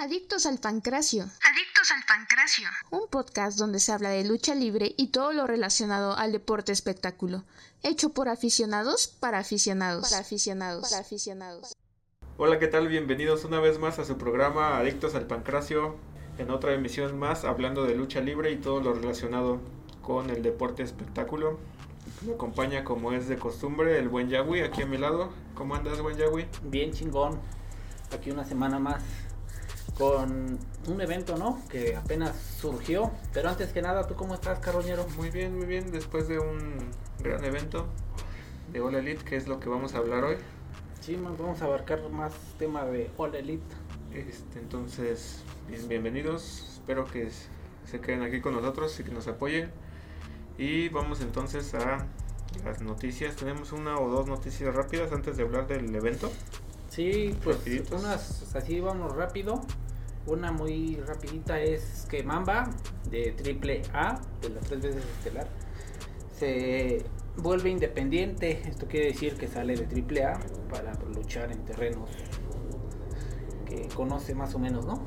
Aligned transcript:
Adictos 0.00 0.46
al 0.46 0.56
Pancracio. 0.56 1.24
Adictos 1.24 1.90
al 1.90 2.02
Pancracio. 2.08 2.66
Un 2.90 3.06
podcast 3.10 3.58
donde 3.58 3.80
se 3.80 3.92
habla 3.92 4.08
de 4.08 4.24
lucha 4.24 4.54
libre 4.54 4.94
y 4.96 5.08
todo 5.08 5.34
lo 5.34 5.46
relacionado 5.46 6.16
al 6.16 6.32
deporte 6.32 6.72
espectáculo. 6.72 7.44
Hecho 7.82 8.08
por 8.08 8.30
aficionados 8.30 9.08
para 9.08 9.40
aficionados. 9.40 10.08
Para 10.08 10.22
aficionados. 10.22 10.88
Para 10.88 11.02
aficionados. 11.02 11.76
Hola, 12.38 12.58
¿qué 12.58 12.66
tal? 12.66 12.88
Bienvenidos 12.88 13.44
una 13.44 13.60
vez 13.60 13.78
más 13.78 13.98
a 13.98 14.06
su 14.06 14.16
programa 14.16 14.78
Adictos 14.78 15.14
al 15.14 15.26
Pancracio. 15.26 15.98
En 16.38 16.50
otra 16.50 16.72
emisión 16.72 17.18
más 17.18 17.44
hablando 17.44 17.84
de 17.84 17.94
lucha 17.94 18.22
libre 18.22 18.52
y 18.52 18.56
todo 18.56 18.80
lo 18.80 18.94
relacionado 18.94 19.60
con 20.00 20.30
el 20.30 20.42
deporte 20.42 20.82
espectáculo. 20.82 21.60
Me 22.22 22.32
acompaña 22.32 22.84
como 22.84 23.12
es 23.12 23.28
de 23.28 23.36
costumbre 23.36 23.98
el 23.98 24.08
buen 24.08 24.30
Yagui 24.30 24.62
aquí 24.62 24.80
a 24.80 24.86
mi 24.86 24.96
lado. 24.96 25.30
¿Cómo 25.54 25.74
andas, 25.74 26.00
buen 26.00 26.16
Yagui? 26.16 26.46
Bien 26.62 26.90
chingón. 26.90 27.38
Aquí 28.12 28.30
una 28.30 28.46
semana 28.46 28.78
más 28.78 29.02
con 30.00 30.58
un 30.88 31.00
evento, 31.02 31.36
¿no? 31.36 31.60
Que 31.68 31.94
apenas 31.94 32.34
surgió. 32.58 33.10
Pero 33.34 33.50
antes 33.50 33.70
que 33.70 33.82
nada, 33.82 34.06
¿tú 34.06 34.14
cómo 34.14 34.32
estás, 34.32 34.58
carroñero? 34.58 35.06
Muy 35.18 35.28
bien, 35.28 35.54
muy 35.54 35.66
bien. 35.66 35.92
Después 35.92 36.26
de 36.26 36.38
un 36.38 36.78
gran 37.22 37.44
evento 37.44 37.86
de 38.72 38.80
All 38.80 38.94
Elite, 38.94 39.22
que 39.22 39.36
es 39.36 39.46
lo 39.46 39.60
que 39.60 39.68
vamos 39.68 39.94
a 39.94 39.98
hablar 39.98 40.24
hoy. 40.24 40.36
Sí, 41.02 41.16
vamos 41.16 41.60
a 41.60 41.66
abarcar 41.66 42.08
más 42.08 42.32
tema 42.58 42.86
de 42.86 43.10
All 43.18 43.34
Elite. 43.34 43.74
Este, 44.14 44.58
entonces, 44.58 45.42
bien, 45.68 45.86
bienvenidos. 45.86 46.64
Espero 46.72 47.04
que 47.04 47.28
se 47.84 48.00
queden 48.00 48.22
aquí 48.22 48.40
con 48.40 48.54
nosotros 48.54 48.98
y 49.00 49.04
que 49.04 49.10
nos 49.10 49.28
apoyen. 49.28 49.70
Y 50.56 50.88
vamos 50.88 51.20
entonces 51.20 51.74
a 51.74 52.06
las 52.64 52.80
noticias. 52.80 53.36
Tenemos 53.36 53.72
una 53.72 53.98
o 53.98 54.08
dos 54.08 54.26
noticias 54.26 54.74
rápidas 54.74 55.12
antes 55.12 55.36
de 55.36 55.42
hablar 55.42 55.66
del 55.66 55.94
evento. 55.94 56.32
Sí, 56.88 57.36
pues 57.44 57.58
unas 57.92 58.56
así 58.56 58.80
vamos 58.80 59.14
rápido. 59.14 59.60
Una 60.26 60.52
muy 60.52 60.96
rapidita 61.06 61.60
es 61.60 62.06
que 62.08 62.22
Mamba 62.22 62.70
de 63.10 63.32
triple 63.32 63.82
A, 63.92 64.20
de 64.42 64.50
las 64.50 64.64
tres 64.66 64.82
veces 64.82 65.04
estelar, 65.04 65.48
se 66.36 67.04
vuelve 67.36 67.70
independiente. 67.70 68.62
Esto 68.68 68.86
quiere 68.86 69.06
decir 69.06 69.36
que 69.36 69.48
sale 69.48 69.74
de 69.76 69.86
triple 69.86 70.24
A 70.24 70.38
para 70.70 70.94
luchar 71.14 71.50
en 71.52 71.64
terrenos 71.64 72.10
que 73.66 73.88
conoce 73.94 74.34
más 74.34 74.54
o 74.54 74.58
menos, 74.58 74.84
¿no? 74.86 75.00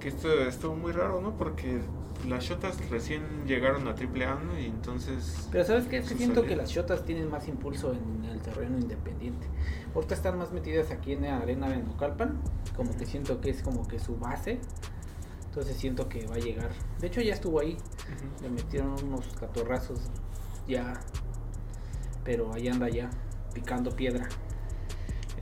Que 0.00 0.08
esto 0.08 0.32
estuvo 0.42 0.74
muy 0.74 0.92
raro, 0.92 1.20
¿no? 1.20 1.36
Porque 1.36 1.80
las 2.28 2.44
shotas 2.44 2.90
recién 2.90 3.46
llegaron 3.46 3.86
a 3.88 3.94
triple 3.94 4.24
A 4.24 4.34
¿no? 4.34 4.58
y 4.58 4.66
entonces... 4.66 5.48
Pero 5.52 5.64
sabes 5.64 5.86
qué? 5.86 6.02
siento 6.02 6.42
que 6.44 6.56
las 6.56 6.70
shotas 6.70 7.04
tienen 7.04 7.30
más 7.30 7.46
impulso 7.48 7.92
en 7.92 8.24
el 8.24 8.40
terreno 8.40 8.78
independiente. 8.78 9.46
Ahorita 9.94 10.14
están 10.14 10.38
más 10.38 10.52
metidas 10.52 10.90
aquí 10.90 11.12
en 11.12 11.22
la 11.22 11.38
arena 11.38 11.68
de 11.68 11.78
Nocalpan, 11.78 12.40
como 12.74 12.96
que 12.96 13.06
siento 13.06 13.40
que 13.40 13.50
es 13.50 13.62
como 13.62 13.86
que 13.86 13.98
su 13.98 14.16
base. 14.16 14.58
Entonces 15.46 15.76
siento 15.76 16.08
que 16.08 16.26
va 16.26 16.34
a 16.34 16.38
llegar. 16.38 16.70
De 17.00 17.06
hecho 17.06 17.20
ya 17.20 17.34
estuvo 17.34 17.60
ahí. 17.60 17.76
Le 18.42 18.50
metieron 18.50 18.94
unos 19.04 19.26
catorrazos 19.38 20.00
ya. 20.66 21.00
Pero 22.24 22.52
ahí 22.52 22.68
anda 22.68 22.88
ya, 22.88 23.08
picando 23.54 23.94
piedra. 23.94 24.28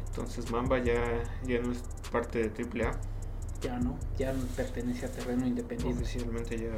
Entonces 0.06 0.50
Mamba 0.50 0.78
ya, 0.78 1.22
ya 1.44 1.60
no 1.60 1.72
es 1.72 1.82
parte 2.12 2.40
de 2.40 2.50
triple 2.50 2.84
A 2.84 2.92
ya 3.64 3.78
no, 3.78 3.96
ya 4.18 4.34
pertenece 4.56 5.06
a 5.06 5.08
terreno 5.10 5.46
independiente. 5.46 6.02
Oficialmente 6.02 6.58
ya. 6.58 6.70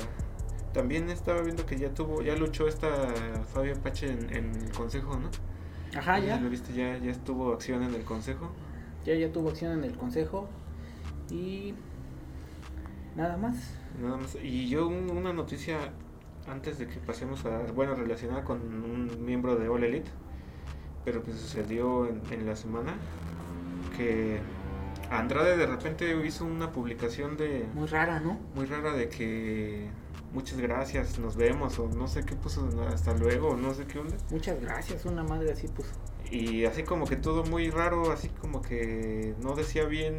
También 0.73 1.11
estaba 1.11 1.43
viendo 1.43 1.67
que 1.67 1.79
ya 1.79 1.93
tuvo, 1.93 2.23
ya 2.23 2.37
luchó 2.37 2.69
esta 2.69 2.89
Fabio 3.53 3.75
Pache 3.83 4.11
en, 4.11 4.55
el 4.55 4.71
consejo, 4.73 5.19
¿no? 5.19 5.31
Ajá, 5.99 6.19
ya. 6.19 6.39
¿Lo 6.39 6.49
viste? 6.49 6.73
Ya, 6.75 6.99
ya 6.99 7.11
estuvo 7.11 7.53
acción 7.53 7.83
en 7.83 7.95
el 7.95 8.05
consejo. 8.05 8.51
Ya, 9.05 9.15
ya 9.15 9.33
tuvo 9.33 9.49
acción 9.51 9.73
en 9.73 9.85
el 9.85 9.97
consejo. 9.97 10.49
Y 11.31 11.75
nada 13.17 13.37
más. 13.37 13.57
Nada 14.01 14.19
más. 14.19 14.37
Y 14.43 14.69
yo 14.69 14.87
una 14.87 15.33
noticia 15.33 15.79
antes 16.47 16.79
de 16.79 16.87
que 16.87 16.99
pasemos 16.99 17.45
a, 17.47 17.73
bueno, 17.73 17.95
relacionada 17.95 18.45
con 18.45 18.61
un 18.61 19.25
miembro 19.25 19.57
de 19.57 19.69
All 19.69 19.83
Elite, 19.83 20.11
pero 21.05 21.25
que 21.25 21.33
sucedió 21.33 22.07
en, 22.07 22.21
en 22.31 22.47
la 22.47 22.55
semana, 22.55 22.95
que 23.97 24.41
Andrade 25.11 25.57
de 25.57 25.67
repente 25.67 26.17
hizo 26.27 26.45
una 26.45 26.73
publicación 26.73 27.37
de... 27.37 27.67
Muy 27.75 27.87
rara, 27.87 28.21
¿no? 28.21 28.39
Muy 28.55 28.67
rara 28.67 28.93
de 28.93 29.09
que 29.09 29.89
muchas 30.33 30.59
gracias, 30.59 31.19
nos 31.19 31.37
vemos, 31.37 31.79
o 31.79 31.89
no 31.89 32.09
sé 32.09 32.25
qué 32.25 32.35
puso, 32.35 32.69
hasta 32.89 33.15
luego, 33.15 33.57
no 33.57 33.73
sé 33.75 33.87
qué 33.87 33.99
onda. 33.99 34.17
Muchas 34.31 34.61
gracias, 34.61 35.05
una 35.05 35.23
madre 35.23 35.53
así 35.53 35.69
puso. 35.69 35.91
Y 36.31 36.65
así 36.65 36.83
como 36.83 37.07
que 37.07 37.17
todo 37.17 37.45
muy 37.45 37.71
raro, 37.71 38.11
así 38.11 38.29
como 38.29 38.61
que 38.61 39.35
no 39.43 39.55
decía 39.55 39.85
bien 39.85 40.19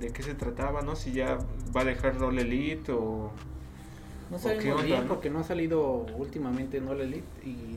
de 0.00 0.10
qué 0.10 0.22
se 0.22 0.34
trataba, 0.34 0.80
¿no? 0.82 0.96
Si 0.96 1.12
ya 1.12 1.38
va 1.76 1.82
a 1.82 1.84
dejar 1.84 2.18
Roll 2.18 2.38
Elite 2.38 2.92
o... 2.92 3.30
No 4.30 4.38
sabemos 4.38 4.84
bien 4.84 5.06
porque 5.06 5.30
no 5.30 5.40
ha 5.40 5.44
salido 5.44 6.06
últimamente 6.16 6.76
en 6.78 6.88
All 6.88 7.00
Elite 7.00 7.26
y 7.44 7.76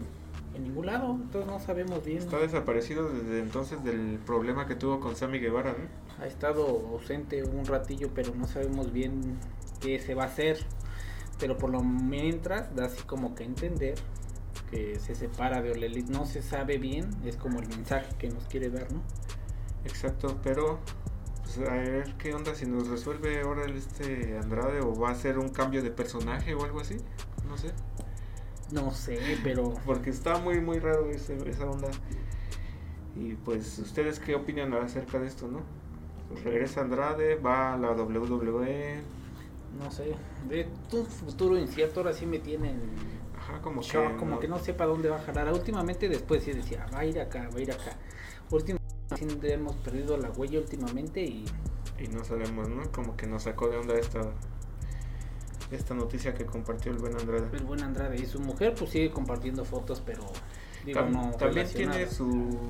en 0.53 0.63
ningún 0.63 0.85
lado, 0.85 1.11
entonces 1.13 1.49
no 1.49 1.59
sabemos 1.59 2.03
bien. 2.03 2.19
Está 2.19 2.39
desaparecido 2.39 3.09
desde 3.09 3.39
entonces 3.39 3.83
del 3.83 4.19
problema 4.25 4.65
que 4.67 4.75
tuvo 4.75 4.99
con 4.99 5.15
Sammy 5.15 5.39
Guevara, 5.39 5.73
¿no? 5.73 6.23
Ha 6.23 6.27
estado 6.27 6.65
ausente 6.91 7.43
un 7.43 7.65
ratillo, 7.65 8.09
pero 8.13 8.35
no 8.35 8.47
sabemos 8.47 8.91
bien 8.91 9.37
qué 9.79 9.99
se 9.99 10.13
va 10.13 10.23
a 10.23 10.27
hacer. 10.27 10.59
Pero 11.39 11.57
por 11.57 11.71
lo 11.71 11.81
mientras 11.81 12.75
da 12.75 12.85
así 12.85 13.01
como 13.03 13.33
que 13.33 13.43
entender 13.43 13.95
que 14.69 14.99
se 14.99 15.15
separa 15.15 15.61
de 15.61 15.71
Olelit. 15.71 16.07
No 16.09 16.25
se 16.25 16.41
sabe 16.41 16.77
bien, 16.77 17.09
es 17.25 17.35
como 17.35 17.59
el 17.59 17.67
mensaje 17.67 18.15
que 18.17 18.29
nos 18.29 18.45
quiere 18.45 18.69
dar, 18.69 18.91
¿no? 18.91 19.01
Exacto, 19.83 20.37
pero 20.43 20.79
pues, 21.43 21.57
a 21.67 21.73
ver 21.73 22.13
qué 22.17 22.33
onda 22.33 22.55
si 22.55 22.65
nos 22.65 22.87
resuelve 22.87 23.41
ahora 23.41 23.65
este 23.65 24.37
Andrade 24.37 24.79
o 24.81 24.95
va 24.95 25.11
a 25.11 25.15
ser 25.15 25.37
un 25.37 25.49
cambio 25.49 25.81
de 25.83 25.91
personaje 25.91 26.53
o 26.53 26.63
algo 26.63 26.79
así. 26.79 26.97
No 27.47 27.57
sé. 27.57 27.71
No 28.71 28.91
sé, 28.91 29.19
pero. 29.43 29.73
Porque 29.85 30.09
está 30.09 30.37
muy, 30.37 30.61
muy 30.61 30.79
raro 30.79 31.09
esa 31.09 31.69
onda. 31.69 31.89
Y 33.15 33.33
pues, 33.33 33.77
¿ustedes 33.79 34.19
qué 34.19 34.35
opinan 34.35 34.73
acerca 34.73 35.19
de 35.19 35.27
esto, 35.27 35.47
no? 35.47 35.61
Pues 36.29 36.43
regresa 36.43 36.81
Andrade, 36.81 37.35
va 37.35 37.73
a 37.73 37.77
la 37.77 37.91
WWE. 37.91 39.01
No 39.77 39.91
sé, 39.91 40.15
de 40.49 40.67
un 40.93 41.05
futuro 41.05 41.57
incierto, 41.57 41.99
ahora 42.01 42.13
sí 42.13 42.25
me 42.25 42.39
tienen. 42.39 42.79
Ajá, 43.37 43.61
como 43.61 43.81
que. 43.81 44.15
Como 44.17 44.39
que 44.39 44.47
no 44.47 44.59
sepa 44.59 44.85
dónde 44.85 45.09
va 45.09 45.17
a 45.17 45.21
jalar. 45.21 45.51
Últimamente, 45.51 46.07
después 46.07 46.43
sí 46.43 46.53
decía, 46.53 46.85
va 46.93 46.99
a 46.99 47.05
ir 47.05 47.19
acá, 47.19 47.49
va 47.53 47.57
a 47.57 47.61
ir 47.61 47.71
acá. 47.71 47.97
Últimamente 48.49 49.53
hemos 49.53 49.75
perdido 49.77 50.17
la 50.17 50.29
huella 50.31 50.59
últimamente 50.59 51.21
y. 51.21 51.45
Y 51.99 52.07
no 52.07 52.23
sabemos, 52.23 52.69
¿no? 52.69 52.89
Como 52.91 53.17
que 53.17 53.27
nos 53.27 53.43
sacó 53.43 53.67
de 53.67 53.77
onda 53.77 53.95
esta 53.95 54.21
esta 55.71 55.93
noticia 55.93 56.33
que 56.33 56.45
compartió 56.45 56.91
el 56.91 56.97
buen 56.97 57.15
Andrade. 57.15 57.47
El 57.55 57.63
buen 57.63 57.81
Andrade 57.81 58.17
y 58.21 58.25
su 58.25 58.39
mujer 58.39 58.73
pues 58.77 58.91
sigue 58.91 59.11
compartiendo 59.11 59.63
fotos, 59.65 60.01
pero 60.05 60.23
digo, 60.85 61.01
no 61.03 61.31
también 61.31 61.67
tiene 61.67 62.07
su 62.07 62.25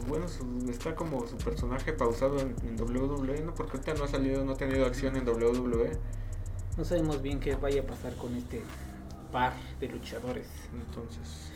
bueno, 0.07 0.25
está 0.69 0.95
como 0.95 1.27
su 1.27 1.37
personaje 1.37 1.93
pausado 1.93 2.39
en, 2.39 2.79
WWE, 2.79 3.41
¿no? 3.41 3.53
Porque 3.53 3.77
ahorita 3.77 3.93
no 3.95 4.03
ha 4.03 4.07
salido, 4.07 4.43
no 4.45 4.53
ha 4.53 4.57
tenido 4.57 4.85
acción 4.85 5.15
en 5.15 5.27
WWE. 5.27 5.91
No 6.77 6.85
sabemos 6.85 7.21
bien 7.21 7.39
qué 7.39 7.55
vaya 7.55 7.81
a 7.81 7.85
pasar 7.85 8.15
con 8.15 8.35
este 8.35 8.61
par 9.31 9.53
de 9.79 9.87
luchadores. 9.87 10.47
Entonces, 10.73 11.51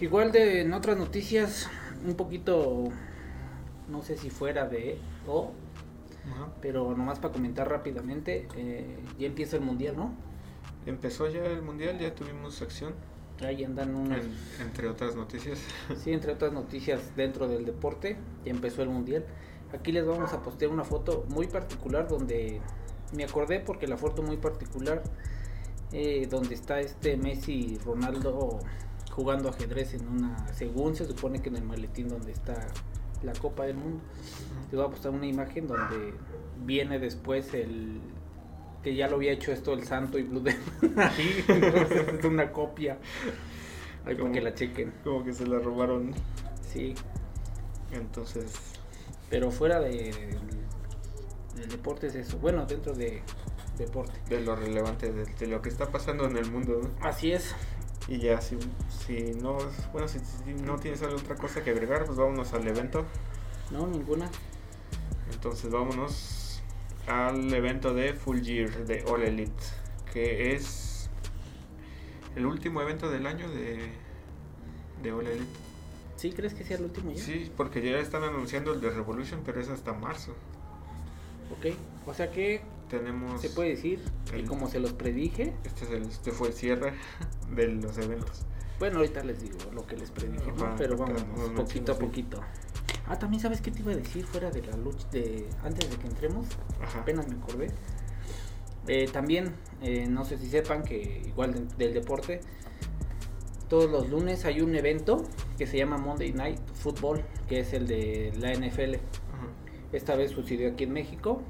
igual 0.00 0.30
de 0.32 0.60
en 0.60 0.72
otras 0.72 0.96
noticias 0.96 1.68
un 2.06 2.14
poquito 2.14 2.88
no 3.88 4.02
sé 4.02 4.16
si 4.16 4.30
fuera 4.30 4.66
de 4.66 4.98
o 5.26 5.52
pero 6.60 6.94
nomás 6.96 7.18
para 7.18 7.32
comentar 7.32 7.68
rápidamente, 7.68 8.46
eh, 8.56 8.98
ya 9.18 9.26
empieza 9.26 9.56
el 9.56 9.62
mundial, 9.62 9.96
¿no? 9.96 10.12
Empezó 10.86 11.28
ya 11.28 11.44
el 11.44 11.62
mundial, 11.62 11.98
ya 11.98 12.14
tuvimos 12.14 12.62
acción. 12.62 12.94
Ahí 13.44 13.64
andan 13.64 13.94
unas... 13.94 14.22
entre 14.60 14.88
otras 14.88 15.16
noticias. 15.16 15.58
Sí, 15.96 16.12
entre 16.12 16.32
otras 16.32 16.52
noticias 16.52 17.16
dentro 17.16 17.48
del 17.48 17.64
deporte, 17.64 18.16
ya 18.44 18.50
empezó 18.50 18.82
el 18.82 18.90
mundial. 18.90 19.24
Aquí 19.72 19.92
les 19.92 20.04
vamos 20.04 20.32
a 20.32 20.42
postear 20.42 20.70
una 20.70 20.84
foto 20.84 21.24
muy 21.28 21.46
particular 21.46 22.08
donde 22.08 22.60
me 23.14 23.24
acordé 23.24 23.60
porque 23.60 23.86
la 23.86 23.96
foto 23.96 24.22
muy 24.22 24.36
particular 24.36 25.02
eh, 25.92 26.26
donde 26.30 26.54
está 26.54 26.80
este 26.80 27.16
Messi 27.16 27.78
Ronaldo 27.84 28.60
jugando 29.10 29.48
ajedrez 29.48 29.94
en 29.94 30.06
una, 30.06 30.46
según 30.54 30.94
se 30.94 31.04
supone 31.04 31.42
que 31.42 31.48
en 31.48 31.56
el 31.56 31.64
maletín 31.64 32.08
donde 32.08 32.32
está 32.32 32.68
la 33.22 33.32
Copa 33.32 33.64
del 33.64 33.76
Mundo. 33.76 34.00
Les 34.66 34.72
voy 34.72 34.84
a 34.84 34.88
postar 34.88 35.12
una 35.12 35.26
imagen 35.26 35.66
donde 35.66 36.14
viene 36.64 36.98
después 36.98 37.52
el 37.54 38.00
que 38.82 38.94
ya 38.94 39.08
lo 39.08 39.16
había 39.16 39.32
hecho 39.32 39.52
esto 39.52 39.72
el 39.72 39.84
Santo 39.84 40.18
y 40.18 40.22
Blue 40.22 40.40
Demon 40.40 40.98
ahí, 40.98 41.44
es 42.18 42.24
una 42.24 42.50
copia. 42.50 42.98
Ahí 44.04 44.14
para 44.14 44.32
que 44.32 44.40
la 44.40 44.54
chequen. 44.54 44.92
Como 45.04 45.24
que 45.24 45.32
se 45.32 45.46
la 45.46 45.58
robaron. 45.58 46.14
Sí. 46.72 46.94
Entonces. 47.92 48.52
Pero 49.28 49.50
fuera 49.50 49.80
de, 49.80 50.12
del 51.56 51.68
deporte 51.68 52.06
es 52.06 52.14
eso. 52.14 52.38
Bueno, 52.38 52.64
dentro 52.64 52.94
de 52.94 53.22
deporte. 53.76 54.18
De 54.28 54.40
lo 54.40 54.56
relevante, 54.56 55.12
de, 55.12 55.46
lo 55.46 55.60
que 55.60 55.68
está 55.68 55.90
pasando 55.90 56.24
en 56.26 56.36
el 56.36 56.50
mundo. 56.50 56.90
Así 57.00 57.32
es. 57.32 57.54
Y 58.08 58.18
ya, 58.18 58.40
si, 58.40 58.58
si 59.06 59.34
no, 59.34 59.58
bueno, 59.92 60.08
si, 60.08 60.18
si 60.18 60.54
no 60.54 60.76
tienes 60.76 61.02
otra 61.02 61.36
cosa 61.36 61.62
que 61.62 61.70
agregar, 61.70 62.06
pues 62.06 62.16
vámonos 62.16 62.52
al 62.54 62.66
evento. 62.66 63.04
No, 63.70 63.86
ninguna. 63.86 64.28
Entonces 65.32 65.70
vámonos 65.70 66.39
al 67.06 67.52
evento 67.52 67.94
de 67.94 68.12
Full 68.14 68.40
Gear 68.42 68.84
de 68.86 69.04
All 69.08 69.22
Elite, 69.22 69.52
que 70.12 70.54
es 70.54 71.08
el 72.36 72.46
último 72.46 72.80
evento 72.82 73.10
del 73.10 73.26
año 73.26 73.48
de, 73.50 73.90
de 75.02 75.12
All 75.12 75.26
Elite. 75.26 75.46
¿Sí 76.16 76.32
crees 76.32 76.54
que 76.54 76.64
sea 76.64 76.76
el 76.76 76.84
último 76.84 77.12
ya? 77.12 77.22
Sí, 77.22 77.50
porque 77.56 77.82
ya 77.82 77.98
están 77.98 78.22
anunciando 78.24 78.74
el 78.74 78.80
de 78.80 78.90
Revolution, 78.90 79.40
pero 79.44 79.60
es 79.60 79.68
hasta 79.68 79.92
marzo. 79.94 80.32
Ok, 81.58 81.74
o 82.06 82.14
sea 82.14 82.30
que 82.30 82.60
Tenemos. 82.88 83.40
se 83.40 83.50
puede 83.50 83.70
decir 83.70 84.00
que 84.30 84.36
el- 84.36 84.46
como 84.46 84.68
se 84.68 84.78
los 84.80 84.92
predije, 84.92 85.54
Este, 85.64 85.84
es 85.86 85.90
el- 85.90 86.02
este 86.04 86.30
fue 86.30 86.48
el 86.48 86.54
cierre 86.54 86.92
de 87.56 87.68
los 87.68 87.96
eventos. 87.98 88.42
bueno, 88.78 88.98
ahorita 88.98 89.24
les 89.24 89.40
digo 89.42 89.56
lo 89.72 89.86
que 89.86 89.96
les 89.96 90.10
predije, 90.10 90.52
pero 90.76 90.96
vamos, 90.96 91.22
poquito 91.56 91.92
a 91.92 91.98
poquito. 91.98 92.40
Ah, 93.10 93.18
también 93.18 93.42
sabes 93.42 93.60
qué 93.60 93.72
te 93.72 93.80
iba 93.80 93.90
a 93.92 93.96
decir 93.96 94.24
fuera 94.24 94.50
de 94.52 94.62
la 94.62 94.76
lucha 94.76 95.04
de 95.10 95.48
antes 95.64 95.90
de 95.90 95.96
que 95.96 96.06
entremos, 96.06 96.46
Ajá. 96.80 97.00
apenas 97.00 97.26
me 97.26 97.34
acordé. 97.34 97.66
Eh, 98.86 99.08
también, 99.12 99.52
eh, 99.82 100.06
no 100.08 100.24
sé 100.24 100.38
si 100.38 100.48
sepan 100.48 100.84
que 100.84 101.22
igual 101.26 101.52
de- 101.52 101.84
del 101.84 101.92
deporte, 101.92 102.40
todos 103.68 103.90
los 103.90 104.08
lunes 104.08 104.44
hay 104.44 104.60
un 104.60 104.74
evento 104.76 105.24
que 105.58 105.66
se 105.66 105.76
llama 105.76 105.98
Monday 105.98 106.32
Night 106.32 106.60
Football, 106.74 107.24
que 107.48 107.58
es 107.60 107.72
el 107.72 107.88
de 107.88 108.32
la 108.38 108.52
NFL. 108.52 108.94
Ajá. 108.96 109.46
Esta 109.92 110.14
vez 110.14 110.30
sucedió 110.30 110.70
aquí 110.70 110.84
en 110.84 110.92
México. 110.92 111.42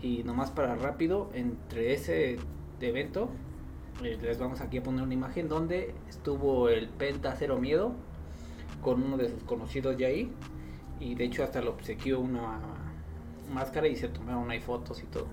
Y 0.00 0.22
nomás 0.24 0.50
para 0.52 0.74
rápido, 0.76 1.30
entre 1.34 1.92
ese 1.92 2.36
evento, 2.80 3.30
eh, 4.02 4.16
les 4.22 4.38
vamos 4.38 4.60
aquí 4.60 4.78
a 4.78 4.82
poner 4.84 5.02
una 5.02 5.14
imagen 5.14 5.48
donde 5.48 5.94
estuvo 6.08 6.68
el 6.68 6.88
Penta 6.88 7.34
Cero 7.38 7.58
Miedo 7.58 7.94
con 8.82 9.02
uno 9.02 9.16
de 9.16 9.28
sus 9.30 9.42
conocidos 9.44 9.96
de 9.96 10.06
ahí. 10.06 10.32
Y 11.00 11.14
de 11.14 11.24
hecho 11.24 11.42
hasta 11.42 11.60
le 11.60 11.68
obsequió 11.68 12.20
una 12.20 12.60
máscara 13.52 13.88
y 13.88 13.96
se 13.96 14.08
tomaron 14.08 14.50
ahí 14.50 14.60
fotos 14.60 15.02
y 15.02 15.06
todo. 15.06 15.26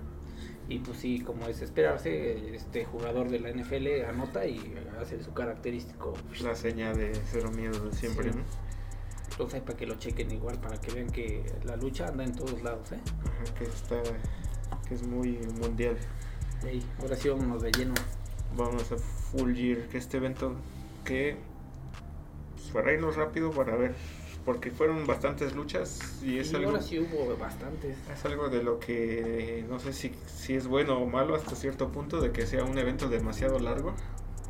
Y 0.68 0.78
pues 0.78 0.98
sí, 0.98 1.20
como 1.20 1.46
es 1.46 1.62
esperarse, 1.62 2.54
este 2.54 2.84
jugador 2.84 3.28
de 3.28 3.40
la 3.40 3.50
NFL 3.50 4.04
anota 4.08 4.46
y 4.46 4.74
hace 5.00 5.22
su 5.22 5.32
característico. 5.32 6.14
La 6.42 6.54
seña 6.54 6.92
de 6.92 7.12
cero 7.26 7.50
miedo 7.50 7.86
de 7.86 7.92
siempre, 7.92 8.30
Sí. 8.32 8.38
¿no? 8.38 8.44
Entonces 9.32 9.60
para 9.62 9.76
que 9.76 9.86
lo 9.86 9.94
chequen 9.94 10.30
igual, 10.30 10.58
para 10.60 10.78
que 10.80 10.92
vean 10.92 11.08
que 11.08 11.42
la 11.64 11.76
lucha 11.76 12.06
anda 12.08 12.24
en 12.24 12.34
todos 12.34 12.62
lados, 12.62 12.92
¿eh? 12.92 12.98
Ajá, 13.24 13.54
que 13.58 13.64
está. 13.64 14.02
que 14.86 14.94
es 14.94 15.02
muy 15.06 15.38
mundial. 15.60 15.96
Ahora 17.00 17.16
sí 17.16 17.28
vámonos 17.28 17.62
de 17.62 17.72
lleno. 17.72 17.94
Vamos 18.56 18.92
a 18.92 18.96
Full 18.98 19.54
Gear, 19.54 19.88
que 19.88 19.98
este 19.98 20.18
evento 20.18 20.54
que. 21.04 21.36
Para 22.72 22.92
irnos 22.92 23.16
rápido 23.16 23.50
para 23.50 23.76
ver. 23.76 23.94
Porque 24.44 24.70
fueron 24.70 25.06
bastantes 25.06 25.54
luchas 25.54 26.00
y 26.22 26.38
es 26.38 26.54
algo. 26.54 26.70
ahora 26.70 26.82
sí 26.82 26.98
hubo 26.98 27.36
bastantes. 27.36 27.96
Es 28.12 28.24
algo 28.24 28.48
de 28.48 28.62
lo 28.62 28.80
que 28.80 29.64
no 29.68 29.78
sé 29.78 29.92
si, 29.92 30.12
si 30.26 30.54
es 30.54 30.66
bueno 30.66 30.98
o 30.98 31.06
malo 31.06 31.34
hasta 31.34 31.54
cierto 31.54 31.88
punto 31.88 32.20
de 32.20 32.32
que 32.32 32.46
sea 32.46 32.64
un 32.64 32.78
evento 32.78 33.08
demasiado 33.08 33.58
largo. 33.58 33.94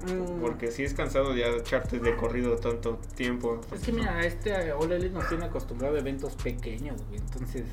Mm, 0.02 0.40
Porque 0.40 0.70
si 0.70 0.82
es 0.82 0.94
cansado 0.94 1.34
ya 1.34 1.48
echarte 1.48 1.98
de 1.98 2.16
corrido 2.16 2.56
tanto 2.56 2.98
tiempo. 3.16 3.60
Es 3.74 3.82
que 3.82 3.92
mira, 3.92 4.24
este 4.24 4.72
All 4.72 4.90
Elite 4.92 5.12
nos 5.12 5.28
tiene 5.28 5.44
acostumbrado 5.44 5.96
a 5.96 5.98
eventos 5.98 6.36
pequeños, 6.36 7.02
güey. 7.08 7.20
Entonces. 7.20 7.64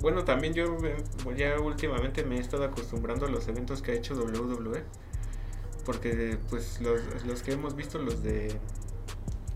Bueno, 0.00 0.24
también 0.24 0.52
yo 0.52 0.76
ya 1.36 1.58
últimamente 1.58 2.22
me 2.24 2.36
he 2.36 2.40
estado 2.40 2.64
acostumbrando 2.64 3.26
a 3.26 3.30
los 3.30 3.48
eventos 3.48 3.80
que 3.80 3.92
ha 3.92 3.94
hecho 3.94 4.14
WWE. 4.14 4.82
Porque 5.86 6.36
pues 6.50 6.80
los, 6.80 7.00
los 7.24 7.42
que 7.42 7.52
hemos 7.52 7.76
visto, 7.76 7.98
los 7.98 8.22
de 8.22 8.54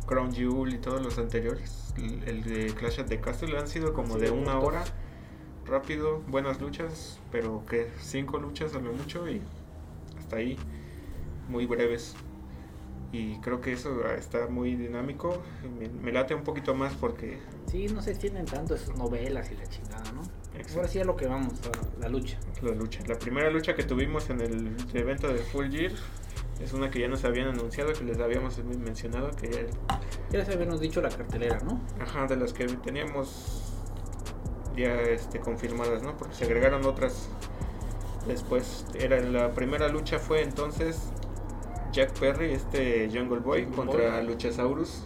Crown 0.09 0.33
Jewel 0.33 0.75
y 0.75 0.79
todos 0.79 1.03
los 1.03 1.19
anteriores, 1.19 1.93
el 2.27 2.43
de 2.43 2.75
Clash 2.75 3.01
at 3.01 3.07
the 3.07 3.21
Castle 3.21 3.57
han 3.59 3.69
sido 3.69 3.93
como 3.93 4.15
Sí, 4.15 4.23
de 4.23 4.31
una 4.31 4.59
hora, 4.59 4.83
rápido, 5.67 6.23
buenas 6.29 6.61
luchas, 6.61 7.21
pero 7.31 7.65
que 7.67 7.91
cinco 8.01 8.39
luchas 8.39 8.75
a 8.75 8.79
lo 8.79 8.93
mucho 8.93 9.29
y 9.29 9.43
hasta 10.19 10.37
ahí, 10.37 10.57
muy 11.49 11.67
breves. 11.67 12.17
Y 13.13 13.39
creo 13.41 13.61
que 13.61 13.73
eso 13.73 14.03
ah, 14.07 14.15
está 14.15 14.49
muy 14.49 14.75
dinámico, 14.75 15.43
me, 15.79 15.89
me 15.89 16.13
late 16.13 16.35
un 16.35 16.43
poquito 16.43 16.75
más 16.75 16.93
porque 16.95 17.39
sí, 17.67 17.87
no 17.89 18.03
se 18.03 18.11
extienden 18.11 18.45
tanto 18.47 18.75
esas 18.75 18.97
novelas 18.97 19.51
y 19.51 19.57
la 19.57 19.67
chingada, 19.67 20.13
¿no? 20.13 20.23
Exacto. 20.55 20.77
Ahora 20.77 20.89
sí 20.89 21.01
a 21.01 21.05
lo 21.05 21.17
que 21.17 21.27
vamos, 21.27 21.55
a 21.67 22.01
la 22.01 22.09
lucha. 22.09 22.39
La 22.63 22.73
lucha. 22.73 23.01
La 23.07 23.19
primera 23.19 23.51
lucha 23.51 23.75
que 23.75 23.83
tuvimos 23.83 24.29
en 24.31 24.41
el 24.41 24.77
evento 24.95 25.29
de 25.29 25.39
Full 25.39 25.71
Gear 25.71 25.93
es 26.61 26.73
una 26.73 26.91
que 26.91 27.01
ya 27.01 27.09
nos 27.09 27.25
habían 27.25 27.49
anunciado, 27.49 27.93
que 27.93 28.05
les 28.05 28.19
habíamos 28.19 28.59
mencionado, 28.65 29.31
que 29.31 29.51
ya, 29.51 29.61
Ya 30.31 30.39
les 30.39 30.49
habíamos 30.49 30.81
dicho 30.81 31.01
la 31.01 31.09
cartelera, 31.09 31.61
¿no? 31.61 31.81
ajá, 32.01 32.27
de 32.27 32.37
las 32.37 32.53
que 32.53 32.67
teníamos 32.67 33.63
ya 34.77 34.95
este, 35.03 35.41
confirmadas, 35.41 36.03
¿no? 36.03 36.17
Porque 36.17 36.35
se 36.35 36.45
agregaron 36.45 36.85
otras 36.85 37.29
después. 38.27 38.87
Era 38.95 39.21
la 39.21 39.51
primera 39.53 39.89
lucha 39.89 40.19
fue 40.19 40.43
entonces 40.43 41.01
Jack 41.93 42.19
Perry, 42.19 42.53
este 42.53 43.09
Jungle 43.13 43.41
Boy, 43.41 43.65
Jungle 43.65 43.77
contra 43.77 44.17
Boy. 44.19 44.27
Luchasaurus 44.27 45.05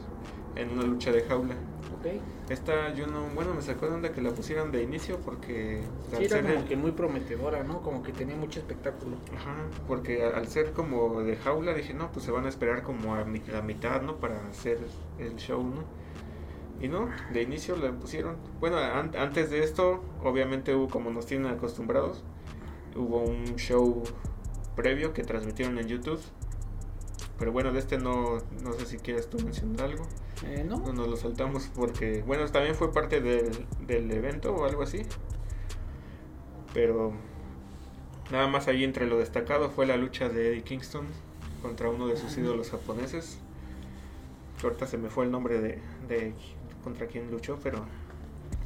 en 0.57 0.71
una 0.71 0.83
lucha 0.83 1.13
de 1.13 1.23
jaula. 1.23 1.55
Ok. 2.05 2.21
Esta 2.51 2.93
yo 2.95 3.07
no, 3.07 3.29
bueno, 3.35 3.55
me 3.55 3.63
sacó 3.63 3.87
de 3.87 3.95
onda 3.95 4.13
que 4.13 4.21
la 4.21 4.31
pusieran 4.31 4.73
de 4.73 4.83
inicio 4.83 5.19
porque 5.25 5.83
Sí, 6.11 6.17
era 6.25 6.29
ser 6.29 6.43
como 6.43 6.55
el- 6.61 6.65
que 6.65 6.77
muy 6.77 6.91
prometedora, 6.93 7.63
¿no? 7.63 7.81
Como 7.83 8.03
que 8.03 8.13
tenía 8.13 8.37
mucho 8.37 8.59
espectáculo. 8.61 9.17
Ajá, 9.35 9.55
porque 9.87 10.25
al 10.25 10.49
ser 10.49 10.73
como 10.73 11.23
de 11.23 11.37
jaula 11.37 11.73
dije, 11.75 11.95
no, 11.95 12.11
pues 12.13 12.25
se 12.25 12.31
van 12.33 12.45
a 12.47 12.49
esperar 12.49 12.83
como 12.83 13.15
a 13.15 13.25
mi- 13.25 13.41
la 13.47 13.63
mitad, 13.63 14.03
¿no? 14.03 14.17
Para 14.17 14.45
hacer 14.49 14.79
el 15.19 15.37
show, 15.37 15.63
¿no? 15.63 15.85
Y 16.81 16.89
no, 16.89 17.09
de 17.33 17.43
inicio 17.43 17.77
la 17.77 17.93
pusieron. 17.93 18.37
Bueno, 18.59 18.77
an- 18.79 19.13
antes 19.17 19.51
de 19.51 19.63
esto, 19.63 20.03
obviamente 20.25 20.75
hubo, 20.75 20.89
como 20.89 21.11
nos 21.11 21.27
tienen 21.27 21.47
acostumbrados, 21.51 22.25
hubo 22.97 23.21
un 23.23 23.55
show 23.57 24.03
previo 24.75 25.13
que 25.15 25.23
transmitieron 25.23 25.79
en 25.79 25.87
YouTube. 25.87 26.21
Pero 27.39 27.53
bueno, 27.53 27.73
de 27.73 27.79
este 27.79 27.99
no, 27.99 28.39
no 28.63 28.73
sé 28.75 28.87
si 28.87 28.99
quieres 28.99 29.31
tú 29.31 29.39
mencionar 29.45 29.87
algo. 29.87 30.07
Eh, 30.47 30.65
¿No? 30.69 30.79
No 30.79 30.93
nos 30.93 31.09
lo 31.09 31.17
saltamos 31.17 31.71
porque, 31.75 32.23
bueno, 32.27 32.45
también 32.51 32.75
fue 32.75 32.93
parte 32.93 33.21
del, 33.21 33.51
del 33.87 34.11
evento 34.11 34.55
o 34.55 34.65
algo 34.65 34.83
así. 34.83 35.03
Pero 36.75 37.13
nada 38.31 38.49
más 38.49 38.67
ahí 38.69 38.83
entre 38.85 39.07
lo 39.07 39.19
destacado 39.19 39.71
fue 39.71 39.87
la 39.87 39.97
lucha 39.97 40.29
de 40.29 40.49
Eddie 40.49 40.63
Kingston 40.63 41.07
contra 41.61 41.89
uno 41.91 42.07
de 42.09 42.17
sus 42.17 42.37
ídolos 42.37 42.71
japoneses. 42.71 43.39
Ahorita 44.63 44.87
se 44.87 44.97
me 44.99 45.11
fue 45.11 45.25
el 45.25 45.31
nombre 45.31 45.61
de, 45.61 45.79
de 46.09 46.35
contra 46.83 47.07
quién 47.07 47.31
luchó, 47.31 47.59
pero 47.63 47.85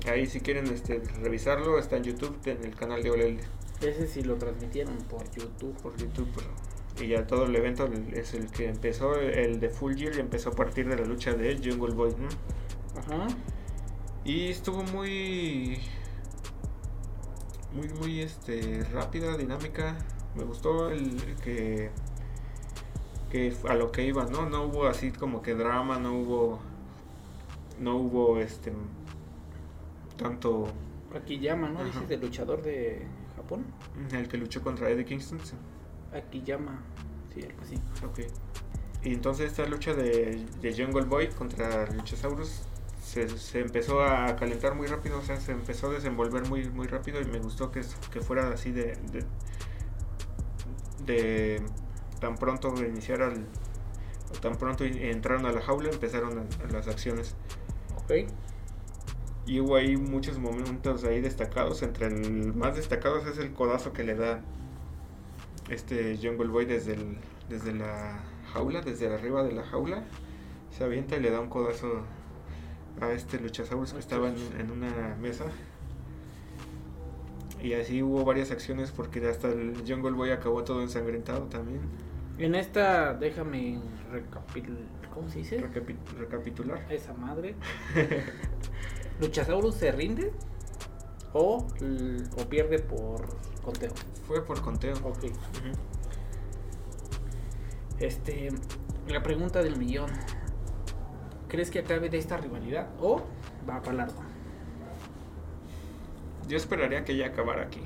ahí 0.09 0.27
si 0.27 0.41
quieren 0.41 0.67
este, 0.69 1.01
revisarlo 1.23 1.79
está 1.79 1.97
en 1.97 2.05
YouTube, 2.05 2.37
en 2.47 2.65
el 2.65 2.75
canal 2.75 3.03
de 3.03 3.11
OLL 3.11 3.39
Ese 3.81 4.07
sí 4.07 4.23
lo 4.23 4.37
transmitieron 4.37 4.97
por 5.11 5.25
YouTube. 5.33 5.75
por 5.83 5.97
YouTube. 5.97 6.29
pero- 6.35 6.49
y 7.01 7.09
ya 7.09 7.27
todo 7.27 7.45
el 7.45 7.55
evento 7.55 7.89
es 8.13 8.35
el 8.35 8.51
que 8.51 8.69
empezó, 8.69 9.15
el 9.17 9.61
de 9.61 9.69
Full 9.69 9.97
Gear 9.97 10.19
empezó 10.19 10.51
a 10.51 10.53
partir 10.53 10.89
de 10.89 10.97
la 10.97 11.05
lucha 11.05 11.35
de 11.35 11.57
Jungle 11.57 11.95
Boy, 11.95 12.15
¿no? 12.19 12.29
Ajá. 12.99 13.29
Y 14.25 14.49
estuvo 14.49 14.83
muy. 14.83 15.79
Muy, 17.73 17.89
muy 18.01 18.21
este, 18.21 18.83
rápida, 18.93 19.37
dinámica. 19.37 19.97
Me 20.35 20.45
gustó 20.45 20.91
el 20.91 21.37
que. 21.45 21.91
Que 23.31 23.55
a 23.69 23.75
lo 23.75 23.93
que 23.93 24.05
iba, 24.05 24.25
¿no? 24.25 24.49
No 24.49 24.65
hubo 24.65 24.87
así 24.87 25.13
como 25.13 25.43
que 25.43 25.55
drama, 25.55 25.99
no 25.99 26.15
hubo. 26.15 26.59
No 27.79 27.97
hubo 27.97 28.39
este. 28.39 28.73
Tanto. 30.17 30.69
Akiyama, 31.15 31.69
¿no? 31.69 31.81
Ajá. 31.81 31.87
Dices 31.87 32.11
el 32.11 32.21
luchador 32.21 32.63
de 32.63 33.07
Japón. 33.37 33.65
El 34.13 34.29
que 34.29 34.39
luchó 34.39 34.63
contra 34.63 34.91
Eddie 34.91 35.05
Kingston. 35.05 35.41
sí. 35.45 35.55
Akiyama. 36.13 36.81
Sí, 37.35 37.43
algo 37.43 37.63
así. 37.63 37.75
Ok. 38.05 38.21
Y 39.05 39.13
entonces 39.15 39.51
esta 39.51 39.67
lucha 39.67 39.95
de, 39.95 40.45
de 40.61 40.75
Jungle 40.85 41.05
Boy 41.05 41.29
contra 41.29 41.87
Luchasaurus 41.93 42.63
se, 43.03 43.29
se 43.39 43.61
empezó 43.61 44.03
a 44.03 44.35
calentar 44.37 44.75
muy 44.75 44.89
rápido, 44.89 45.19
o 45.19 45.23
sea, 45.23 45.39
se 45.39 45.53
empezó 45.53 45.89
a 45.89 45.93
desenvolver 45.93 46.49
muy, 46.49 46.69
muy 46.71 46.87
rápido 46.89 47.21
y 47.21 47.25
me 47.27 47.39
gustó 47.39 47.71
que, 47.71 47.83
que 48.13 48.21
fuera 48.21 48.49
así 48.51 48.73
de, 48.73 48.97
de, 49.13 49.25
de 51.05 51.63
tan 52.21 52.37
pronto 52.37 52.75
iniciar 52.85 53.23
al 53.23 53.45
tan 54.41 54.57
pronto 54.57 54.85
entraron 54.85 55.47
a 55.47 55.53
la 55.53 55.61
jaula 55.61 55.91
empezaron 55.91 56.39
a- 56.39 56.65
a 56.65 56.73
las 56.73 56.89
acciones 56.89 57.35
Ok. 57.97 58.29
y 59.47 59.61
hubo 59.61 59.77
ahí 59.77 59.97
muchos 59.97 60.39
momentos 60.39 61.05
ahí 61.05 61.21
destacados 61.21 61.83
entre 61.83 62.07
el 62.09 62.55
más 62.55 62.75
destacados 62.77 63.25
es 63.27 63.39
el 63.39 63.53
codazo 63.53 63.93
que 63.93 64.03
le 64.05 64.15
da 64.15 64.41
este 65.69 66.17
Jungle 66.23 66.49
Boy 66.49 66.65
desde 66.65 66.95
el, 66.95 67.19
desde 67.49 67.73
la 67.75 68.21
jaula 68.53 68.81
desde 68.83 69.13
arriba 69.13 69.43
de 69.43 69.53
la 69.53 69.65
jaula 69.65 70.05
se 70.71 70.85
avienta 70.85 71.17
y 71.17 71.21
le 71.21 71.31
da 71.31 71.41
un 71.41 71.49
codazo 71.49 72.03
a 73.01 73.11
este 73.13 73.39
luchasaurus 73.41 73.93
que 73.93 73.99
estaba 73.99 74.29
en, 74.29 74.37
en 74.61 74.71
una 74.71 75.17
mesa 75.21 75.45
y 77.61 77.73
así 77.73 78.03
hubo 78.03 78.25
varias 78.25 78.51
acciones 78.51 78.91
porque 78.93 79.27
hasta 79.29 79.49
el 79.49 79.83
Jungle 79.87 80.13
Boy 80.13 80.31
acabó 80.31 80.63
todo 80.65 80.83
ensangrentado 80.83 81.45
también 81.45 81.81
En 82.39 82.55
esta, 82.55 83.15
déjame 83.15 83.81
recapitular. 84.13 84.83
¿Cómo 85.13 85.31
se 85.31 85.39
dice? 85.39 85.59
Recapi- 85.61 85.97
recapitular 86.19 86.87
Esa 86.91 87.15
madre. 87.15 87.55
Luchasaurus 89.21 89.75
se 89.77 89.91
rinde. 89.93 90.31
O, 91.33 91.67
o 92.39 92.49
pierde 92.49 92.79
por 92.79 93.27
conteo. 93.63 93.93
Fue 94.27 94.45
por 94.45 94.61
conteo. 94.63 94.95
Ok. 95.05 95.25
Este, 97.99 98.51
la 99.09 99.23
pregunta 99.23 99.63
del 99.63 99.77
millón. 99.77 100.11
¿Crees 101.49 101.71
que 101.71 101.79
acabe 101.81 102.09
de 102.11 102.19
esta 102.19 102.37
rivalidad 102.37 102.89
o 103.01 103.23
va 103.69 103.81
para 103.83 103.97
largo? 103.99 104.21
Yo 106.49 106.57
esperaría 106.57 107.05
que 107.05 107.17
ya 107.17 107.27
acabara 107.27 107.63
aquí. 107.63 107.81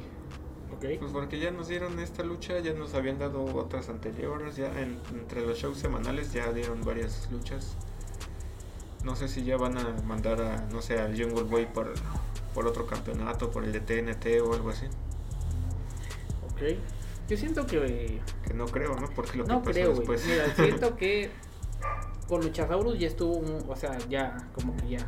Ok. 0.75 0.85
Pues 0.99 1.12
porque 1.12 1.38
ya 1.38 1.50
nos 1.50 1.68
dieron 1.68 1.99
esta 1.99 2.23
lucha, 2.23 2.59
ya 2.61 2.73
nos 2.73 2.94
habían 2.94 3.18
dado 3.18 3.44
otras 3.44 3.88
anteriores, 3.88 4.56
ya 4.56 4.66
en- 4.80 4.99
entre 5.12 5.44
los 5.47 5.59
shows 5.59 5.78
semanales 5.78 6.32
ya 6.32 6.52
dieron 6.52 6.80
varias 6.82 7.28
luchas. 7.30 7.76
No 9.04 9.16
sé 9.16 9.28
si 9.28 9.44
ya 9.44 9.56
van 9.56 9.78
a 9.78 9.85
mandar 10.06 10.40
a, 10.42 10.66
no 10.73 10.82
sé, 10.82 10.99
al 11.00 11.11
Jungle 11.20 11.44
Boy 11.44 11.66
por, 11.66 11.92
por 12.54 12.66
otro 12.66 12.87
campeonato, 12.87 13.50
por 13.50 13.64
el 13.64 13.73
de 13.73 13.80
TNT 13.80 14.40
o 14.42 14.52
algo 14.54 14.71
así. 14.71 14.87
Ok. 16.52 16.76
Yo 17.28 17.37
siento 17.37 17.66
que 17.66 18.21
Que 18.47 18.54
no 18.54 18.66
creo, 18.66 18.97
¿no? 18.97 19.09
Porque 19.14 19.38
lo 19.38 19.45
no 19.45 19.61
que 19.62 19.66
pasó 19.66 19.73
creo, 19.73 19.95
después. 19.95 20.26
Mira, 20.26 20.54
siento 20.54 20.97
que 20.97 21.30
con 22.28 22.40
Luchasaurus 22.42 22.99
ya 22.99 23.07
estuvo, 23.09 23.37
un- 23.37 23.64
o 23.69 23.76
sea, 23.76 23.97
ya, 24.09 24.37
como 24.54 24.76
que 24.76 24.90
ya. 24.90 25.07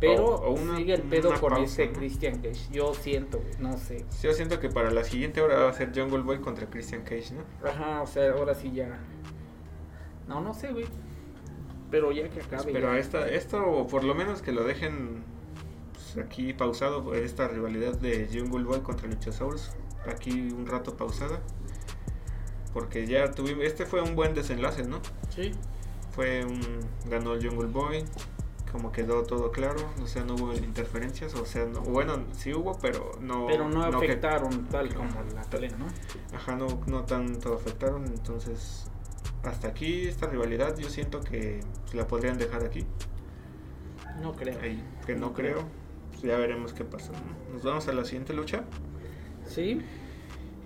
Pero 0.00 0.24
O- 0.24 0.48
o 0.48 0.52
una- 0.52 0.76
sigue 0.76 0.94
el 0.94 1.02
pedo 1.02 1.28
con 1.40 1.50
pausa, 1.50 1.64
ese 1.82 1.86
¿no? 1.88 1.92
Christian 1.98 2.36
Cage. 2.40 2.72
Yo 2.72 2.94
siento, 2.94 3.42
no 3.58 3.76
sé. 3.76 4.04
Yo 4.22 4.32
siento 4.32 4.58
que 4.60 4.68
para 4.70 4.90
la 4.90 5.04
siguiente 5.04 5.42
hora 5.42 5.58
va 5.64 5.70
a 5.70 5.72
ser 5.72 5.92
Jungle 5.94 6.22
Boy 6.22 6.40
contra 6.40 6.66
Christian 6.70 7.02
Cage, 7.02 7.34
¿no? 7.34 7.68
Ajá, 7.68 8.00
o 8.02 8.06
sea, 8.06 8.32
ahora 8.32 8.54
sí 8.54 8.72
ya. 8.72 8.98
No, 10.26 10.40
no 10.40 10.54
sé, 10.54 10.72
güey. 10.72 10.86
Pero 11.90 12.12
ya 12.12 12.28
que 12.30 12.40
acabe. 12.40 12.72
Pero 12.72 12.92
ya. 12.94 12.98
esta, 12.98 13.28
esto, 13.28 13.62
o 13.66 13.86
por 13.88 14.04
lo 14.04 14.14
menos 14.14 14.40
que 14.42 14.52
lo 14.52 14.62
dejen 14.64 15.22
pues, 16.14 16.24
aquí 16.26 16.52
pausado, 16.52 17.14
esta 17.14 17.48
rivalidad 17.48 17.94
de 17.98 18.28
Jungle 18.32 18.64
Boy 18.64 18.80
contra 18.80 19.08
Luchasaurus. 19.08 19.70
Aquí 20.06 20.30
un 20.52 20.66
rato 20.66 20.96
pausada. 20.96 21.40
Porque 22.72 23.06
ya 23.06 23.30
tuvimos, 23.32 23.64
este 23.64 23.84
fue 23.84 24.00
un 24.00 24.14
buen 24.14 24.32
desenlace, 24.34 24.84
¿no? 24.84 25.00
Sí. 25.34 25.52
Fue 26.14 26.44
un, 26.44 26.60
ganó 27.08 27.34
el 27.34 27.46
Jungle 27.46 27.66
Boy, 27.68 28.04
como 28.70 28.92
quedó 28.92 29.24
todo 29.24 29.50
claro, 29.50 29.80
o 30.02 30.06
sea, 30.06 30.24
no 30.24 30.34
hubo 30.36 30.52
interferencias, 30.54 31.34
o 31.34 31.44
sea, 31.44 31.64
no- 31.64 31.80
bueno, 31.80 32.22
sí 32.32 32.54
hubo, 32.54 32.78
pero 32.78 33.12
no... 33.20 33.46
Pero 33.48 33.68
no 33.68 33.82
afectaron 33.82 34.66
tal 34.68 34.94
como 34.94 35.10
la 35.34 35.42
pelea, 35.42 35.72
¿no? 35.76 35.86
Ajá, 36.36 36.54
no, 36.56 36.80
no 36.86 37.02
tanto 37.04 37.54
afectaron, 37.54 38.04
entonces 38.06 38.86
hasta 39.42 39.68
aquí 39.68 40.06
esta 40.06 40.26
rivalidad 40.28 40.76
yo 40.78 40.88
siento 40.90 41.20
que 41.20 41.60
la 41.92 42.06
podrían 42.06 42.38
dejar 42.38 42.64
aquí, 42.64 42.86
No 44.20 44.32
creo. 44.34 44.60
ahí, 44.60 44.80
que 45.06 45.14
no 45.16 45.32
creo, 45.32 45.64
pues, 46.20 46.32
ya 46.32 46.38
veremos 46.38 46.72
qué 46.72 46.84
pasa. 46.84 47.12
¿no? 47.12 47.54
Nos 47.54 47.62
vamos 47.64 47.88
a 47.88 47.92
la 47.92 48.04
siguiente 48.04 48.32
lucha, 48.34 48.64
Sí. 49.46 49.80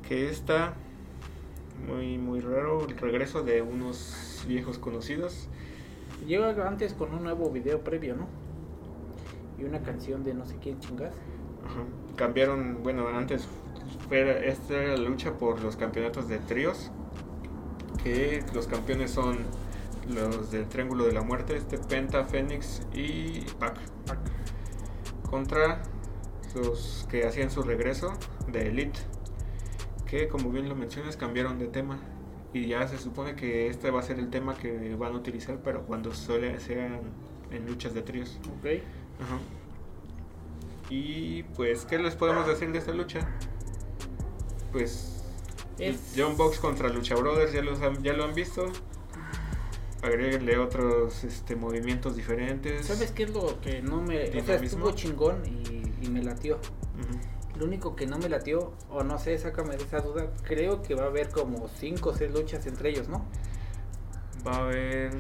que 0.08 0.28
está 0.28 0.74
muy 1.88 2.18
muy 2.18 2.40
raro, 2.40 2.86
el 2.86 2.96
regreso 2.96 3.42
de 3.42 3.62
unos 3.62 4.44
viejos 4.46 4.78
conocidos, 4.78 5.48
Llega 6.26 6.66
antes 6.66 6.94
con 6.94 7.12
un 7.12 7.22
nuevo 7.24 7.50
video 7.50 7.80
previo, 7.80 8.14
¿no? 8.16 8.26
Y 9.58 9.64
una 9.64 9.82
canción 9.82 10.24
de 10.24 10.32
no 10.32 10.46
sé 10.46 10.56
quién 10.62 10.78
chingas. 10.80 11.12
Ajá. 11.66 11.80
cambiaron, 12.16 12.82
bueno, 12.82 13.08
antes 13.08 13.46
fue, 14.08 14.48
esta 14.48 14.74
era 14.74 14.96
la 14.96 15.08
lucha 15.08 15.32
por 15.32 15.60
los 15.62 15.76
campeonatos 15.76 16.28
de 16.28 16.38
tríos, 16.38 16.90
que 18.02 18.42
los 18.54 18.66
campeones 18.68 19.10
son 19.10 19.38
los 20.14 20.50
del 20.50 20.66
Triángulo 20.66 21.04
de 21.04 21.12
la 21.12 21.22
Muerte, 21.22 21.56
este 21.56 21.78
Penta, 21.78 22.24
Fénix 22.24 22.82
y 22.94 23.40
Pac. 23.58 23.76
Contra 25.38 25.82
los 26.54 27.08
que 27.10 27.26
hacían 27.26 27.50
su 27.50 27.62
regreso 27.64 28.12
de 28.46 28.68
Elite, 28.68 29.00
que 30.06 30.28
como 30.28 30.48
bien 30.50 30.68
lo 30.68 30.76
mencionas 30.76 31.16
cambiaron 31.16 31.58
de 31.58 31.66
tema. 31.66 31.98
Y 32.52 32.68
ya 32.68 32.86
se 32.86 32.98
supone 32.98 33.34
que 33.34 33.66
este 33.66 33.90
va 33.90 33.98
a 33.98 34.02
ser 34.04 34.20
el 34.20 34.30
tema 34.30 34.54
que 34.54 34.94
van 34.94 35.12
a 35.12 35.16
utilizar, 35.16 35.58
pero 35.64 35.86
cuando 35.86 36.14
suele 36.14 36.60
sean 36.60 37.00
en 37.50 37.66
luchas 37.66 37.94
de 37.94 38.02
tríos. 38.02 38.38
Ok. 38.60 38.64
Ajá. 39.20 39.38
Y 40.88 41.42
pues, 41.56 41.84
¿qué 41.84 41.98
les 41.98 42.14
podemos 42.14 42.46
decir 42.46 42.70
de 42.70 42.78
esta 42.78 42.92
lucha? 42.92 43.28
Pues 44.70 45.24
Es- 45.80 46.14
John 46.16 46.36
Box 46.36 46.60
contra 46.60 46.88
Lucha 46.90 47.16
Brothers, 47.16 47.52
ya, 47.52 47.62
los 47.62 47.80
han- 47.80 48.04
ya 48.04 48.12
lo 48.12 48.22
han 48.22 48.34
visto. 48.34 48.66
Agréguenle 50.04 50.58
otros 50.58 51.24
este, 51.24 51.56
movimientos 51.56 52.14
diferentes. 52.16 52.86
¿Sabes 52.86 53.10
qué 53.12 53.22
es 53.24 53.30
lo 53.30 53.60
que 53.60 53.80
no 53.82 54.02
me... 54.02 54.28
O 54.38 54.44
sea, 54.44 54.56
estuvo 54.56 54.90
chingón 54.92 55.42
y, 55.46 56.04
y 56.04 56.08
me 56.10 56.22
latió. 56.22 56.58
Lo 57.58 57.64
único 57.66 57.94
que 57.96 58.06
no 58.06 58.18
me 58.18 58.28
latió, 58.28 58.72
o 58.90 59.02
no 59.04 59.18
sé, 59.18 59.38
sácame 59.38 59.76
de 59.76 59.84
esa 59.84 60.00
duda, 60.00 60.26
creo 60.42 60.82
que 60.82 60.94
va 60.94 61.04
a 61.04 61.06
haber 61.06 61.28
como 61.30 61.68
5 61.68 62.10
o 62.10 62.14
6 62.14 62.32
luchas 62.32 62.66
entre 62.66 62.90
ellos, 62.90 63.08
¿no? 63.08 63.24
Va 64.46 64.56
a 64.56 64.64
haber 64.66 65.12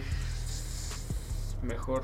mejor 1.62 2.02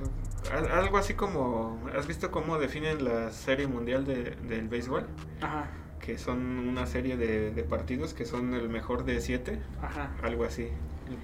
al- 0.53 0.71
algo 0.71 0.97
así 0.99 1.15
como 1.15 1.79
has 1.97 2.07
visto 2.07 2.31
cómo 2.31 2.59
definen 2.59 3.05
la 3.05 3.31
serie 3.31 3.67
mundial 3.67 4.05
de- 4.07 4.37
del 4.49 4.69
béisbol 4.69 5.07
Ajá, 5.43 5.69
que 6.01 6.17
son 6.17 6.39
una 6.69 6.87
serie 6.87 7.17
de, 7.19 7.51
de 7.51 7.63
partidos 7.63 8.15
que 8.15 8.25
son 8.25 8.55
el 8.55 8.69
mejor 8.71 9.05
de 9.05 9.21
siete 9.21 9.61
ajá. 9.83 10.15
algo 10.23 10.45
así 10.45 10.69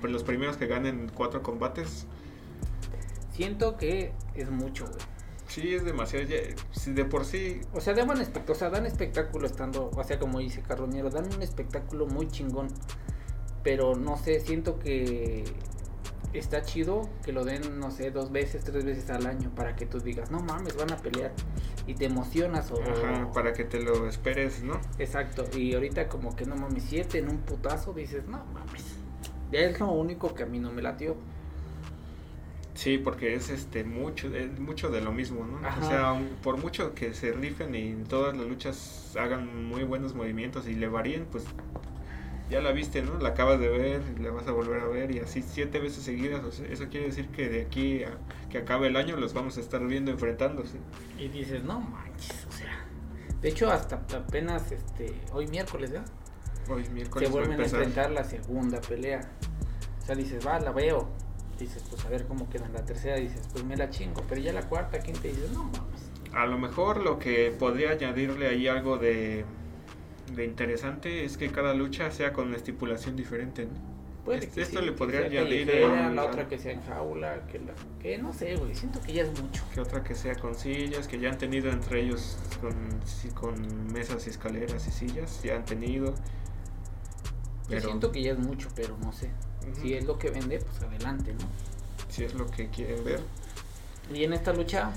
los 0.02 0.24
primeros 0.24 0.56
que 0.56 0.66
ganen 0.66 1.10
cuatro 1.14 1.42
combates 1.42 2.06
Siento 3.32 3.76
que 3.76 4.12
es 4.34 4.50
mucho, 4.50 4.84
güey. 4.86 4.98
sí 5.48 5.74
es 5.74 5.84
demasiado 5.84 6.24
ya- 6.26 6.36
si 6.72 6.92
de 6.92 7.04
por 7.04 7.24
sí 7.24 7.60
O 7.74 7.80
sea, 7.80 7.94
espect- 7.94 8.48
o 8.50 8.54
sea, 8.54 8.70
dan 8.70 8.86
espectáculo 8.86 9.46
estando, 9.46 9.90
o 9.94 10.04
sea, 10.04 10.18
como 10.18 10.38
dice 10.38 10.62
Carroñero, 10.62 11.10
dan 11.10 11.26
un 11.34 11.42
espectáculo 11.42 12.06
muy 12.06 12.28
chingón. 12.28 12.68
Pero 13.62 13.94
no 13.96 14.16
sé, 14.16 14.40
siento 14.40 14.78
que 14.78 15.44
está 16.32 16.62
chido 16.62 17.08
que 17.24 17.32
lo 17.32 17.44
den, 17.44 17.78
no 17.80 17.90
sé, 17.90 18.10
dos 18.10 18.30
veces, 18.30 18.64
tres 18.64 18.84
veces 18.84 19.10
al 19.10 19.26
año 19.26 19.50
para 19.54 19.74
que 19.74 19.86
tú 19.86 20.00
digas, 20.00 20.30
no 20.30 20.40
mames, 20.40 20.76
van 20.76 20.92
a 20.92 20.96
pelear 20.96 21.32
y 21.86 21.94
te 21.94 22.04
emocionas 22.06 22.70
o... 22.70 22.80
ajá, 22.82 23.30
para 23.32 23.52
que 23.54 23.64
te 23.64 23.80
lo 23.80 24.06
esperes 24.08 24.62
no 24.62 24.78
Exacto, 24.98 25.44
y 25.56 25.74
ahorita 25.74 26.08
como 26.08 26.34
que 26.36 26.44
no 26.44 26.54
mames, 26.56 26.84
siete 26.88 27.18
en 27.18 27.28
un 27.30 27.38
putazo, 27.38 27.92
dices, 27.92 28.26
no 28.26 28.44
mames. 28.52 28.84
Es 29.52 29.78
lo 29.80 29.90
único 29.90 30.34
que 30.34 30.42
a 30.42 30.46
mí 30.46 30.58
no 30.58 30.72
me 30.72 30.82
latió. 30.82 31.16
Sí, 32.74 32.98
porque 32.98 33.34
es 33.34 33.48
este 33.48 33.84
mucho, 33.84 34.34
es 34.34 34.58
mucho 34.60 34.90
de 34.90 35.00
lo 35.00 35.10
mismo, 35.10 35.46
¿no? 35.46 35.66
Ajá. 35.66 35.80
O 35.80 35.88
sea, 35.88 36.28
por 36.42 36.58
mucho 36.58 36.94
que 36.94 37.14
se 37.14 37.32
rifen 37.32 37.74
y 37.74 37.88
en 37.88 38.04
todas 38.04 38.36
las 38.36 38.46
luchas 38.46 39.16
hagan 39.18 39.68
muy 39.68 39.82
buenos 39.84 40.14
movimientos 40.14 40.68
y 40.68 40.74
le 40.74 40.86
varíen, 40.86 41.24
pues 41.24 41.44
ya 42.50 42.60
la 42.60 42.72
viste, 42.72 43.02
¿no? 43.02 43.18
La 43.18 43.30
acabas 43.30 43.58
de 43.58 43.68
ver 43.68 44.02
y 44.16 44.22
la 44.22 44.30
vas 44.30 44.46
a 44.46 44.52
volver 44.52 44.82
a 44.82 44.86
ver 44.86 45.10
y 45.10 45.20
así 45.20 45.42
siete 45.42 45.80
veces 45.80 46.04
seguidas. 46.04 46.44
O 46.44 46.52
sea, 46.52 46.66
eso 46.68 46.88
quiere 46.88 47.06
decir 47.06 47.28
que 47.28 47.48
de 47.48 47.62
aquí 47.62 48.04
a 48.04 48.18
que 48.50 48.58
acabe 48.58 48.88
el 48.88 48.96
año 48.96 49.16
los 49.16 49.32
vamos 49.32 49.56
a 49.56 49.60
estar 49.60 49.84
viendo 49.86 50.10
enfrentándose. 50.10 50.78
Y 51.18 51.28
dices, 51.28 51.64
no 51.64 51.80
manches, 51.80 52.46
o 52.46 52.52
sea. 52.52 52.84
De 53.40 53.48
hecho, 53.48 53.70
hasta 53.70 53.96
apenas 54.16 54.70
este 54.70 55.14
hoy 55.32 55.46
miércoles, 55.46 55.92
¿ya? 55.92 56.04
Hoy 56.68 56.84
Se 56.84 56.90
miércoles 56.90 57.28
a 57.28 57.32
vuelven 57.32 57.52
a 57.52 57.56
empezar. 57.56 57.80
enfrentar 57.82 58.10
la 58.10 58.24
segunda 58.24 58.80
pelea. 58.80 59.20
O 60.02 60.06
sea, 60.06 60.14
dices, 60.14 60.46
va, 60.46 60.58
la 60.60 60.72
veo. 60.72 61.08
Dices, 61.58 61.82
pues 61.88 62.04
a 62.04 62.08
ver 62.08 62.26
cómo 62.26 62.48
queda 62.50 62.66
en 62.66 62.72
la 62.74 62.84
tercera. 62.84 63.16
Dices, 63.16 63.42
pues 63.52 63.64
me 63.64 63.76
la 63.76 63.88
chingo. 63.90 64.22
Pero 64.28 64.40
ya 64.40 64.52
la 64.52 64.62
cuarta, 64.68 64.98
quinta, 65.00 65.22
dices, 65.22 65.50
no 65.52 65.64
mames. 65.64 66.10
A 66.32 66.46
lo 66.46 66.58
mejor 66.58 66.98
lo 67.02 67.18
que 67.18 67.54
podría 67.58 67.92
añadirle 67.92 68.48
ahí 68.48 68.68
algo 68.68 68.98
de, 68.98 69.44
de 70.34 70.44
interesante 70.44 71.24
es 71.24 71.36
que 71.38 71.50
cada 71.50 71.72
lucha 71.72 72.10
sea 72.10 72.32
con 72.32 72.48
una 72.48 72.56
estipulación 72.56 73.16
diferente, 73.16 73.64
¿no? 73.66 73.96
Puede 74.24 74.40
Esto- 74.40 74.54
que 74.56 74.62
esto 74.62 74.80
sí, 74.80 74.86
le 74.86 74.92
podría 74.92 75.20
añadir 75.20 75.66
callejera, 75.68 76.08
el- 76.08 76.16
la 76.16 76.24
otra 76.24 76.48
que 76.48 76.58
sea 76.58 76.72
en 76.72 76.82
jaula, 76.82 77.46
que 77.46 77.60
la, 77.60 77.72
que 78.02 78.18
no 78.18 78.32
sé, 78.32 78.56
güey, 78.56 78.74
siento 78.74 79.00
que 79.00 79.12
ya 79.12 79.22
es 79.22 79.40
mucho. 79.40 79.62
que 79.72 79.80
otra 79.80 80.02
que 80.02 80.16
sea 80.16 80.34
con 80.34 80.56
sillas, 80.56 81.06
que 81.06 81.20
ya 81.20 81.30
han 81.30 81.38
tenido 81.38 81.70
entre 81.70 82.00
ellos 82.02 82.36
con, 82.60 82.74
con 83.34 83.92
mesas 83.92 84.26
y 84.26 84.30
escaleras 84.30 84.86
y 84.88 84.90
sillas, 84.90 85.40
ya 85.44 85.54
han 85.56 85.64
tenido. 85.64 86.12
Yo 87.68 87.80
siento 87.80 88.12
que 88.12 88.22
ya 88.22 88.32
es 88.32 88.38
mucho, 88.38 88.68
pero 88.74 88.96
no 88.98 89.12
sé. 89.12 89.30
Si 89.80 89.94
es 89.94 90.04
lo 90.04 90.18
que 90.18 90.30
vende, 90.30 90.58
pues 90.60 90.82
adelante, 90.82 91.34
¿no? 91.34 91.46
si 92.16 92.24
es 92.24 92.34
lo 92.34 92.46
que 92.46 92.68
quieren 92.68 93.04
ver. 93.04 93.20
Y 94.12 94.24
en 94.24 94.32
esta 94.32 94.52
lucha, 94.52 94.90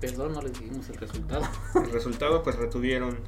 perdón, 0.00 0.32
no 0.34 0.42
les 0.42 0.60
dimos 0.60 0.88
el 0.90 0.96
resultado. 0.96 1.44
El 1.74 1.90
resultado 1.90 2.42
pues 2.42 2.56
retuvieron 2.56 3.18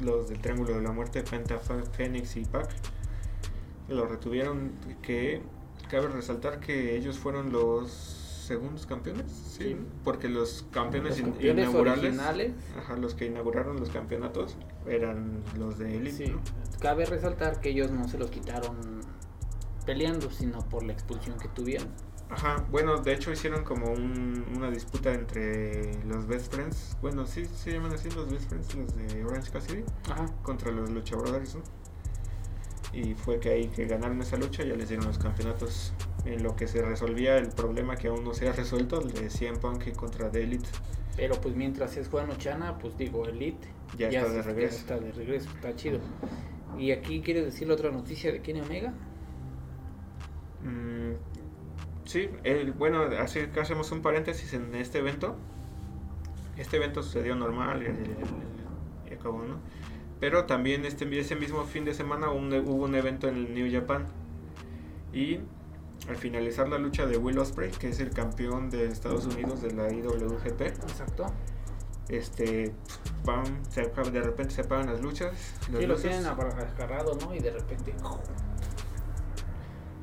los 0.00 0.28
del 0.28 0.40
Triángulo 0.40 0.74
de 0.74 0.82
la 0.82 0.92
Muerte, 0.92 1.22
Penta, 1.22 1.58
Fénix 1.58 2.36
y 2.36 2.44
Pac. 2.44 2.68
Lo 3.88 4.06
retuvieron 4.06 4.72
que 5.00 5.40
cabe 5.88 6.08
resaltar 6.08 6.60
que 6.60 6.96
ellos 6.96 7.18
fueron 7.18 7.50
los 7.50 8.15
segundos 8.46 8.86
campeones, 8.86 9.30
sí, 9.30 9.64
Sí. 9.64 9.76
porque 10.04 10.28
los 10.28 10.66
campeones, 10.70 11.18
Los 11.18 11.28
campeones 11.30 11.64
inaugurales, 11.68 12.04
originales. 12.04 12.52
ajá, 12.78 12.96
los 12.96 13.14
que 13.14 13.26
inauguraron 13.26 13.78
los 13.80 13.90
campeonatos 13.90 14.56
eran 14.86 15.42
los 15.58 15.78
de 15.78 15.96
Elite, 15.96 16.26
Sí. 16.26 16.32
¿no? 16.32 16.40
Cabe 16.80 17.04
resaltar 17.06 17.60
que 17.60 17.70
ellos 17.70 17.90
no 17.90 18.06
se 18.08 18.18
los 18.18 18.30
quitaron 18.30 18.76
peleando, 19.84 20.30
sino 20.30 20.60
por 20.68 20.82
la 20.84 20.92
expulsión 20.92 21.38
que 21.38 21.48
tuvieron. 21.48 21.88
Ajá, 22.28 22.64
bueno, 22.72 23.00
de 23.02 23.12
hecho 23.14 23.30
hicieron 23.30 23.62
como 23.62 23.86
un- 23.92 24.44
una 24.56 24.68
disputa 24.70 25.12
entre 25.12 26.02
los 26.04 26.26
Best 26.26 26.52
Friends. 26.52 26.96
Bueno, 27.00 27.24
sí 27.24 27.44
se 27.44 27.72
llaman 27.72 27.92
así 27.92 28.10
los 28.10 28.28
Best 28.30 28.48
Friends, 28.48 28.74
los 28.74 28.96
de 28.96 29.24
Orange 29.24 29.50
Cassidy, 29.52 29.84
Ajá. 30.10 30.26
contra 30.42 30.72
los 30.72 30.90
Lucha 30.90 31.14
Brothers, 31.16 31.54
¿no? 31.54 31.62
Y 32.92 33.14
fue 33.14 33.38
que 33.38 33.50
ahí 33.50 33.68
que 33.68 33.84
ganaron 33.86 34.20
esa 34.22 34.36
lucha 34.36 34.64
ya 34.64 34.74
les 34.74 34.88
dieron 34.88 35.06
los 35.06 35.18
campeonatos. 35.18 35.92
En 36.26 36.42
lo 36.42 36.56
que 36.56 36.66
se 36.66 36.82
resolvía 36.82 37.38
el 37.38 37.48
problema 37.48 37.96
que 37.96 38.08
aún 38.08 38.24
no 38.24 38.34
se 38.34 38.48
ha 38.48 38.52
resuelto, 38.52 39.00
el 39.00 39.12
de 39.12 39.30
CM 39.30 39.58
Punk 39.58 39.92
contra 39.94 40.30
The 40.30 40.42
Elite. 40.42 40.68
Pero 41.16 41.40
pues 41.40 41.54
mientras 41.54 41.96
es 41.96 42.08
Juan 42.08 42.28
Ochana, 42.30 42.78
pues 42.78 42.98
digo, 42.98 43.26
Elite 43.26 43.68
Ya 43.96 44.08
está 44.08 44.28
de 44.28 44.42
regreso. 44.42 44.76
está 44.76 44.98
de 44.98 45.12
regreso, 45.12 45.48
está 45.54 45.74
chido. 45.76 46.00
Y 46.78 46.90
aquí 46.90 47.20
quieres 47.22 47.44
decir 47.46 47.68
la 47.68 47.74
otra 47.74 47.90
noticia 47.90 48.32
de 48.32 48.42
Kenny 48.42 48.60
Omega. 48.60 48.92
Mm, 50.62 51.12
sí, 52.04 52.28
el, 52.44 52.72
bueno, 52.72 53.02
así 53.20 53.46
que 53.52 53.60
hacemos 53.60 53.90
un 53.92 54.02
paréntesis 54.02 54.52
en 54.52 54.74
este 54.74 54.98
evento. 54.98 55.36
Este 56.56 56.76
evento 56.76 57.02
sucedió 57.02 57.36
normal 57.36 57.82
y, 59.08 59.14
acabó, 59.14 59.42
¿no? 59.44 59.58
Pero 60.20 60.44
también 60.46 60.84
este, 60.84 61.04
ese 61.18 61.36
mismo 61.36 61.64
fin 61.64 61.84
de 61.84 61.94
semana 61.94 62.30
un- 62.30 62.52
hubo 62.52 62.84
un 62.84 62.94
evento 62.94 63.28
en 63.28 63.36
el 63.36 63.54
New 63.54 63.70
Japan. 63.70 64.06
Y 65.12 65.40
al 66.08 66.16
finalizar 66.16 66.68
la 66.68 66.78
lucha 66.78 67.06
de 67.06 67.16
Will 67.18 67.38
Ospreay, 67.38 67.70
que 67.72 67.88
es 67.88 68.00
el 68.00 68.10
campeón 68.10 68.70
de 68.70 68.86
Estados 68.86 69.26
Unidos 69.26 69.60
de 69.62 69.72
la 69.72 69.90
IWGP, 69.92 70.60
Exacto. 70.62 71.26
este, 72.08 72.72
se 73.70 73.80
acaba- 73.82 74.10
de 74.10 74.20
repente 74.22 74.54
se 74.54 74.60
apagan 74.60 74.86
las 74.86 75.00
luchas. 75.00 75.32
las 75.70 75.80
Sí, 75.80 75.86
lo 75.86 75.94
luces. 75.94 76.10
tienen 76.10 76.26
abra- 76.26 76.50
agarrado, 76.76 77.16
¿no? 77.20 77.34
Y 77.34 77.40
de 77.40 77.50
repente. 77.50 77.92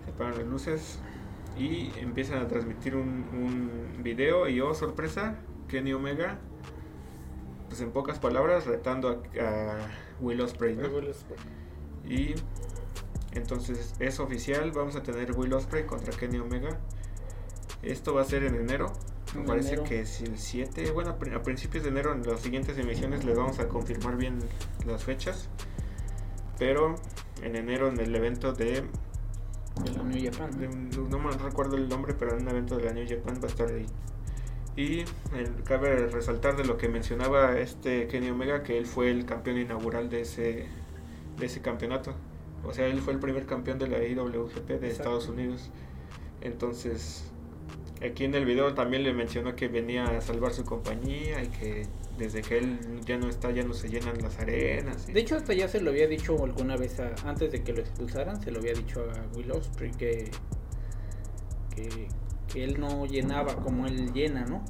se 0.05 0.12
apagan 0.12 0.38
las 0.38 0.47
luces 0.47 1.00
y 1.57 1.91
empiezan 2.00 2.39
a 2.39 2.47
transmitir 2.47 2.95
un, 2.95 3.07
un 3.33 4.03
video 4.03 4.47
y 4.50 4.59
oh 4.59 4.73
sorpresa 4.73 5.35
Kenny 5.67 5.93
Omega 5.93 6.39
pues 7.69 7.79
en 7.81 7.91
pocas 7.91 8.17
palabras 8.19 8.65
retando 8.65 9.09
a, 9.09 9.43
a 9.43 9.77
Will 10.19 10.41
Ospreay 10.41 10.75
¿no? 10.75 10.88
y 12.05 12.33
entonces 13.34 13.94
es 14.00 14.20
oficial 14.20 14.72
vamos 14.72 14.96
a 14.96 15.04
tener 15.04 15.32
Will 15.34 15.54
Ospreay 15.54 15.86
contra 15.86 16.16
Kenny 16.16 16.40
Omega 16.40 16.78
esto 17.82 18.13
va 18.13 18.22
a 18.22 18.25
ser 18.25 18.44
en 18.44 18.56
enero 18.56 18.92
me 19.36 19.42
En 19.42 19.46
parece 19.48 19.70
enero. 19.70 19.84
que 19.84 20.02
es 20.02 20.22
el 20.22 20.38
7 20.38 20.92
bueno 20.92 21.12
a 21.12 21.18
pri- 21.20 21.34
a 21.34 21.42
principios 21.42 21.84
de 21.84 21.90
enero 21.90 22.13
en 22.13 22.24
las 22.24 22.42
siguientes 22.42 22.78
emisiones 22.78 23.24
les 23.25 23.36
vamos 23.38 23.60
a 23.60 23.68
confirmar 23.68 24.16
bien 24.18 24.40
las 24.86 25.04
fechas 25.04 25.50
pero 26.60 26.96
en 27.42 27.56
enero 27.56 27.88
en 27.90 28.00
el 28.00 28.16
evento 28.16 28.54
de 28.54 28.84
De 29.84 29.92
la 29.98 30.04
New 30.04 30.32
Japan. 30.32 30.52
de 30.60 30.68
no 31.10 31.18
me 31.20 31.32
recuerdo 31.32 31.75
el 31.78 31.90
nombre, 31.90 32.13
pero 32.13 32.36
en 32.38 32.44
un 32.44 32.48
evento 32.50 32.78
de 32.78 32.84
la 32.84 32.94
New 32.94 33.06
Japan 33.10 33.40
va 33.42 33.48
a 33.48 33.50
estar 33.50 33.68
ahí. 33.70 33.88
Y 34.75 35.04
cabe 35.66 36.08
resaltar 36.08 36.56
de 36.56 36.63
lo 36.63 36.78
que 36.78 36.88
mencionaba 36.90 37.58
este 37.58 38.08
Kenny 38.08 38.30
Omega, 38.30 38.62
que 38.62 38.78
él 38.78 38.86
fue 38.86 39.10
el 39.10 39.25
campeón 39.25 39.58
inaugural 39.58 40.10
de 40.12 40.22
ese, 40.22 40.68
de 41.40 41.46
ese 41.48 41.62
campeonato. 41.62 42.13
O 42.65 42.74
sea, 42.74 42.88
él 42.88 43.00
fue 43.01 43.13
el 43.13 43.20
primer 43.20 43.46
campeón 43.46 43.77
de 43.79 43.88
la 43.88 44.03
IWGP 44.03 44.67
de 44.67 44.74
Exacto. 44.75 44.86
Estados 44.88 45.27
Unidos. 45.29 45.70
Entonces, 46.41 47.24
aquí 48.05 48.25
en 48.25 48.36
el 48.36 48.46
video 48.46 48.74
también 48.74 49.03
le 49.03 49.13
mencionó 49.13 49.55
que 49.55 49.67
venía 49.67 50.05
a 50.05 50.22
salvar 50.22 50.53
su 50.53 50.63
compañía 50.63 51.43
y 51.43 51.48
que 51.48 51.88
desde 52.17 52.41
que 52.41 52.60
él 52.60 52.79
ya 53.05 53.17
no 53.17 53.27
está, 53.27 53.51
ya 53.51 53.63
no 53.63 53.74
se 53.74 53.89
llenan 53.89 54.17
las 54.22 54.39
arenas. 54.39 55.10
y- 55.10 55.13
De 55.13 55.20
hecho, 55.22 55.36
hasta 55.36 55.53
ya 55.53 55.67
se 55.67 55.82
lo 55.82 55.89
había 55.91 56.08
dicho 56.08 56.41
alguna 56.43 56.77
vez 56.77 57.00
a- 57.00 57.13
antes 57.25 57.51
de 57.51 57.63
que 57.63 57.74
lo 57.74 57.79
expulsaran, 57.82 58.41
se 58.41 58.51
lo 58.51 58.60
había 58.60 58.74
dicho 58.74 59.01
a 59.10 59.36
Will 59.38 59.51
Ospreay 59.51 59.91
que, 59.91 60.32
que, 61.75 62.08
que 62.51 62.63
él 62.63 62.79
no 62.79 63.05
llenaba 63.05 63.55
como 63.55 63.88
él 63.88 64.13
llena, 64.13 64.46
¿no? 64.46 64.63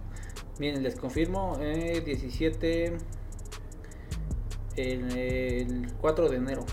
Miren, 0.59 0.83
les 0.83 0.95
confirmo, 0.95 1.57
eh, 1.59 2.01
17, 2.05 2.93
el, 4.75 5.17
el 5.17 5.91
4 5.99 6.29
de 6.29 6.37
enero, 6.37 6.65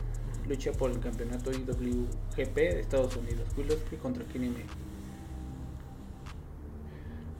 lucha 0.50 0.72
por 0.72 0.90
el 0.90 0.98
campeonato 0.98 1.52
IWGP 1.52 2.54
de 2.56 2.80
Estados 2.80 3.16
Unidos, 3.16 3.46
Will 3.56 3.70
Ospreay 3.70 4.02
contra 4.02 4.24
Kenny 4.24 4.48
Omega. 4.48 4.64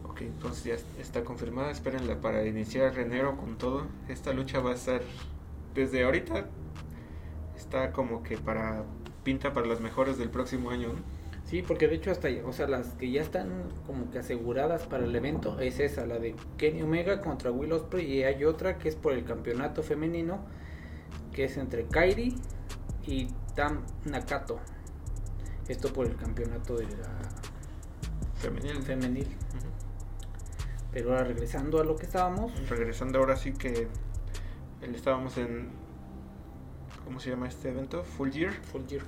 Ok, 0.05 0.21
entonces 0.21 0.65
ya 0.65 1.03
está 1.03 1.25
confirmada. 1.25 1.73
Espérenla 1.73 2.21
para 2.21 2.47
iniciar 2.47 2.97
enero 2.99 3.37
con 3.37 3.59
todo. 3.59 3.87
Esta 4.09 4.33
lucha 4.33 4.61
va 4.61 4.71
a 4.71 4.75
estar 4.75 5.03
desde 5.75 6.05
ahorita. 6.05 6.47
Está 7.57 7.93
como 7.93 8.23
que 8.23 8.39
para 8.39 8.85
pinta 9.25 9.53
para 9.53 9.67
las 9.67 9.81
mejores 9.81 10.17
del 10.17 10.31
próximo 10.31 10.71
año. 10.71 10.93
¿no? 10.93 11.01
Sí, 11.45 11.63
porque 11.63 11.89
de 11.89 11.97
hecho 11.97 12.13
hasta, 12.13 12.29
o 12.47 12.53
sea, 12.53 12.69
las 12.69 12.95
que 12.95 13.11
ya 13.11 13.23
están 13.23 13.51
como 13.89 14.09
que 14.13 14.21
aseguradas 14.21 14.87
para 14.87 15.05
el 15.05 15.17
evento 15.17 15.59
es 15.59 15.81
esa, 15.81 16.07
la 16.07 16.21
de 16.21 16.37
Kenny 16.59 16.83
Omega 16.83 17.21
contra 17.21 17.51
Will 17.51 17.73
Ospreay 17.73 18.07
y 18.07 18.23
hay 18.23 18.45
otra 18.45 18.79
que 18.79 18.89
es 18.89 18.95
por 18.95 19.15
el 19.15 19.25
campeonato 19.25 19.83
femenino, 19.83 20.39
que 21.33 21.45
es 21.45 21.57
entre 21.57 21.87
Kairi 21.87 22.37
y 23.07 23.29
Tam 23.55 23.83
Nakato. 24.05 24.59
Esto 25.69 25.93
por 25.93 26.07
el 26.07 26.17
campeonato 26.17 26.77
de 26.77 26.85
la 26.85 27.19
Femenil. 28.37 28.83
femenil. 28.83 29.29
Pero 30.93 31.11
ahora 31.11 31.25
regresando 31.25 31.81
a 31.81 31.85
lo 31.85 31.95
que 31.97 32.07
estábamos, 32.07 32.53
Regresando 32.69 33.19
ahora 33.19 33.37
sí 33.37 33.53
que 33.53 33.87
estábamos 34.83 35.37
en 35.37 35.71
¿cómo 37.05 37.21
se 37.21 37.31
llama 37.31 37.49
este 37.49 37.69
evento? 37.69 38.03
Full 38.03 38.31
Year. 38.31 38.53
Full 38.73 38.83
Gear. 38.89 39.03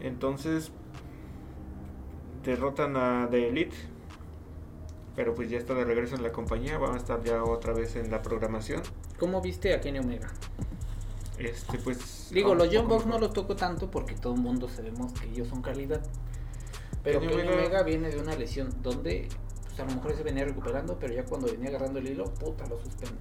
Entonces 0.00 0.72
derrotan 2.44 2.96
a 2.96 3.28
The 3.30 3.48
Elite. 3.48 3.76
Pero 5.16 5.34
pues 5.34 5.50
ya 5.50 5.58
está 5.58 5.74
de 5.74 5.84
regreso 5.84 6.16
en 6.16 6.22
la 6.22 6.32
compañía. 6.32 6.78
Van 6.78 6.94
a 6.94 6.96
estar 6.96 7.22
ya 7.22 7.44
otra 7.44 7.72
vez 7.72 7.96
en 7.96 8.10
la 8.10 8.22
programación. 8.22 8.82
¿Cómo 9.18 9.40
viste 9.40 9.74
a 9.74 9.80
Kenny 9.80 9.98
Omega? 9.98 10.28
Este 11.46 11.78
pues 11.78 12.30
Digo, 12.32 12.54
los 12.54 12.68
poco 12.68 12.88
Bucks 12.88 13.06
no 13.06 13.18
los 13.18 13.32
toco 13.32 13.56
tanto 13.56 13.90
porque 13.90 14.14
todo 14.14 14.34
el 14.34 14.40
mundo 14.40 14.68
sabemos 14.68 15.12
que 15.12 15.28
ellos 15.28 15.48
son 15.48 15.62
calidad. 15.62 16.00
Pero 17.02 17.20
Kenny 17.20 17.32
Omega- 17.34 17.52
Omega 17.54 17.82
viene 17.82 18.10
de 18.10 18.20
una 18.20 18.36
lesión 18.36 18.70
donde 18.82 19.28
pues, 19.64 19.80
a 19.80 19.84
lo 19.84 19.94
mejor 19.94 20.14
se 20.14 20.22
venía 20.22 20.44
recuperando, 20.44 20.98
pero 20.98 21.14
ya 21.14 21.24
cuando 21.24 21.46
venía 21.46 21.70
agarrando 21.70 21.98
el 21.98 22.08
hilo, 22.08 22.24
puta, 22.24 22.66
lo 22.66 22.78
suspende. 22.78 23.16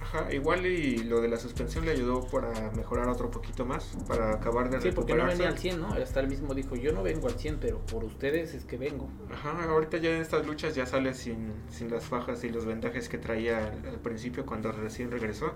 Ajá, 0.00 0.32
igual 0.32 0.66
y 0.66 0.98
lo 0.98 1.20
de 1.20 1.28
la 1.28 1.38
suspensión 1.38 1.86
le 1.86 1.92
ayudó 1.92 2.20
para 2.26 2.70
mejorar 2.72 3.08
otro 3.08 3.30
poquito 3.30 3.64
más, 3.64 3.96
para 4.06 4.34
acabar 4.34 4.68
de 4.68 4.80
Sí, 4.80 4.90
porque 4.92 5.14
no 5.14 5.24
venía 5.24 5.48
al 5.48 5.58
100, 5.58 5.80
¿no? 5.80 5.88
Hasta 5.94 6.20
él 6.20 6.28
mismo 6.28 6.52
dijo, 6.54 6.76
yo 6.76 6.92
no 6.92 7.02
vengo 7.02 7.26
al 7.26 7.34
100, 7.38 7.58
pero 7.58 7.78
por 7.86 8.04
ustedes 8.04 8.54
es 8.54 8.64
que 8.64 8.76
vengo. 8.76 9.08
Ajá, 9.32 9.64
ahorita 9.64 9.96
ya 9.96 10.10
en 10.14 10.20
estas 10.20 10.46
luchas 10.46 10.74
ya 10.74 10.84
sale 10.84 11.14
sin, 11.14 11.54
sin 11.70 11.90
las 11.90 12.04
fajas 12.04 12.44
y 12.44 12.50
los 12.50 12.66
vendajes 12.66 13.08
que 13.08 13.16
traía 13.18 13.66
al, 13.66 13.86
al 13.88 13.98
principio 14.00 14.44
cuando 14.44 14.70
recién 14.72 15.10
regresó. 15.10 15.54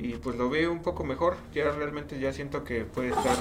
Y 0.00 0.14
pues 0.14 0.36
lo 0.36 0.48
veo 0.48 0.72
un 0.72 0.80
poco 0.82 1.04
mejor, 1.04 1.36
ya 1.52 1.70
realmente 1.70 2.18
ya 2.18 2.32
siento 2.32 2.64
que 2.64 2.84
puede 2.84 3.10
estar, 3.10 3.36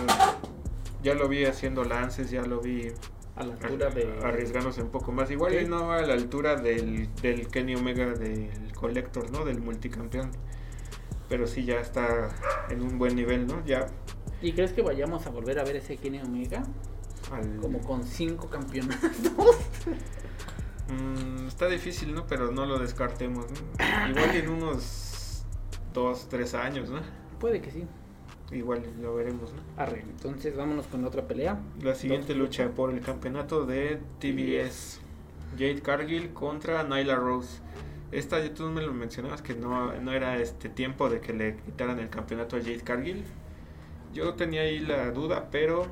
ya 1.02 1.13
lo 1.13 1.30
vi 1.30 1.45
haciendo 1.45 1.86
lances, 1.86 2.30
ya 2.30 2.41
lo 2.41 2.60
vi 2.60 2.91
A 3.38 3.43
la 3.43 3.54
altura 3.54 3.89
de... 3.89 4.19
arriesgándose 4.24 4.82
un 4.82 4.89
poco 4.89 5.12
más. 5.13 5.32
Igual 5.32 5.54
Sí. 5.54 5.60
y 5.60 5.65
no 5.65 5.91
a 5.93 6.02
la 6.02 6.13
altura 6.13 6.56
del, 6.58 7.13
del 7.22 7.48
Kenny 7.48 7.76
Omega 7.76 8.08
del 8.08 8.74
Collector, 8.74 9.32
¿no? 9.32 9.45
Del 9.45 9.62
multicampeón. 9.62 10.32
Pero 11.30 11.48
sí 11.48 11.63
ya 11.63 11.80
está 11.80 12.30
en 12.69 12.82
un 12.82 12.98
buen 12.98 13.15
nivel, 13.15 13.48
¿no? 13.48 13.63
Ya 13.65 13.88
¿Y 14.41 14.52
crees 14.54 14.74
que 14.74 14.82
vayamos 14.82 15.26
a 15.28 15.30
volver 15.30 15.60
a 15.60 15.63
ver 15.63 15.78
ese 15.78 15.95
Kenny 15.98 16.19
Omega? 16.19 16.63
al... 17.32 17.58
Como 17.58 17.80
con 17.82 18.04
cinco 18.04 18.50
campeonatos. 18.50 19.12
Mm, 20.91 21.45
está 21.48 21.67
difícil, 21.67 22.15
¿no? 22.15 22.26
Pero 22.26 22.52
no 22.52 22.65
lo 22.65 22.80
descartemos, 22.80 23.45
¿no? 23.52 24.10
Igual 24.10 24.36
en 24.36 24.50
unos 24.50 25.09
dos, 25.93 26.28
tres 26.30 26.54
años, 26.54 26.89
¿no? 26.89 26.99
Puede 27.39 27.62
que 27.62 27.71
sí. 27.71 27.86
Igual 28.52 28.82
lo 29.02 29.15
veremos, 29.15 29.54
¿no? 29.54 29.62
Arre, 29.78 30.02
entonces 30.02 30.56
vámonos 30.56 30.88
con 30.88 31.06
otra 31.06 31.28
pelea. 31.28 31.60
La 31.82 31.93
siguiente 31.93 32.34
Dos. 32.34 32.38
lucha 32.38 32.69
por 32.69 32.91
el 32.91 33.02
campeonato 33.02 33.65
de 33.65 33.99
TBS. 34.19 35.02
Jade 35.54 35.82
Cargill 35.82 36.34
contra 36.34 36.84
Nyla 36.84 37.15
Rose. 37.15 37.62
Esta 38.12 38.39
ya 38.39 38.54
tú 38.54 38.63
me 38.69 38.82
lo 38.82 38.91
mencionabas 38.91 39.41
que 39.43 39.54
no, 39.54 39.93
no 40.02 40.12
era 40.12 40.38
este 40.38 40.67
tiempo 40.69 41.10
de 41.10 41.21
que 41.21 41.34
le 41.34 41.58
quitaran 41.58 41.99
el 41.99 42.10
campeonato 42.10 42.56
a 42.56 42.60
Jade 42.60 42.82
Cargill. 42.82 43.23
Yo 44.13 44.34
tenía 44.34 44.62
ahí 44.62 44.80
la 44.80 45.12
duda, 45.12 45.49
pero 45.52 45.86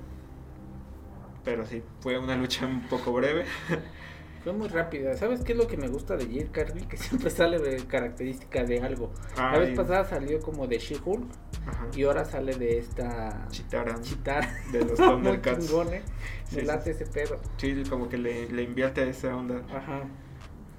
pero 1.44 1.66
sí, 1.66 1.82
fue 2.02 2.18
una 2.18 2.36
lucha 2.36 2.66
un 2.66 2.82
poco 2.90 3.14
breve. 3.14 3.46
Fue 4.48 4.56
muy 4.56 4.70
rápida. 4.70 5.14
¿Sabes 5.18 5.42
qué 5.44 5.52
es 5.52 5.58
lo 5.58 5.68
que 5.68 5.76
me 5.76 5.90
gusta 5.90 6.16
de 6.16 6.24
Jade 6.26 6.48
Cargill? 6.54 6.88
Que 6.88 6.96
siempre 6.96 7.30
sale 7.30 7.60
de 7.60 7.86
característica 7.86 8.64
de 8.64 8.80
algo. 8.80 9.12
La 9.36 9.60
vez 9.60 9.76
pasada 9.76 10.06
salió 10.06 10.40
como 10.40 10.68
de 10.68 10.78
She-Hulk 10.78 11.26
y 11.98 12.04
ahora 12.04 12.24
sale 12.24 12.56
de 12.56 12.78
esta 12.78 13.46
Chitara 13.50 14.00
Chitara. 14.00 14.48
de 14.72 14.86
los 14.86 14.94
Thundercats. 14.96 15.68
chingón, 15.68 15.94
¿eh? 15.94 16.02
Sí, 16.46 16.62
sí, 16.62 16.90
ese 16.92 17.06
pedo. 17.08 17.42
Sí, 17.58 17.84
como 17.90 18.08
que 18.08 18.18
le, 18.18 18.48
le 18.50 18.64
invierte 18.64 19.02
a 19.02 19.08
esa 19.08 19.36
onda. 19.36 19.62
Ajá. 19.70 20.04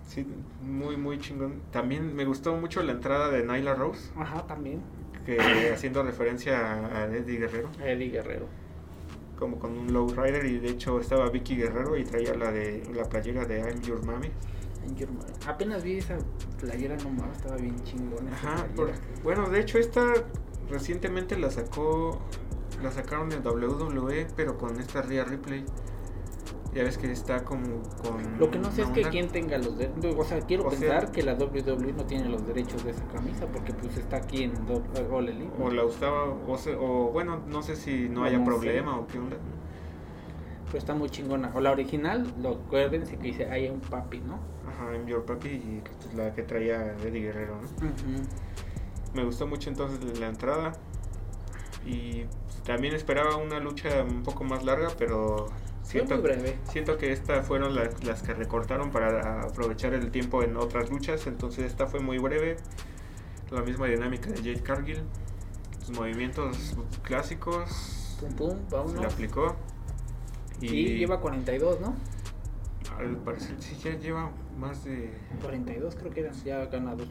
Sí, 0.07 0.27
muy, 0.63 0.97
muy 0.97 1.19
chingón. 1.19 1.61
También 1.71 2.15
me 2.17 2.25
gustó 2.25 2.57
mucho 2.57 2.83
la 2.83 2.93
entrada 2.93 3.29
de 3.29 3.45
Nyla 3.45 3.75
Rose, 3.75 4.11
Ajá, 4.17 4.47
también. 4.47 4.81
que 5.27 5.39
haciendo 5.75 6.03
referencia 6.03 6.59
a, 6.59 7.03
a 7.03 7.05
Eddie 7.15 7.37
Guerrero. 7.39 7.69
Eddie 7.85 8.09
Guerrero. 8.13 8.47
Como 9.39 9.59
con 9.59 9.77
un 9.79 9.93
low 9.93 10.09
rider 10.09 10.45
y 10.47 10.59
de 10.59 10.71
hecho 10.71 11.01
estaba 11.01 11.29
Vicky 11.31 11.57
Guerrero 11.57 11.97
y 11.97 12.05
traía 12.05 12.35
la 12.35 12.51
de 12.51 12.83
la 12.95 13.05
playera 13.05 13.45
de 13.45 13.61
I'm 13.61 13.81
Your 13.83 14.05
Mami. 14.05 14.31
Apenas 15.47 15.83
vi 15.85 15.99
esa 15.99 16.17
playera, 16.61 16.97
no 16.97 17.11
mames, 17.11 17.37
estaba 17.37 17.57
bien 17.57 17.77
chingona. 17.85 18.33
Ajá, 18.33 18.67
por- 18.75 18.91
bueno, 19.23 19.49
de 19.49 19.61
hecho 19.61 19.79
esta 19.79 20.13
recientemente 20.71 21.39
la 21.39 21.51
sacó, 21.51 22.21
la 22.83 22.91
sacaron 22.91 23.31
en 23.33 23.47
WWE, 23.47 24.27
pero 24.37 24.57
con 24.59 24.79
esta 24.81 25.03
Rhea 25.03 25.25
Ripley. 25.25 25.65
Ya 26.75 26.83
ves 26.85 26.99
que 26.99 27.11
está 27.11 27.45
como 27.45 27.83
con... 28.03 28.39
Lo 28.39 28.51
que 28.51 28.59
no 28.59 28.71
sé 28.71 28.83
es 28.83 28.89
que 28.91 29.01
onda- 29.01 29.11
quién 29.11 29.29
tenga 29.29 29.57
los 29.59 29.79
derechos. 29.79 30.15
O 30.19 30.25
sea, 30.25 30.39
quiero 30.41 30.67
O 30.67 30.71
sea- 30.71 30.79
pensar 30.79 31.11
que 31.13 31.23
la 31.23 31.35
WWE 31.35 31.93
no 31.95 32.05
tiene 32.05 32.29
los 32.29 32.47
derechos 32.47 32.85
de 32.85 32.91
esa 32.91 33.05
camisa 33.07 33.47
porque 33.47 33.73
pues 33.73 33.97
está 33.97 34.19
aquí 34.19 34.45
en 34.45 34.67
Do- 34.67 34.83
All 35.11 35.29
Elite. 35.29 35.51
O 35.61 35.71
la 35.71 35.85
usaba, 35.85 36.25
o, 36.47 36.59
se- 36.59 36.75
o 36.77 37.11
bueno, 37.11 37.41
no 37.49 37.63
sé 37.63 37.75
si 37.75 38.09
no 38.11 38.21
No, 38.21 38.25
haya 38.27 38.39
no 38.39 38.45
sé. 38.45 38.51
problema 38.51 38.99
o 38.99 39.07
qué 39.07 39.19
onda. 39.19 39.37
Pero 40.67 40.79
está 40.79 40.95
muy 40.95 41.09
chingona. 41.09 41.51
O 41.55 41.61
la 41.63 41.71
original, 41.71 42.31
lo 42.43 42.51
acuérdense 42.51 43.17
que 43.17 43.23
dice 43.29 43.51
hay 43.51 43.69
un 43.71 43.81
papi, 43.81 44.21
¿no? 44.21 44.39
Ajá, 44.69 44.93
I'm 44.95 45.07
Your 45.07 45.25
Papi 45.25 45.49
y 45.49 45.83
pues, 46.03 46.15
la 46.15 46.35
que 46.35 46.43
traía 46.43 46.93
Eddie 47.03 47.23
Guerrero, 47.23 47.57
¿no? 47.63 47.69
Me 49.15 49.25
gustó 49.25 49.47
mucho 49.47 49.71
entonces 49.71 50.19
la 50.21 50.29
entrada. 50.29 50.73
Y 51.87 52.25
también 52.67 52.95
esperaba 52.95 53.37
una 53.37 53.59
lucha 53.59 54.03
un 54.05 54.23
poco 54.23 54.45
más 54.45 54.63
larga, 54.65 54.89
pero 54.99 55.47
siento, 55.91 56.15
muy 56.15 56.23
breve. 56.23 56.59
siento 56.71 56.97
que 56.99 57.13
estas 57.13 57.47
fueron 57.47 57.75
las, 57.75 58.03
las 58.05 58.23
que 58.23 58.35
recortaron 58.35 58.91
para 58.91 59.43
aprovechar 59.43 59.95
el 59.95 60.11
tiempo 60.11 60.43
en 60.43 60.57
otras 60.57 60.91
luchas. 60.91 61.27
Entonces 61.27 61.65
esta 61.65 61.87
fue 61.87 62.01
muy 62.01 62.19
breve. 62.19 62.57
La 63.51 63.63
misma 63.63 63.87
dinámica 63.87 64.31
de 64.31 64.37
Jade 64.39 64.63
Cargill. 64.63 65.03
Sus 65.85 65.97
movimientos 65.97 66.77
clásicos. 67.03 68.17
Pum 68.21 68.33
pum, 68.35 68.59
Se 68.69 68.75
vámonos. 68.77 69.01
le 69.01 69.07
aplicó. 69.07 69.57
Y 70.61 70.97
lleva 70.99 71.21
42, 71.21 71.81
¿no? 71.81 71.95
Al 72.99 73.17
parecer 73.19 73.55
sí 73.61 73.77
ya 73.83 73.97
lleva 73.97 74.33
más 74.59 74.83
de 74.85 75.13
42 75.41 75.95
creo 75.95 76.11
que 76.11 76.21
eran 76.21 76.35
ya 76.45 76.65
ganados. 76.67 77.09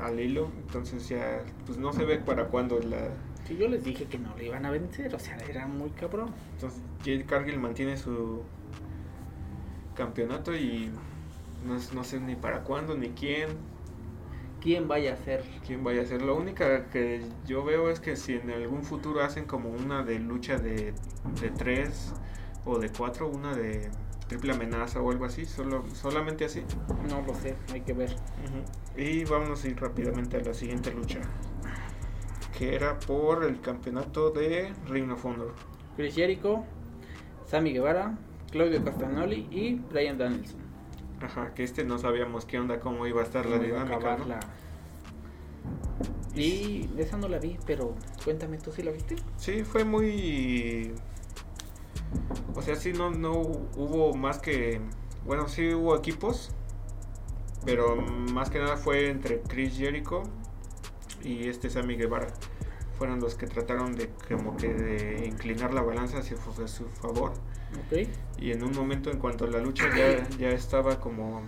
al 0.00 0.20
hilo. 0.20 0.50
Entonces 0.66 1.08
ya 1.08 1.42
pues 1.66 1.78
no 1.78 1.92
se 1.92 2.04
ve 2.04 2.18
para 2.18 2.46
cuándo 2.46 2.78
la... 2.80 3.08
Si 3.50 3.56
yo 3.56 3.66
les 3.66 3.82
dije 3.82 4.04
que 4.04 4.16
no 4.16 4.32
le 4.36 4.46
iban 4.46 4.64
a 4.64 4.70
vencer, 4.70 5.12
o 5.12 5.18
sea, 5.18 5.36
era 5.38 5.66
muy 5.66 5.90
cabrón. 5.90 6.32
Entonces 6.54 6.80
Jade 7.00 7.24
Cargill 7.24 7.58
mantiene 7.58 7.96
su 7.96 8.44
campeonato 9.96 10.54
y 10.54 10.92
no, 11.66 12.04
sé 12.04 12.20
ni 12.20 12.36
para 12.36 12.62
cuándo 12.62 12.96
ni 12.96 13.08
quién, 13.08 13.48
¿Quién 14.60 14.86
vaya 14.86 15.14
a 15.14 15.16
ser? 15.16 15.42
quién 15.66 15.82
vaya 15.82 16.02
a 16.02 16.04
ser. 16.04 16.22
Lo 16.22 16.36
único 16.36 16.64
que 16.92 17.22
yo 17.44 17.64
veo 17.64 17.90
es 17.90 17.98
que 17.98 18.14
si 18.14 18.34
en 18.34 18.50
algún 18.52 18.84
futuro 18.84 19.20
hacen 19.20 19.46
como 19.46 19.70
una 19.70 20.04
de 20.04 20.20
lucha 20.20 20.56
de, 20.56 20.94
de 21.40 21.50
tres 21.50 22.12
o 22.64 22.78
de 22.78 22.88
cuatro, 22.90 23.28
una 23.28 23.56
de 23.56 23.90
triple 24.28 24.52
amenaza 24.52 25.02
o 25.02 25.10
algo 25.10 25.24
así, 25.24 25.44
solo, 25.44 25.84
solamente 25.92 26.44
así. 26.44 26.62
No 27.08 27.20
lo 27.22 27.34
sé, 27.34 27.56
hay 27.72 27.80
que 27.80 27.94
ver. 27.94 28.14
Y 28.96 29.24
vamos 29.24 29.64
a 29.64 29.68
ir 29.68 29.80
rápidamente 29.80 30.36
a 30.36 30.40
la 30.40 30.54
siguiente 30.54 30.92
lucha, 30.94 31.18
que 32.60 32.74
era 32.74 32.98
por 32.98 33.42
el 33.44 33.58
campeonato 33.62 34.30
de 34.32 34.70
Ring 34.86 35.10
of 35.10 35.24
Honor. 35.24 35.54
Chris 35.96 36.14
Jericho, 36.14 36.62
Sammy 37.46 37.72
Guevara, 37.72 38.18
Claudio 38.50 38.84
Castagnoli 38.84 39.48
y 39.50 39.76
Brian 39.76 40.18
Danielson. 40.18 40.60
Ajá, 41.22 41.54
que 41.54 41.64
este 41.64 41.84
no 41.84 41.96
sabíamos 41.96 42.44
qué 42.44 42.58
onda, 42.58 42.78
cómo 42.78 43.06
iba 43.06 43.22
a 43.22 43.24
estar 43.24 43.46
la 43.46 43.52
Cómo 43.56 43.66
dinámica. 43.66 44.16
¿no? 44.18 44.26
la- 44.26 44.40
Y 46.34 46.86
esa 46.98 47.16
no 47.16 47.28
la 47.28 47.38
vi, 47.38 47.56
pero 47.64 47.94
cuéntame, 48.24 48.58
¿tú 48.58 48.72
sí 48.72 48.82
la 48.82 48.90
viste? 48.92 49.16
Sí, 49.38 49.64
fue 49.64 49.84
muy... 49.84 50.92
O 52.54 52.60
sea, 52.60 52.76
sí, 52.76 52.92
no, 52.92 53.10
no 53.10 53.32
hubo 53.40 54.12
más 54.14 54.38
que... 54.38 54.82
Bueno, 55.24 55.48
sí 55.48 55.72
hubo 55.72 55.96
equipos, 55.96 56.50
pero 57.64 57.96
más 57.96 58.50
que 58.50 58.58
nada 58.58 58.76
fue 58.76 59.08
entre 59.08 59.40
Chris 59.40 59.78
Jericho 59.78 60.24
y 61.22 61.48
este 61.48 61.70
Sammy 61.70 61.96
Guevara. 61.96 62.28
Fueron 62.98 63.20
los 63.20 63.34
que 63.34 63.46
trataron 63.46 63.94
de 63.96 64.10
como 64.28 64.56
que 64.58 64.68
de 64.74 65.26
inclinar 65.26 65.72
la 65.72 65.80
balanza 65.82 66.18
hacia 66.18 66.36
su 66.36 66.84
favor. 67.00 67.32
Y 68.38 68.50
en 68.52 68.62
un 68.62 68.72
momento, 68.74 69.10
en 69.10 69.18
cuanto 69.18 69.46
la 69.46 69.58
lucha 69.58 69.84
ya, 69.96 70.28
ya 70.38 70.50
estaba 70.50 71.00
como 71.00 71.40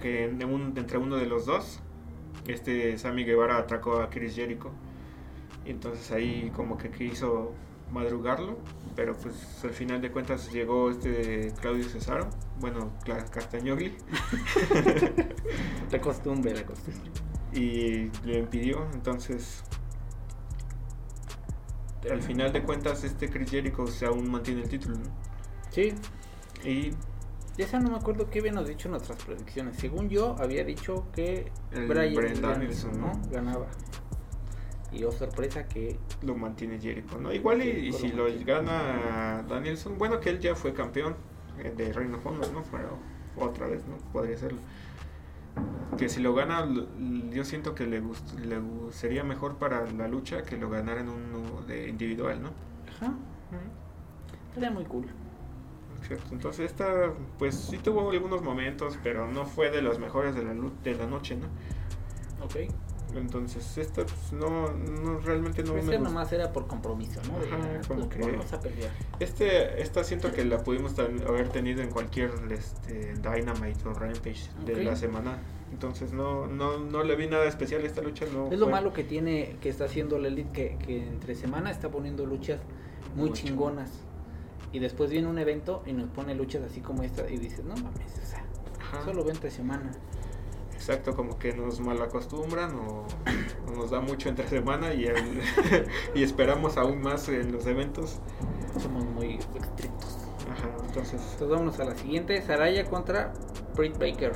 que 0.00 0.24
en 0.26 0.44
un- 0.44 0.72
entre 0.76 0.98
uno 0.98 1.16
de 1.16 1.26
los 1.26 1.46
dos, 1.46 1.80
este 2.46 2.96
Sammy 2.98 3.24
Guevara 3.24 3.56
atacó 3.58 4.00
a 4.00 4.08
Chris 4.10 4.34
Jericho. 4.36 4.70
Y 5.66 5.70
entonces 5.70 6.10
ahí 6.12 6.52
como 6.54 6.78
que 6.78 6.90
quiso 6.90 7.52
madrugarlo, 7.92 8.56
pero 8.94 9.14
pues 9.16 9.34
al 9.64 9.70
final 9.70 10.00
de 10.00 10.10
cuentas 10.12 10.52
llegó 10.52 10.90
este 10.90 11.52
Claudio 11.60 11.84
Cesaro, 11.88 12.28
bueno, 12.60 12.92
Castagnoli, 13.04 13.94
La 15.90 16.00
costumbre, 16.00 16.54
la 16.54 16.62
costumbre. 16.64 17.10
Y 17.52 18.10
le 18.24 18.38
impidió. 18.38 18.86
Entonces, 18.92 19.62
al 22.10 22.22
final 22.22 22.52
de 22.52 22.62
cuentas, 22.62 23.04
este 23.04 23.28
Chris 23.28 23.50
Jericho 23.50 23.86
se 23.86 24.06
aún 24.06 24.30
mantiene 24.30 24.62
el 24.62 24.68
título. 24.68 24.96
¿no? 24.96 25.10
Sí, 25.70 25.92
Y 26.64 26.90
de 27.56 27.64
esa 27.64 27.78
no 27.80 27.90
me 27.90 27.96
acuerdo 27.96 28.30
qué 28.30 28.40
habíamos 28.40 28.66
dicho 28.66 28.88
en 28.88 28.92
nuestras 28.92 29.22
predicciones. 29.22 29.76
Según 29.76 30.08
yo, 30.08 30.36
había 30.38 30.64
dicho 30.64 31.06
que 31.12 31.50
El 31.72 31.88
Brian 31.88 32.14
Danielson, 32.14 32.42
Danielson, 32.42 33.00
¿no? 33.00 33.06
¿no? 33.08 33.30
ganaba. 33.30 33.66
Y 34.92 35.04
oh 35.04 35.12
sorpresa 35.12 35.66
que 35.66 35.98
lo 36.22 36.34
mantiene 36.34 36.80
Jericho, 36.80 37.18
¿no? 37.20 37.32
Igual 37.32 37.62
y, 37.62 37.92
si 37.92 38.08
lo 38.08 38.26
gana 38.44 39.44
Danielson, 39.48 39.98
bueno 39.98 40.18
que 40.18 40.30
él 40.30 40.40
ya 40.40 40.56
fue 40.56 40.72
campeón 40.72 41.14
eh, 41.58 41.72
de 41.76 41.92
Reino 41.92 42.18
Honor, 42.24 42.50
¿no? 42.52 42.64
Pero 42.72 42.98
otra 43.36 43.68
vez, 43.68 43.86
¿no? 43.86 43.96
Podría 44.12 44.36
serlo. 44.36 44.58
Que 45.98 46.08
si 46.08 46.20
lo 46.20 46.34
gana, 46.34 46.66
yo 47.30 47.44
siento 47.44 47.74
que 47.74 47.86
le, 47.86 48.02
gust- 48.02 48.38
le 48.38 48.60
sería 48.92 49.22
mejor 49.24 49.56
para 49.56 49.90
la 49.90 50.08
lucha 50.08 50.42
que 50.44 50.56
lo 50.56 50.70
ganara 50.70 51.00
en 51.00 51.08
uno 51.08 51.62
de 51.66 51.88
individual, 51.88 52.40
¿no? 52.42 52.50
Ajá, 52.96 53.12
sería 54.54 54.70
muy 54.70 54.84
cool. 54.84 55.06
Cierto. 56.06 56.24
Entonces 56.32 56.70
esta, 56.70 57.12
pues 57.38 57.54
sí 57.54 57.76
tuvo 57.78 58.10
algunos 58.10 58.42
momentos, 58.42 58.98
pero 59.02 59.30
no 59.30 59.44
fue 59.44 59.70
de 59.70 59.82
los 59.82 59.98
mejores 59.98 60.34
de 60.34 60.42
la, 60.44 60.54
de 60.54 60.94
la 60.94 61.06
noche, 61.06 61.36
¿no? 61.36 61.46
Ok. 62.44 62.72
Entonces 63.18 63.78
esta, 63.78 64.02
pues 64.04 64.32
no, 64.32 64.68
no 64.72 65.18
realmente 65.20 65.62
no 65.62 65.76
Ese 65.76 65.86
me 65.88 65.96
gustó. 65.96 66.04
nomás 66.10 66.32
era 66.32 66.52
por 66.52 66.66
compromiso, 66.66 67.20
¿no? 67.28 67.36
Ajá, 67.38 67.58
ah, 67.78 67.80
como 67.88 68.08
pues, 68.08 68.16
que- 68.24 68.30
Vamos 68.32 68.52
a 68.52 68.60
pelear. 68.60 68.90
Este, 69.18 69.82
esta 69.82 70.04
siento 70.04 70.32
que 70.32 70.44
la 70.44 70.58
pudimos 70.62 70.98
haber 70.98 71.48
tenido 71.48 71.82
en 71.82 71.90
cualquier 71.90 72.30
este, 72.50 73.14
Dynamite 73.14 73.88
o 73.88 73.92
Rampage 73.94 74.50
de 74.64 74.84
la 74.84 74.96
semana. 74.96 75.38
Entonces 75.72 76.12
no, 76.12 76.46
no, 76.46 76.78
no 76.78 77.04
le 77.04 77.14
vi 77.16 77.28
nada 77.28 77.46
especial 77.46 77.82
a 77.82 77.86
esta 77.86 78.02
lucha. 78.02 78.24
No 78.32 78.50
Es 78.50 78.58
lo 78.58 78.66
fue- 78.66 78.72
malo 78.72 78.92
que 78.92 79.04
tiene, 79.04 79.56
que 79.60 79.68
está 79.68 79.84
haciendo 79.84 80.18
la 80.18 80.28
Elite, 80.28 80.50
que, 80.52 80.78
que 80.84 81.06
entre 81.06 81.34
semana 81.34 81.70
está 81.70 81.88
poniendo 81.90 82.26
luchas 82.26 82.60
muy 83.14 83.28
Muy 83.30 83.38
chingonas. 83.38 83.90
Y 84.72 84.78
después 84.78 85.10
viene 85.10 85.26
un 85.28 85.38
evento 85.38 85.82
y 85.86 85.92
nos 85.92 86.08
pone 86.10 86.34
luchas 86.34 86.62
así 86.62 86.80
como 86.80 87.02
esta 87.02 87.28
y 87.28 87.38
dices, 87.38 87.64
no 87.64 87.74
mames, 87.74 88.20
o 88.22 88.26
sea, 88.26 88.44
Ajá, 88.80 89.04
solo 89.04 89.24
ve 89.24 89.32
entre 89.32 89.50
semana. 89.50 89.90
Exacto, 90.80 91.14
como 91.14 91.38
que 91.38 91.52
nos 91.52 91.78
malacostumbran 91.78 92.74
o, 92.74 93.04
o 93.68 93.70
nos 93.76 93.90
da 93.90 94.00
mucho 94.00 94.30
entre 94.30 94.48
semana 94.48 94.94
y, 94.94 95.04
el- 95.04 95.42
y 96.14 96.22
esperamos 96.22 96.78
aún 96.78 97.02
más 97.02 97.28
en 97.28 97.52
los 97.52 97.66
eventos. 97.66 98.18
Somos 98.80 99.04
muy 99.04 99.34
estrictos. 99.34 100.16
Ajá, 100.50 100.70
entonces, 100.86 101.20
Entonces 101.20 101.48
vámonos 101.50 101.78
a 101.80 101.84
la 101.84 101.94
siguiente, 101.96 102.40
Saraya 102.40 102.86
contra 102.86 103.30
Britt 103.76 103.98
Baker. 103.98 104.32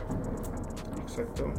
exacto. 1.00 1.50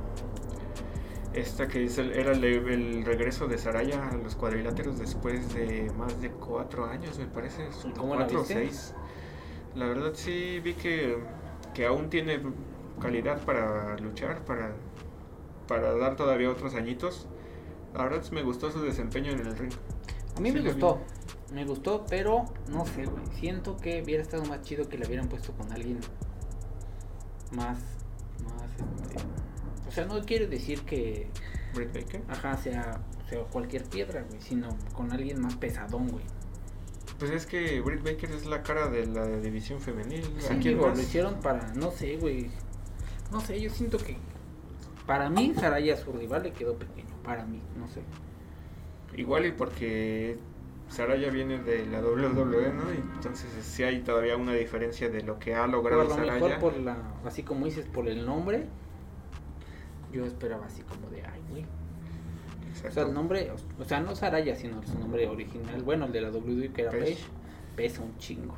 Esta 1.34 1.68
que 1.68 1.84
es 1.86 1.98
el- 1.98 2.12
era 2.14 2.32
el, 2.34 2.44
el 2.44 3.04
regreso 3.06 3.48
de 3.48 3.58
Saraya 3.58 4.08
a 4.10 4.16
los 4.16 4.36
cuadriláteros 4.36 5.00
después 5.00 5.52
de 5.56 5.92
más 5.98 6.22
de 6.22 6.30
cuatro 6.30 6.86
años, 6.86 7.18
me 7.18 7.26
parece. 7.26 7.68
¿Y 7.86 7.90
cómo 7.92 8.14
la 8.14 8.22
cuatro 8.22 8.38
o 8.38 8.42
viste? 8.44 8.54
seis. 8.54 8.94
La 9.74 9.88
verdad 9.88 10.12
sí 10.14 10.62
vi 10.64 10.76
que, 10.76 11.18
que 11.74 11.88
aún 11.88 12.10
tiene 12.12 12.40
calidad 13.00 13.44
para 13.46 13.98
luchar, 13.98 14.44
para, 14.46 14.74
para 15.68 15.94
dar 15.96 16.16
todavía 16.16 16.50
otros 16.50 16.76
añitos. 16.76 17.28
La 17.94 18.04
verdad 18.04 18.24
me 18.32 18.44
gustó 18.44 18.72
su 18.72 18.82
desempeño 18.82 19.32
en 19.32 19.40
el 19.40 19.58
ring. 19.58 19.74
A 20.36 20.40
mí 20.42 20.52
Sí, 20.52 20.60
me 20.60 20.72
gustó, 20.72 21.00
me 21.54 21.66
gustó, 21.66 22.06
pero 22.10 22.46
no 22.70 22.86
sé, 22.86 23.06
güey. 23.06 23.26
Siento 23.40 23.78
que 23.78 24.02
hubiera 24.04 24.22
estado 24.22 24.44
más 24.46 24.62
chido 24.62 24.90
que 24.90 24.98
la 24.98 25.08
hubieran 25.08 25.30
puesto 25.30 25.54
con 25.54 25.72
alguien 25.72 26.00
más, 27.52 27.80
más, 28.44 28.70
este... 28.80 29.18
O 29.88 29.92
sea, 29.92 30.06
no 30.06 30.20
quiero 30.26 30.48
decir 30.48 30.82
que, 30.82 31.30
Britt 31.74 31.94
Baker. 31.94 32.22
ajá, 32.28 32.58
sea, 32.58 33.00
sea 33.30 33.44
cualquier 33.44 33.84
piedra, 33.86 34.26
güey, 34.28 34.42
sino 34.42 34.76
con 34.94 35.12
alguien 35.14 35.40
más 35.40 35.56
pesadón, 35.56 36.10
güey. 36.10 36.26
Pues 37.18 37.32
es 37.32 37.46
que 37.46 37.80
Britt 37.80 38.04
Baker 38.04 38.30
es 38.32 38.46
la 38.46 38.62
cara 38.62 38.90
de 38.90 39.06
la 39.06 39.26
división 39.38 39.80
femenil. 39.80 40.26
Sí, 40.40 40.72
lo 40.72 41.00
hicieron 41.00 41.40
para, 41.40 41.74
no 41.74 41.92
sé, 41.92 42.18
güey. 42.18 42.50
No 43.36 43.42
sé, 43.42 43.60
yo 43.60 43.70
siento 43.70 43.98
que 43.98 44.16
para 45.06 45.30
mí 45.30 45.54
Saraya 45.54 45.98
su 45.98 46.14
rival 46.14 46.44
le 46.44 46.54
quedó 46.54 46.76
pequeño, 46.76 47.14
para 47.22 47.46
mí, 47.46 47.62
no 47.78 47.86
sé. 47.90 48.02
Igual 49.18 49.46
y 49.46 49.52
porque 49.52 50.38
Saraya 50.88 51.30
viene 51.32 51.62
de 51.62 51.86
la 51.86 52.00
WWE, 52.00 52.72
¿no? 52.72 52.90
Entonces 53.14 53.50
sí 53.62 53.84
hay 53.84 54.00
todavía 54.04 54.38
una 54.38 54.54
diferencia 54.54 55.10
de 55.10 55.22
lo 55.22 55.38
que 55.38 55.54
ha 55.54 55.68
logrado 55.68 56.04
Por 56.04 56.12
lo 56.12 56.16
Saraya. 56.16 56.34
mejor 56.34 56.60
por 56.60 56.78
la, 56.78 56.96
así 57.26 57.44
como 57.44 57.66
dices, 57.66 57.86
por 57.88 58.08
el 58.08 58.26
nombre, 58.26 58.68
yo 60.14 60.24
esperaba 60.26 60.68
así 60.68 60.82
como 60.84 61.10
de, 61.10 61.22
ay, 61.26 61.42
güey. 61.50 61.66
O 62.88 62.92
sea, 62.94 63.04
el 63.04 63.14
nombre, 63.14 63.52
o 63.78 63.84
sea, 63.84 64.00
no 64.00 64.16
Saraya, 64.16 64.56
sino 64.56 64.82
su 64.82 64.98
nombre 64.98 65.28
original, 65.28 65.84
bueno, 65.84 66.06
el 66.06 66.14
de 66.14 66.22
la 66.22 66.30
WWE 66.30 66.72
que 66.72 66.84
era. 66.84 66.92
Page, 66.92 67.18
pesa 67.76 68.02
un 68.02 68.18
chingo. 68.18 68.56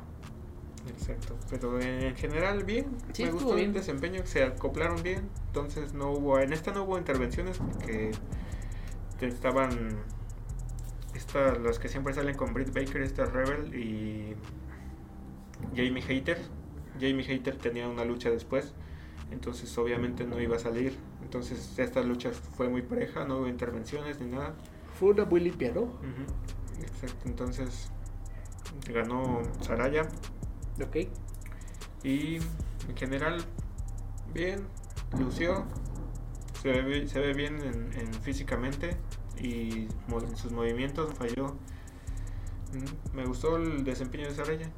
Exacto, 0.88 1.36
pero 1.50 1.80
en 1.80 2.16
general 2.16 2.64
bien, 2.64 2.86
Sí, 3.12 3.24
me 3.24 3.30
gustó 3.30 3.54
bien. 3.54 3.68
el 3.68 3.74
desempeño, 3.74 4.22
se 4.24 4.44
acoplaron 4.44 5.02
bien, 5.02 5.28
entonces 5.46 5.94
no 5.94 6.12
hubo, 6.12 6.38
en 6.38 6.52
esta 6.52 6.72
no 6.72 6.84
hubo 6.84 6.98
intervenciones 6.98 7.58
porque 7.58 8.12
estaban 9.20 9.70
esta, 11.14 11.54
los 11.56 11.78
que 11.78 11.88
siempre 11.88 12.14
salen 12.14 12.36
con 12.36 12.54
Britt 12.54 12.72
Baker, 12.72 13.02
esta 13.02 13.24
Rebel 13.24 13.74
y 13.74 14.34
Jamie 15.74 16.02
Hater, 16.02 16.38
Jamie 16.94 17.24
Hater 17.24 17.56
tenía 17.56 17.88
una 17.88 18.04
lucha 18.04 18.30
después, 18.30 18.72
entonces 19.30 19.76
obviamente 19.78 20.24
no 20.24 20.40
iba 20.40 20.56
a 20.56 20.60
salir, 20.60 20.96
entonces 21.22 21.78
esta 21.78 22.02
lucha 22.02 22.30
fue 22.30 22.68
muy 22.68 22.82
pareja, 22.82 23.24
no 23.24 23.38
hubo 23.38 23.48
intervenciones 23.48 24.20
ni 24.20 24.28
nada, 24.30 24.54
Fue 24.98 25.10
una 25.10 25.24
muy 25.24 25.40
limpia, 25.40 25.72
¿no? 25.72 25.88
Exacto, 26.80 27.26
entonces 27.26 27.90
ganó 28.92 29.42
Saraya. 29.60 30.08
Ok. 30.82 30.96
Y 32.04 32.36
en 32.36 32.96
general, 32.96 33.38
bien, 34.32 34.66
lució, 35.18 35.64
se 36.62 36.70
ve, 36.82 37.08
se 37.08 37.20
ve 37.20 37.32
bien 37.34 37.60
en, 37.60 37.92
en 37.98 38.14
físicamente 38.14 38.96
y 39.40 39.88
en 40.08 40.36
sus 40.36 40.52
movimientos 40.52 41.12
falló. 41.14 41.56
Mm, 42.72 43.16
Me 43.16 43.24
gustó 43.24 43.56
el 43.56 43.84
desempeño 43.84 44.26
de 44.28 44.34
Saraya. 44.34 44.70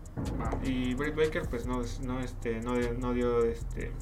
Y 0.63 0.95
Britt 0.95 1.17
Baker, 1.17 1.49
pues 1.49 1.67
no, 1.67 1.83
no, 2.03 2.21
este, 2.21 2.61
no, 2.61 2.75
no 2.99 3.13
dio, 3.13 3.45
este, 3.45 3.93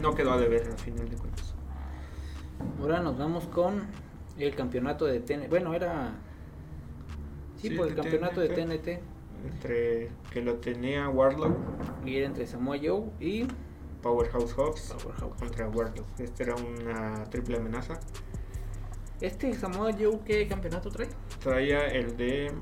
no 0.00 0.14
quedó 0.14 0.32
a 0.32 0.38
deber 0.38 0.68
al 0.70 0.78
final 0.78 1.08
de 1.08 1.16
cuentas. 1.16 1.54
Ahora 2.80 3.00
nos 3.00 3.18
vamos 3.18 3.46
con 3.46 3.86
el 4.38 4.54
campeonato 4.54 5.06
de 5.06 5.20
TNT. 5.20 5.48
Bueno, 5.48 5.74
era. 5.74 6.14
Sí, 7.56 7.68
Sí, 7.68 7.76
por 7.76 7.88
el 7.88 7.94
campeonato 7.94 8.40
de 8.40 8.48
TNT. 8.48 9.02
Entre 9.44 10.10
que 10.30 10.42
lo 10.42 10.56
tenía 10.56 11.08
Warlock, 11.08 11.56
Y 12.04 12.16
era 12.16 12.26
entre 12.26 12.46
Samoa 12.46 12.76
Joe 12.82 13.04
y 13.20 13.46
Powerhouse 14.02 14.52
Hobbs 14.54 14.94
Powerhouse. 15.02 15.34
contra 15.38 15.68
Warlock. 15.68 16.06
Este 16.18 16.44
era 16.44 16.54
una 16.56 17.24
triple 17.24 17.56
amenaza. 17.56 17.98
¿Este 19.20 19.52
Samoa 19.54 19.92
Joe 19.92 20.20
qué 20.24 20.46
campeonato 20.46 20.90
trae? 20.90 21.08
Traía 21.40 21.86
el 21.88 22.16
de 22.16 22.52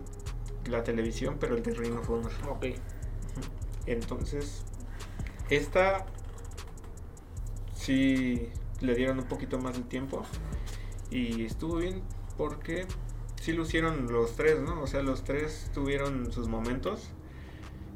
la 0.69 0.83
televisión, 0.83 1.37
pero 1.39 1.57
el 1.57 1.63
de 1.63 1.73
Ring 1.73 1.97
of 1.97 2.11
Honor. 2.11 2.33
Ok. 2.49 2.67
Entonces, 3.87 4.65
esta 5.51 6.05
sí 7.75 8.51
le 8.81 8.95
dieron 8.95 9.19
un 9.19 9.25
poquito 9.25 9.59
más 9.59 9.77
de 9.77 9.83
tiempo 9.85 10.23
y 11.11 11.45
estuvo 11.45 11.77
bien 11.77 12.03
porque 12.37 12.87
sí 13.41 13.53
lucieron 13.53 14.11
los 14.13 14.37
tres, 14.37 14.61
¿no? 14.61 14.81
O 14.83 14.87
sea, 14.87 15.03
los 15.03 15.25
tres 15.25 15.71
tuvieron 15.75 16.31
sus 16.33 16.49
momentos 16.49 17.11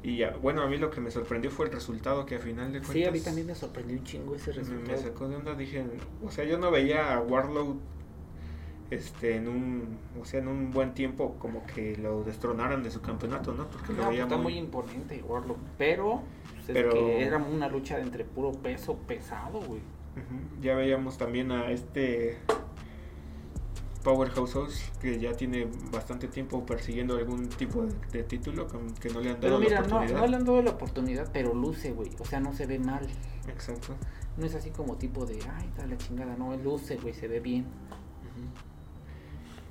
y 0.02 0.16
ya, 0.18 0.36
bueno, 0.42 0.62
a 0.62 0.66
mí 0.68 0.78
lo 0.78 0.90
que 0.90 1.00
me 1.00 1.10
sorprendió 1.10 1.50
fue 1.50 1.66
el 1.66 1.72
resultado 1.72 2.26
que 2.26 2.36
a 2.36 2.38
final 2.40 2.72
de 2.72 2.78
cuentas 2.80 2.92
Sí, 2.94 3.04
a 3.04 3.10
mí 3.10 3.20
también 3.20 3.46
me 3.46 3.54
sorprendió 3.54 3.96
un 3.96 4.04
chingo 4.04 4.34
ese 4.34 4.50
me, 4.50 4.56
me 4.56 4.62
resultado. 4.62 5.02
sacó 5.02 5.28
de 5.28 5.36
onda, 5.36 5.54
dije, 5.54 5.84
o 6.24 6.30
sea, 6.30 6.44
yo 6.44 6.58
no 6.58 6.70
veía 6.70 7.14
a 7.14 7.20
Warlow 7.20 7.78
este 8.90 9.36
en 9.36 9.48
un, 9.48 9.98
o 10.20 10.24
sea, 10.24 10.40
en 10.40 10.48
un 10.48 10.70
buen 10.70 10.92
tiempo 10.92 11.36
como 11.38 11.64
que 11.66 11.96
lo 11.96 12.24
destronaran 12.24 12.82
de 12.82 12.90
su 12.90 13.00
campeonato, 13.00 13.54
¿no? 13.54 13.66
Porque 13.68 13.92
lo 13.94 14.02
No, 14.04 14.10
veía 14.10 14.24
está 14.24 14.36
muy 14.36 14.52
muy, 14.54 14.58
imponente 14.58 15.22
Warlock. 15.26 15.56
Pero, 15.78 16.22
pues, 16.52 16.68
es 16.68 16.74
Pero- 16.74 16.90
que 16.92 17.22
era 17.24 17.38
una 17.38 17.68
lucha 17.68 17.98
entre 18.00 18.24
puro 18.24 18.52
peso 18.52 18.96
pesado, 19.06 19.60
güey. 19.60 19.80
Ujú. 19.80 20.60
Ya 20.60 20.74
veíamos 20.74 21.16
también 21.16 21.52
a 21.52 21.70
este 21.70 22.36
Powerhouse 24.02 24.54
House 24.54 24.90
que 25.00 25.18
ya 25.20 25.32
tiene 25.32 25.68
bastante 25.92 26.28
tiempo 26.28 26.64
persiguiendo 26.66 27.16
algún 27.16 27.48
tipo 27.48 27.82
de, 27.82 27.94
de 28.12 28.22
título 28.24 28.66
que 29.00 29.08
no 29.10 29.20
le 29.20 29.30
han 29.30 29.40
dado 29.40 29.40
Pero 29.40 29.58
mira, 29.58 29.80
la 29.80 29.86
no, 29.86 29.96
oportunidad. 29.96 30.20
no 30.20 30.26
le 30.26 30.36
han 30.36 30.44
dado 30.44 30.62
la 30.62 30.70
oportunidad, 30.70 31.30
pero 31.32 31.54
luce, 31.54 31.92
güey. 31.92 32.10
O 32.18 32.24
sea, 32.24 32.40
no 32.40 32.52
se 32.52 32.66
ve 32.66 32.78
mal. 32.78 33.06
Exacto. 33.48 33.94
No 34.36 34.46
es 34.46 34.54
así 34.54 34.70
como 34.70 34.96
tipo 34.96 35.26
de, 35.26 35.38
ay, 35.56 35.66
está 35.68 35.86
la 35.86 35.96
chingada. 35.98 36.36
No, 36.36 36.56
luce, 36.56 36.96
güey, 36.96 37.14
se 37.14 37.28
ve 37.28 37.40
bien. 37.40 37.66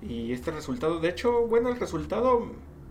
Y 0.02 0.32
este 0.32 0.52
resultado, 0.52 1.00
de 1.00 1.10
hecho, 1.10 1.48
bueno, 1.48 1.70
el 1.70 1.80
resultado 1.80 2.48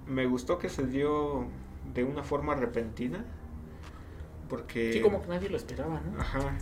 me 0.06 0.26
gustó 0.26 0.58
que 0.58 0.68
se 0.68 0.86
dio 0.86 1.46
de 1.94 2.04
una 2.04 2.22
forma 2.22 2.54
repentina. 2.54 3.24
Porque... 4.48 4.92
Sí, 4.92 5.00
como 5.00 5.22
que 5.22 5.28
nadie 5.28 5.48
lo 5.48 5.56
esperaba, 5.56 6.00
¿no? 6.00 6.20
Ajá. 6.20 6.58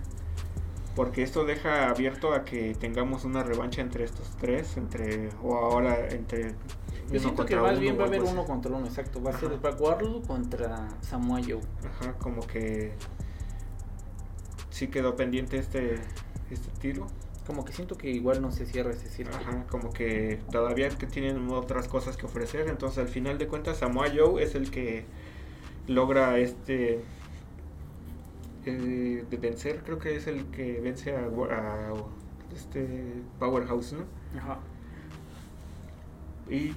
Porque 0.98 1.22
esto 1.22 1.44
deja 1.44 1.90
abierto 1.90 2.32
a 2.32 2.44
que 2.44 2.74
tengamos 2.74 3.24
una 3.24 3.44
revancha 3.44 3.80
entre 3.82 4.02
estos 4.02 4.36
tres, 4.36 4.76
entre 4.76 5.28
o 5.44 5.54
ahora 5.54 6.08
entre 6.08 6.56
Yo 7.08 7.20
siento 7.20 7.46
que 7.46 7.54
más 7.54 7.70
uno 7.70 7.80
bien 7.80 7.96
va 7.96 8.02
a 8.02 8.06
haber 8.08 8.20
uno 8.24 8.44
contra 8.44 8.74
uno, 8.74 8.84
exacto. 8.84 9.22
Va 9.22 9.30
a 9.30 9.38
ser. 9.38 9.52
Pac 9.58 9.80
Warlock 9.80 10.26
contra 10.26 10.88
Samoa 11.00 11.38
Joe. 11.40 11.60
Ajá, 11.86 12.14
como 12.14 12.44
que 12.44 12.94
sí 14.70 14.88
quedó 14.88 15.14
pendiente 15.14 15.58
este 15.58 16.00
este 16.50 16.68
tiro. 16.80 17.06
Como 17.46 17.64
que 17.64 17.72
siento 17.72 17.96
que 17.96 18.10
igual 18.10 18.42
no 18.42 18.50
se 18.50 18.66
cierra 18.66 18.90
ese 18.90 19.08
círculo. 19.08 19.38
Ajá, 19.38 19.66
como 19.70 19.92
que 19.92 20.40
todavía 20.50 20.88
que 20.88 21.06
tienen 21.06 21.48
otras 21.52 21.86
cosas 21.86 22.16
que 22.16 22.26
ofrecer, 22.26 22.66
entonces 22.66 22.98
al 22.98 23.08
final 23.08 23.38
de 23.38 23.46
cuentas 23.46 23.78
Samoa 23.78 24.08
Joe 24.12 24.42
es 24.42 24.56
el 24.56 24.72
que 24.72 25.04
logra 25.86 26.38
este 26.38 27.04
eh, 28.66 29.24
de 29.28 29.36
vencer, 29.36 29.82
creo 29.84 29.98
que 29.98 30.16
es 30.16 30.26
el 30.26 30.46
que 30.46 30.80
vence 30.80 31.14
a, 31.14 31.28
este 32.54 33.14
Powerhouse, 33.38 33.92
¿no? 33.92 34.04
Ajá. 34.38 34.58
Y 36.50 36.72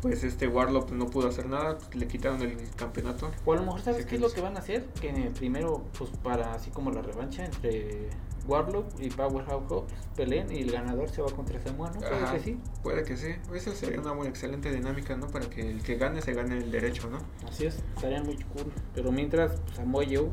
pues 0.00 0.22
este 0.22 0.48
Warlock 0.48 0.90
no 0.90 1.06
pudo 1.06 1.28
hacer 1.28 1.46
nada, 1.48 1.78
le 1.94 2.06
quitaron 2.06 2.42
el 2.42 2.56
campeonato. 2.76 3.30
O 3.44 3.52
a 3.52 3.56
lo 3.56 3.62
mejor, 3.62 3.80
¿sabes 3.80 4.04
qué 4.04 4.16
es 4.16 4.20
lo 4.20 4.30
que 4.30 4.40
van 4.40 4.56
a 4.56 4.60
hacer? 4.60 4.84
Que 5.00 5.30
primero, 5.34 5.84
pues 5.96 6.10
para 6.22 6.52
así 6.52 6.70
como 6.70 6.90
la 6.90 7.00
revancha 7.00 7.44
entre 7.44 8.10
Warlock 8.46 8.86
y 9.00 9.10
Powerhouse 9.10 9.64
Hobbs 9.68 9.92
peleen 10.16 10.50
y 10.50 10.60
el 10.60 10.70
ganador 10.70 11.08
se 11.08 11.22
va 11.22 11.30
contra 11.30 11.60
Samoa, 11.60 11.90
¿no? 11.90 12.00
¿Sabes 12.00 12.22
Ajá, 12.22 12.32
que 12.34 12.40
sí? 12.40 12.58
Puede 12.82 13.02
que 13.04 13.16
sí. 13.16 13.34
Esa 13.54 13.72
sería 13.72 14.00
una 14.00 14.14
muy 14.14 14.26
excelente 14.26 14.70
dinámica, 14.70 15.16
¿no? 15.16 15.28
Para 15.28 15.48
que 15.48 15.70
el 15.70 15.82
que 15.82 15.96
gane 15.96 16.20
se 16.22 16.34
gane 16.34 16.58
el 16.58 16.70
derecho, 16.70 17.08
¿no? 17.10 17.18
Así 17.48 17.66
es, 17.66 17.82
estaría 17.96 18.22
muy 18.22 18.36
cool. 18.36 18.72
Pero 18.94 19.12
mientras, 19.12 19.60
pues, 19.60 19.76
Samoa 19.76 20.04
Joe 20.04 20.30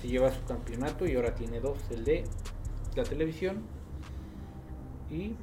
se 0.00 0.08
lleva 0.08 0.30
su 0.32 0.44
campeonato 0.44 1.06
y 1.06 1.16
ahora 1.16 1.34
tiene 1.34 1.60
dos: 1.60 1.78
el 1.90 2.04
de 2.04 2.24
la 2.94 3.04
televisión 3.04 3.62
y 5.10 5.34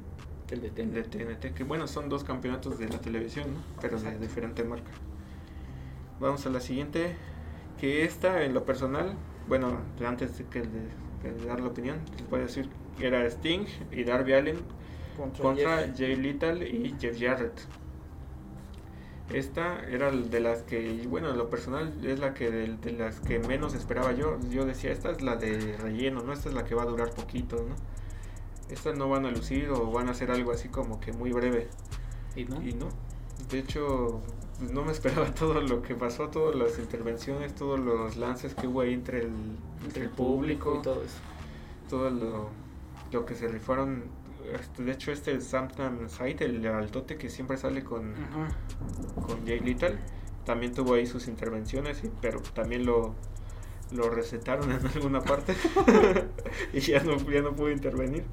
el 0.50 0.60
de 0.60 0.70
De 0.70 1.02
TNT. 1.02 1.10
TNT, 1.10 1.54
que 1.54 1.64
bueno, 1.64 1.86
son 1.86 2.08
dos 2.08 2.24
campeonatos 2.24 2.78
de 2.78 2.88
la 2.88 2.98
televisión, 2.98 3.54
¿no? 3.54 3.60
Pero 3.80 3.98
de 4.00 4.18
diferente 4.18 4.64
marca. 4.64 4.90
Vamos 6.20 6.46
a 6.46 6.50
la 6.50 6.60
siguiente, 6.60 7.14
que 7.78 8.04
esta 8.04 8.42
en 8.42 8.54
lo 8.54 8.64
personal, 8.64 9.14
bueno, 9.48 9.80
antes 10.06 10.38
de, 10.38 10.44
que 10.44 10.60
de, 10.60 10.66
de 10.68 11.05
dar 11.46 11.60
la 11.60 11.68
opinión, 11.68 11.98
les 12.18 12.28
voy 12.30 12.40
a 12.40 12.42
decir 12.44 12.68
que 12.98 13.06
era 13.06 13.24
Sting 13.26 13.66
y 13.90 14.04
Darby 14.04 14.32
Allen 14.34 14.58
contra 15.40 15.78
Jeff. 15.78 15.98
Jay 15.98 16.16
Little 16.16 16.68
y 16.68 16.94
Jeff 16.98 17.18
Jarrett. 17.18 17.60
Esta 19.32 19.80
era 19.90 20.10
de 20.12 20.40
las 20.40 20.62
que, 20.62 21.04
bueno, 21.08 21.30
en 21.30 21.36
lo 21.36 21.50
personal 21.50 21.92
es 22.04 22.20
la 22.20 22.32
que 22.32 22.50
de, 22.50 22.76
de 22.76 22.92
las 22.92 23.18
que 23.20 23.40
menos 23.40 23.74
esperaba 23.74 24.12
yo. 24.12 24.38
Yo 24.50 24.64
decía, 24.64 24.92
esta 24.92 25.10
es 25.10 25.20
la 25.20 25.34
de 25.36 25.76
relleno, 25.78 26.22
¿no? 26.22 26.32
Esta 26.32 26.48
es 26.48 26.54
la 26.54 26.64
que 26.64 26.76
va 26.76 26.84
a 26.84 26.86
durar 26.86 27.10
poquito, 27.10 27.56
¿no? 27.56 27.74
Estas 28.68 28.96
no 28.96 29.08
van 29.08 29.26
a 29.26 29.30
lucir 29.30 29.68
o 29.70 29.90
van 29.90 30.08
a 30.08 30.12
hacer 30.12 30.30
algo 30.30 30.52
así 30.52 30.68
como 30.68 31.00
que 31.00 31.12
muy 31.12 31.32
breve. 31.32 31.68
¿Y 32.36 32.44
no? 32.44 32.62
Y 32.62 32.72
no. 32.72 32.88
De 33.48 33.58
hecho, 33.60 34.22
no 34.58 34.84
me 34.84 34.92
esperaba 34.92 35.32
todo 35.34 35.60
lo 35.60 35.82
que 35.82 35.94
pasó, 35.94 36.28
todas 36.30 36.54
las 36.56 36.78
intervenciones, 36.78 37.54
todos 37.54 37.78
los 37.80 38.16
lances 38.16 38.54
que 38.54 38.66
hubo 38.66 38.80
ahí 38.82 38.94
entre 38.94 39.20
el, 39.22 39.58
entre 39.84 40.04
el 40.04 40.10
público 40.10 40.76
y 40.76 40.82
todo 40.82 41.02
eso. 41.02 41.20
todo 41.88 42.10
lo, 42.10 42.50
lo 43.12 43.26
que 43.26 43.34
se 43.34 43.48
rifaron. 43.48 44.04
este, 44.52 44.84
De 44.84 44.92
hecho, 44.92 45.12
este 45.12 45.40
Samtam 45.40 46.08
Site, 46.08 46.44
el 46.46 46.66
altote 46.66 47.16
que 47.18 47.30
siempre 47.30 47.56
sale 47.56 47.84
con, 47.84 48.14
con 49.26 49.46
Jay 49.46 49.60
Little, 49.60 49.98
también 50.44 50.74
tuvo 50.74 50.94
ahí 50.94 51.06
sus 51.06 51.28
intervenciones, 51.28 52.02
pero 52.20 52.40
también 52.54 52.86
lo, 52.86 53.14
lo 53.90 54.10
recetaron 54.10 54.70
en 54.72 54.86
alguna 54.86 55.22
parte 55.24 55.56
y 56.72 56.80
ya 56.80 57.02
no, 57.02 57.16
ya 57.30 57.42
no 57.42 57.54
pudo 57.54 57.70
intervenir. 57.70 58.24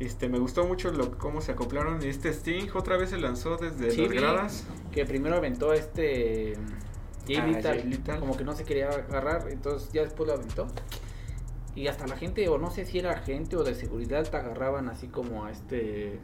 Este, 0.00 0.28
me 0.28 0.38
gustó 0.38 0.66
mucho 0.66 0.90
lo, 0.90 1.16
cómo 1.18 1.40
se 1.40 1.52
acoplaron. 1.52 2.02
Y 2.02 2.06
este 2.06 2.30
Sting 2.32 2.68
otra 2.74 2.96
vez 2.96 3.10
se 3.10 3.18
lanzó 3.18 3.56
desde 3.56 3.90
Sí, 3.92 4.02
las 4.02 4.10
vi 4.10 4.16
gradas. 4.16 4.66
Que 4.92 5.04
primero 5.06 5.36
aventó 5.36 5.70
a 5.70 5.76
este 5.76 6.54
Jay 7.26 7.36
Ah, 7.36 7.46
Lethal, 7.46 7.78
Jay 7.80 7.90
Lethal. 7.90 8.18
como 8.20 8.36
que 8.36 8.44
no 8.44 8.54
se 8.54 8.64
quería 8.64 8.88
agarrar, 8.88 9.46
entonces 9.50 9.92
ya 9.92 10.02
después 10.02 10.26
lo 10.28 10.34
aventó. 10.34 10.66
Y 11.76 11.86
hasta 11.88 12.06
la 12.06 12.16
gente, 12.16 12.48
o 12.48 12.58
no 12.58 12.70
sé 12.70 12.84
si 12.86 12.98
era 12.98 13.16
gente 13.18 13.56
o 13.56 13.64
de 13.64 13.74
seguridad, 13.74 14.28
te 14.28 14.36
agarraban 14.36 14.88
así 14.88 15.08
como 15.08 15.44
a 15.44 15.50
este 15.50 16.18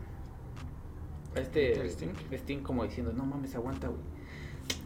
a 1.37 1.41
este 1.41 1.75
¿El 1.81 1.87
Sting? 1.91 2.11
Sting 2.33 2.59
como 2.61 2.85
diciendo, 2.85 3.13
no 3.13 3.25
mames, 3.25 3.55
aguanta, 3.55 3.87
güey. 3.89 4.01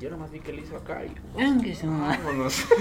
Yo 0.01 0.11
nomás 0.11 0.31
vi 0.31 0.41
que 0.41 0.53
le 0.53 0.63
hizo 0.63 0.77
acá 0.77 1.05
y 1.05 1.15
"Venga, 1.37 1.75
su 1.75 1.87
madre". 1.87 2.19
Vámonos. 2.25 2.65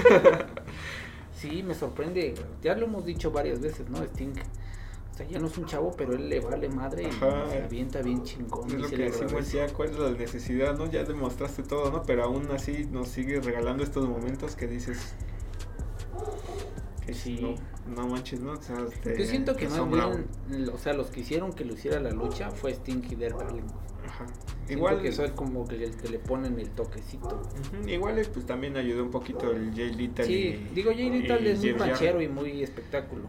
Sí, 1.35 1.61
me 1.63 1.73
sorprende. 1.73 2.35
Ya 2.61 2.73
lo 2.75 2.85
hemos 2.85 3.05
dicho 3.05 3.31
varias 3.31 3.59
veces, 3.59 3.89
¿no? 3.89 3.97
Sting. 4.03 4.33
O 5.13 5.15
sea, 5.15 5.27
ya 5.27 5.37
no 5.37 5.45
es 5.45 5.55
un 5.59 5.65
chavo, 5.67 5.91
pero 5.95 6.13
él 6.13 6.27
le 6.27 6.39
vale 6.39 6.67
madre 6.69 7.03
y 7.07 7.11
se 7.11 7.23
avienta 7.63 8.01
bien 8.01 8.23
chingón. 8.23 8.67
Es 8.67 8.73
lo 8.73 8.89
que 8.89 8.97
decimos 8.97 9.51
ya, 9.51 9.67
cuál 9.71 9.91
es 9.91 9.99
la 9.99 10.09
necesidad, 10.09 10.75
¿no? 10.75 10.89
Ya 10.89 11.03
demostraste 11.03 11.61
todo, 11.61 11.91
¿no? 11.91 12.01
Pero 12.01 12.23
aún 12.23 12.47
así 12.51 12.87
nos 12.91 13.09
sigue 13.09 13.39
regalando 13.39 13.83
estos 13.83 14.09
momentos 14.09 14.55
que 14.55 14.65
dices 14.67 15.13
que 17.05 17.13
Sí. 17.13 17.39
no, 17.41 17.55
no 17.95 18.07
manches, 18.07 18.39
¿no? 18.39 18.53
O 18.53 18.61
sea, 18.61 18.77
te- 19.03 19.17
Yo 19.19 19.25
siento 19.25 19.55
que 19.55 19.67
más 19.67 19.87
bien, 19.87 20.69
o 20.73 20.77
sea, 20.77 20.93
los 20.93 21.07
que 21.11 21.19
hicieron 21.19 21.53
que 21.53 21.63
lo 21.65 21.73
hiciera 21.73 21.99
la 21.99 22.11
lucha 22.11 22.49
fue 22.49 22.71
Sting 22.71 23.03
y 23.11 23.15
Darby 23.15 23.43
Allin. 23.47 23.65
Ajá. 24.07 24.25
Igual 24.69 24.93
Igual 24.95 25.01
que 25.01 25.11
soy 25.11 25.29
como 25.31 25.67
que 25.67 25.83
el 25.83 25.95
que 25.95 26.09
le 26.09 26.19
ponen 26.19 26.57
el 26.59 26.69
toquecito. 26.69 27.27
Ujú, 27.77 27.87
Igual 27.87 28.17
eh, 28.19 28.27
pues 28.33 28.45
también 28.45 28.77
ayudó 28.77 29.03
un 29.03 29.11
poquito 29.11 29.51
el 29.51 29.73
Jay 29.75 29.93
Little 29.93 30.25
Sí, 30.25 30.33
y- 30.33 30.73
digo, 30.73 30.91
Jay 30.91 31.09
Little 31.09 31.51
es 31.51 31.59
muy 31.59 31.73
Jarrett. 31.73 32.21
y 32.21 32.27
muy 32.29 32.63
espectáculo. 32.63 33.23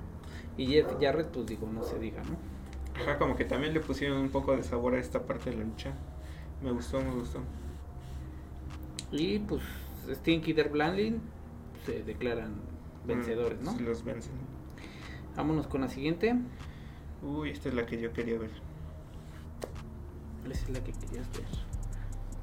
Y 0.57 0.67
Jeff 0.67 0.87
Jarrett, 1.01 1.29
pues 1.29 1.47
digo, 1.47 1.69
no 1.73 1.83
se 1.83 1.99
diga, 1.99 2.23
¿no? 2.23 2.37
Ajá, 3.01 3.19
como 3.19 3.37
que 3.37 3.45
también 3.45 3.75
le 3.75 3.81
pusieron 3.81 4.19
un 4.19 4.31
poco 4.31 4.57
de 4.57 4.63
sabor 4.63 4.95
a 4.95 5.01
esta 5.01 5.23
parte 5.23 5.51
de 5.51 5.57
la 5.57 5.65
lucha. 5.65 5.93
Me 6.63 6.71
gustó, 6.71 7.01
me 7.01 7.11
gustó. 7.11 7.41
Y 9.11 9.41
pues 9.41 9.63
Sting 10.09 10.43
y 10.47 10.53
Darby 10.53 10.81
Allin 10.81 11.21
se 11.85 12.03
declaran 12.03 12.55
vencedores, 13.07 13.61
¿no? 13.61 13.79
Los 13.81 14.05
vencen. 14.05 14.33
Vámonos 15.37 15.67
con 15.67 15.81
la 15.81 15.89
siguiente. 15.89 16.37
Uy, 17.23 17.51
esta 17.51 17.69
es 17.69 17.75
la 17.75 17.87
que 17.87 18.01
yo 18.01 18.13
quería 18.13 18.39
ver. 18.39 18.51
Esa 20.51 20.63
es 20.67 20.71
la 20.71 20.85
que 20.85 20.93
querías 20.93 21.29
ver. 21.33 21.47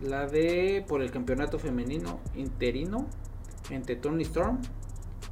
La 0.02 0.28
de 0.28 0.84
por 0.88 1.02
el 1.02 1.12
campeonato 1.12 1.60
femenino 1.60 2.19
interino 2.36 3.08
entre 3.69 3.95
Tony 3.95 4.24
Storm 4.24 4.60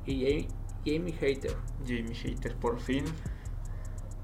y 0.06 0.26
Jamie 0.97 1.13
Hater. 1.13 1.56
Jamie 1.86 2.15
Hater, 2.15 2.56
por 2.56 2.80
fin. 2.80 3.04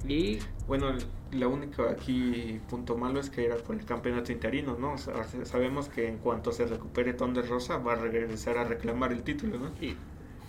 Y 0.08 0.40
Bueno, 0.68 0.94
lo 1.32 1.50
único 1.50 1.84
aquí 1.84 2.60
punto 2.70 2.96
malo 2.96 3.20
es 3.20 3.30
que 3.30 3.46
era 3.46 3.56
por 3.58 3.76
el 3.76 3.86
campeonato 3.86 4.32
interino, 4.32 4.78
¿no? 4.80 4.94
O 4.94 4.98
sea, 4.98 5.24
sabemos 5.46 5.90
que 5.90 6.08
en 6.08 6.18
cuanto 6.20 6.52
se 6.52 6.66
recupere 6.66 7.14
Thunder 7.14 7.48
Rosa 7.48 7.78
va 7.78 7.94
a 7.94 7.96
regresar 7.96 8.58
a 8.58 8.64
reclamar 8.66 9.12
el 9.12 9.24
título, 9.24 9.58
¿no? 9.58 9.72
y 9.82 9.96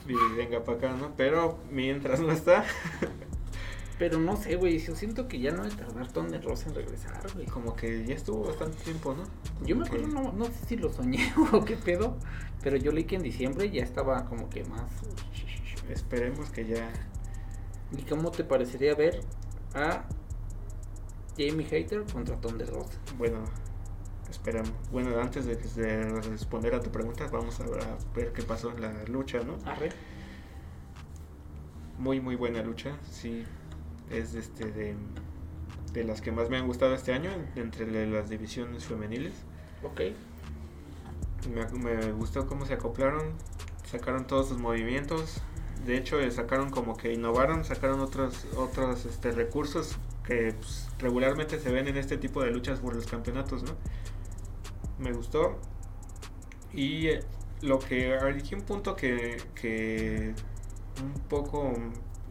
Y 0.08 0.14
venga 0.36 0.62
para 0.62 0.78
acá, 0.78 0.92
¿no? 0.96 1.12
Pero 1.16 1.58
mientras 1.70 2.20
no 2.20 2.30
está, 2.32 2.64
Pero 3.98 4.18
no 4.18 4.36
sé, 4.36 4.56
güey, 4.56 4.78
yo 4.78 4.94
siento 4.94 5.26
que 5.26 5.38
ya 5.40 5.52
no 5.52 5.62
debe 5.62 5.74
tardar 5.74 6.12
Thunder 6.12 6.44
Rosa 6.44 6.68
en 6.68 6.74
regresar, 6.74 7.18
güey. 7.32 7.46
como 7.46 7.74
que 7.74 8.04
ya 8.04 8.14
estuvo 8.14 8.44
bastante 8.44 8.76
tiempo, 8.84 9.14
¿no? 9.14 9.22
Yo 9.66 9.74
me 9.74 9.86
acuerdo, 9.86 10.06
que- 10.06 10.12
no, 10.12 10.32
no 10.32 10.44
sé 10.44 10.66
si 10.68 10.76
lo 10.76 10.92
soñé 10.92 11.32
o 11.52 11.64
qué 11.64 11.76
pedo, 11.76 12.14
pero 12.62 12.76
yo 12.76 12.92
leí 12.92 13.04
que 13.04 13.16
en 13.16 13.22
diciembre 13.22 13.70
ya 13.70 13.82
estaba 13.82 14.26
como 14.26 14.50
que 14.50 14.64
más... 14.64 14.90
Esperemos 15.90 16.50
que 16.50 16.66
ya... 16.66 16.88
¿Y 17.96 18.02
cómo 18.02 18.30
te 18.30 18.42
parecería 18.44 18.94
ver 18.94 19.20
a 19.74 20.04
Jamie 21.38 21.66
Hater 21.66 22.04
contra 22.12 22.36
Thunder 22.40 22.68
Rosa? 22.68 22.98
Bueno, 23.16 23.44
esperamos. 24.28 24.72
Bueno, 24.90 25.18
antes 25.20 25.46
de, 25.46 25.56
de 25.56 26.20
responder 26.22 26.74
a 26.74 26.80
tu 26.80 26.90
pregunta, 26.90 27.28
vamos 27.30 27.60
a, 27.60 27.64
a 27.64 27.96
ver 28.14 28.32
qué 28.32 28.42
pasó 28.42 28.70
en 28.72 28.80
la 28.82 29.04
lucha, 29.04 29.40
¿no? 29.44 29.56
Arre. 29.64 29.90
Muy, 31.98 32.20
muy 32.20 32.34
buena 32.36 32.62
lucha, 32.62 32.96
sí. 33.10 33.44
Es 34.10 34.34
este 34.34 34.70
de, 34.72 34.96
de 35.92 36.04
las 36.04 36.20
que 36.20 36.32
más 36.32 36.50
me 36.50 36.56
han 36.58 36.66
gustado 36.66 36.94
este 36.94 37.12
año, 37.12 37.30
entre 37.54 37.86
la- 37.90 38.18
las 38.18 38.28
divisiones 38.28 38.84
femeniles. 38.84 39.32
Ok. 39.82 40.00
Me, 41.54 41.64
me 41.78 42.12
gustó 42.12 42.46
cómo 42.48 42.66
se 42.66 42.74
acoplaron, 42.74 43.32
sacaron 43.88 44.26
todos 44.26 44.48
sus 44.48 44.58
movimientos. 44.58 45.40
De 45.84 45.96
hecho, 45.96 46.20
eh, 46.20 46.30
sacaron 46.30 46.70
como 46.70 46.96
que 46.96 47.12
innovaron, 47.12 47.64
sacaron 47.64 48.00
otros 48.00 48.46
otros 48.56 49.04
este, 49.04 49.30
recursos 49.30 49.96
que 50.24 50.54
pues, 50.54 50.88
regularmente 50.98 51.60
se 51.60 51.70
ven 51.70 51.86
en 51.88 51.96
este 51.96 52.16
tipo 52.16 52.42
de 52.42 52.50
luchas 52.50 52.80
por 52.80 52.94
los 52.94 53.06
campeonatos, 53.06 53.62
¿no? 53.62 53.72
Me 54.98 55.12
gustó. 55.12 55.58
Y 56.72 57.08
eh, 57.08 57.20
lo 57.62 57.78
que 57.78 58.14
aquí 58.14 58.54
un 58.54 58.62
punto 58.62 58.96
que, 58.96 59.36
que 59.54 60.34
un 61.02 61.20
poco 61.28 61.72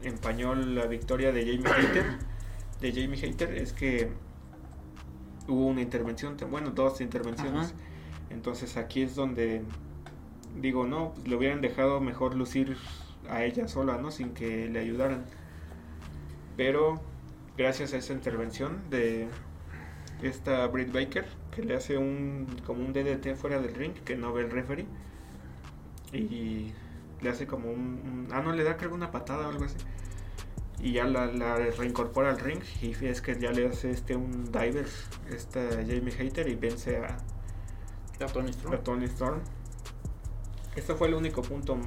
empañó 0.03 0.55
la 0.55 0.85
victoria 0.87 1.31
de 1.31 1.41
Jamie 1.41 1.73
Hater, 1.73 2.17
de 2.81 2.91
Jamie 2.91 3.17
Hater 3.17 3.55
es 3.55 3.73
que 3.73 4.09
hubo 5.47 5.67
una 5.67 5.81
intervención, 5.81 6.35
bueno, 6.49 6.71
dos 6.71 6.99
intervenciones. 7.01 7.67
Ajá. 7.67 7.75
Entonces 8.29 8.75
aquí 8.75 9.03
es 9.03 9.15
donde 9.15 9.63
digo, 10.61 10.85
no, 10.85 11.13
pues 11.13 11.27
le 11.27 11.35
hubieran 11.35 11.61
dejado 11.61 11.99
mejor 11.99 12.35
lucir 12.35 12.77
a 13.29 13.43
ella 13.43 13.67
sola, 13.67 13.97
¿no? 13.97 14.11
Sin 14.11 14.33
que 14.33 14.67
le 14.69 14.79
ayudaran. 14.79 15.25
Pero 16.57 17.01
gracias 17.57 17.93
a 17.93 17.97
esa 17.97 18.13
intervención 18.13 18.89
de 18.89 19.27
esta 20.21 20.65
Britt 20.67 20.91
Baker, 20.93 21.25
que 21.51 21.63
le 21.63 21.75
hace 21.75 21.97
un 21.97 22.47
como 22.65 22.83
un 22.85 22.93
DDT 22.93 23.35
fuera 23.35 23.59
del 23.59 23.75
ring, 23.75 23.93
que 23.93 24.15
no 24.15 24.33
ve 24.33 24.43
el 24.43 24.51
referee, 24.51 24.85
y 26.13 26.71
le 27.21 27.29
hace 27.29 27.47
como 27.47 27.69
un, 27.71 27.79
un- 27.79 28.27
ah, 28.31 28.41
no, 28.41 28.53
le 28.53 28.63
da 28.63 28.77
creo 28.77 28.93
una 28.93 29.11
patada 29.11 29.47
o 29.47 29.51
algo 29.51 29.65
así. 29.65 29.77
Y 30.79 30.93
ya 30.93 31.05
la, 31.05 31.27
la 31.27 31.55
reincorpora 31.55 32.29
al 32.29 32.39
ring 32.39 32.59
y 32.81 32.91
es 33.05 33.21
que 33.21 33.39
ya 33.39 33.51
le 33.51 33.67
hace 33.67 33.91
este 33.91 34.15
un 34.15 34.45
diver, 34.51 34.85
esta 35.33 35.61
Jamie 35.71 36.11
Hater 36.11 36.47
y 36.49 36.55
vence 36.55 36.97
a, 36.97 37.17
A 38.23 38.27
Tony 38.27 38.49
Storm. 38.51 38.73
a 38.73 38.77
Tony 38.83 39.05
Storm. 39.05 39.39
Este 40.75 40.93
fue 40.93 41.07
el 41.07 41.13
único 41.13 41.41
punto 41.41 41.77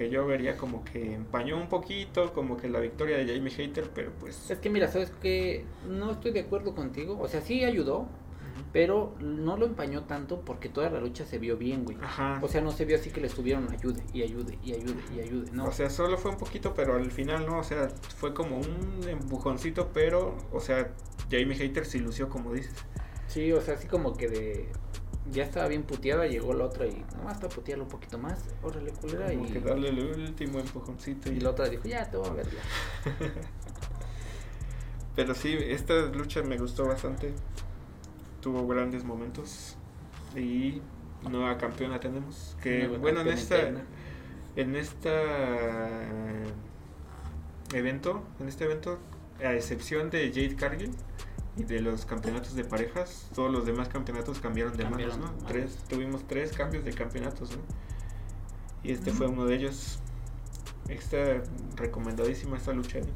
que 0.00 0.08
yo 0.08 0.26
vería 0.26 0.56
como 0.56 0.82
que 0.82 1.12
empañó 1.12 1.58
un 1.58 1.68
poquito, 1.68 2.32
como 2.32 2.56
que 2.56 2.70
la 2.70 2.80
victoria 2.80 3.18
de 3.18 3.26
Jamie 3.26 3.52
Hater, 3.52 3.90
pero 3.94 4.10
pues... 4.18 4.50
Es 4.50 4.58
que 4.58 4.70
mira, 4.70 4.88
sabes 4.88 5.10
que 5.10 5.66
no 5.86 6.12
estoy 6.12 6.30
de 6.30 6.40
acuerdo 6.40 6.74
contigo. 6.74 7.18
O 7.20 7.28
sea, 7.28 7.42
sí 7.42 7.64
ayudó, 7.64 8.08
pero 8.72 9.14
no 9.20 9.58
lo 9.58 9.66
empañó 9.66 10.04
tanto 10.04 10.40
porque 10.40 10.70
toda 10.70 10.88
la 10.88 11.00
lucha 11.00 11.26
se 11.26 11.36
vio 11.38 11.58
bien, 11.58 11.84
güey. 11.84 11.98
Ajá. 12.00 12.40
O 12.42 12.48
sea, 12.48 12.62
no 12.62 12.72
se 12.72 12.86
vio 12.86 12.96
así 12.96 13.10
que 13.10 13.20
le 13.20 13.26
estuvieron 13.26 13.70
ayude 13.70 14.02
y 14.14 14.22
ayude 14.22 14.58
y 14.64 14.72
ayude 14.72 15.02
y 15.14 15.20
ayude. 15.20 15.52
No. 15.52 15.66
O 15.66 15.72
sea, 15.72 15.90
solo 15.90 16.16
fue 16.16 16.30
un 16.30 16.38
poquito, 16.38 16.72
pero 16.72 16.94
al 16.94 17.10
final 17.10 17.44
no, 17.44 17.58
o 17.58 17.62
sea, 17.62 17.90
fue 18.16 18.32
como 18.32 18.56
un 18.56 19.06
empujoncito, 19.06 19.90
pero, 19.92 20.34
o 20.50 20.60
sea, 20.60 20.94
Jamie 21.30 21.56
Hater 21.56 21.84
se 21.84 21.98
lució 21.98 22.30
como 22.30 22.54
dices. 22.54 22.72
Sí, 23.26 23.52
o 23.52 23.60
sea, 23.60 23.74
así 23.74 23.86
como 23.86 24.14
que 24.14 24.28
de. 24.28 24.68
Ya 25.32 25.44
estaba 25.44 25.68
bien 25.68 25.82
puteada, 25.84 26.26
llegó 26.26 26.52
la 26.54 26.64
otra 26.64 26.86
y 26.86 27.04
nomás 27.16 27.36
para 27.38 27.48
putearla 27.48 27.84
un 27.84 27.90
poquito 27.90 28.18
más. 28.18 28.44
Órale, 28.62 28.90
culera. 28.92 29.28
Como 29.30 29.46
Y, 29.46 29.50
que 29.50 29.60
darle 29.60 29.88
el 29.90 30.00
último 30.00 30.58
empujoncito. 30.58 31.30
y 31.30 31.40
la 31.40 31.50
otra 31.50 31.68
dijo, 31.68 31.84
ya 31.84 32.10
te 32.10 32.16
voy 32.16 32.28
a 32.28 32.32
ver 32.32 32.46
ya. 32.50 32.60
Pero 35.16 35.34
sí, 35.34 35.56
esta 35.60 35.94
lucha 36.06 36.42
me 36.42 36.56
gustó 36.56 36.86
bastante. 36.86 37.32
Tuvo 38.40 38.66
grandes 38.66 39.04
momentos. 39.04 39.76
Y 40.36 40.80
nueva 41.28 41.58
campeona 41.58 42.00
tenemos. 42.00 42.56
Que 42.62 42.84
Nueva 42.84 42.98
bueno, 42.98 43.20
en 43.20 43.28
esta 43.28 43.56
interna. 43.58 43.84
en 44.56 44.76
esta 44.76 45.10
evento, 47.74 48.22
en 48.40 48.48
este 48.48 48.64
evento, 48.64 48.98
a 49.44 49.52
excepción 49.54 50.10
de 50.10 50.28
Jade 50.28 50.56
Cargill 50.56 50.90
de 51.56 51.80
los 51.80 52.06
campeonatos 52.06 52.54
de 52.54 52.64
parejas, 52.64 53.28
todos 53.34 53.50
los 53.50 53.66
demás 53.66 53.88
campeonatos 53.88 54.40
cambiaron 54.40 54.76
de 54.76 54.88
manos, 54.88 55.18
¿no? 55.18 55.28
de. 55.28 55.46
Tres, 55.46 55.78
tuvimos 55.88 56.26
tres 56.26 56.52
cambios 56.52 56.84
de 56.84 56.92
campeonatos, 56.92 57.50
¿no? 57.50 57.62
Y 58.82 58.92
este 58.92 59.10
fue 59.12 59.26
uno 59.26 59.44
de 59.44 59.56
ellos. 59.56 59.98
Está 60.88 61.42
recomendadísima 61.76 62.56
esta 62.56 62.72
lucha. 62.72 63.00
¿no? 63.00 63.06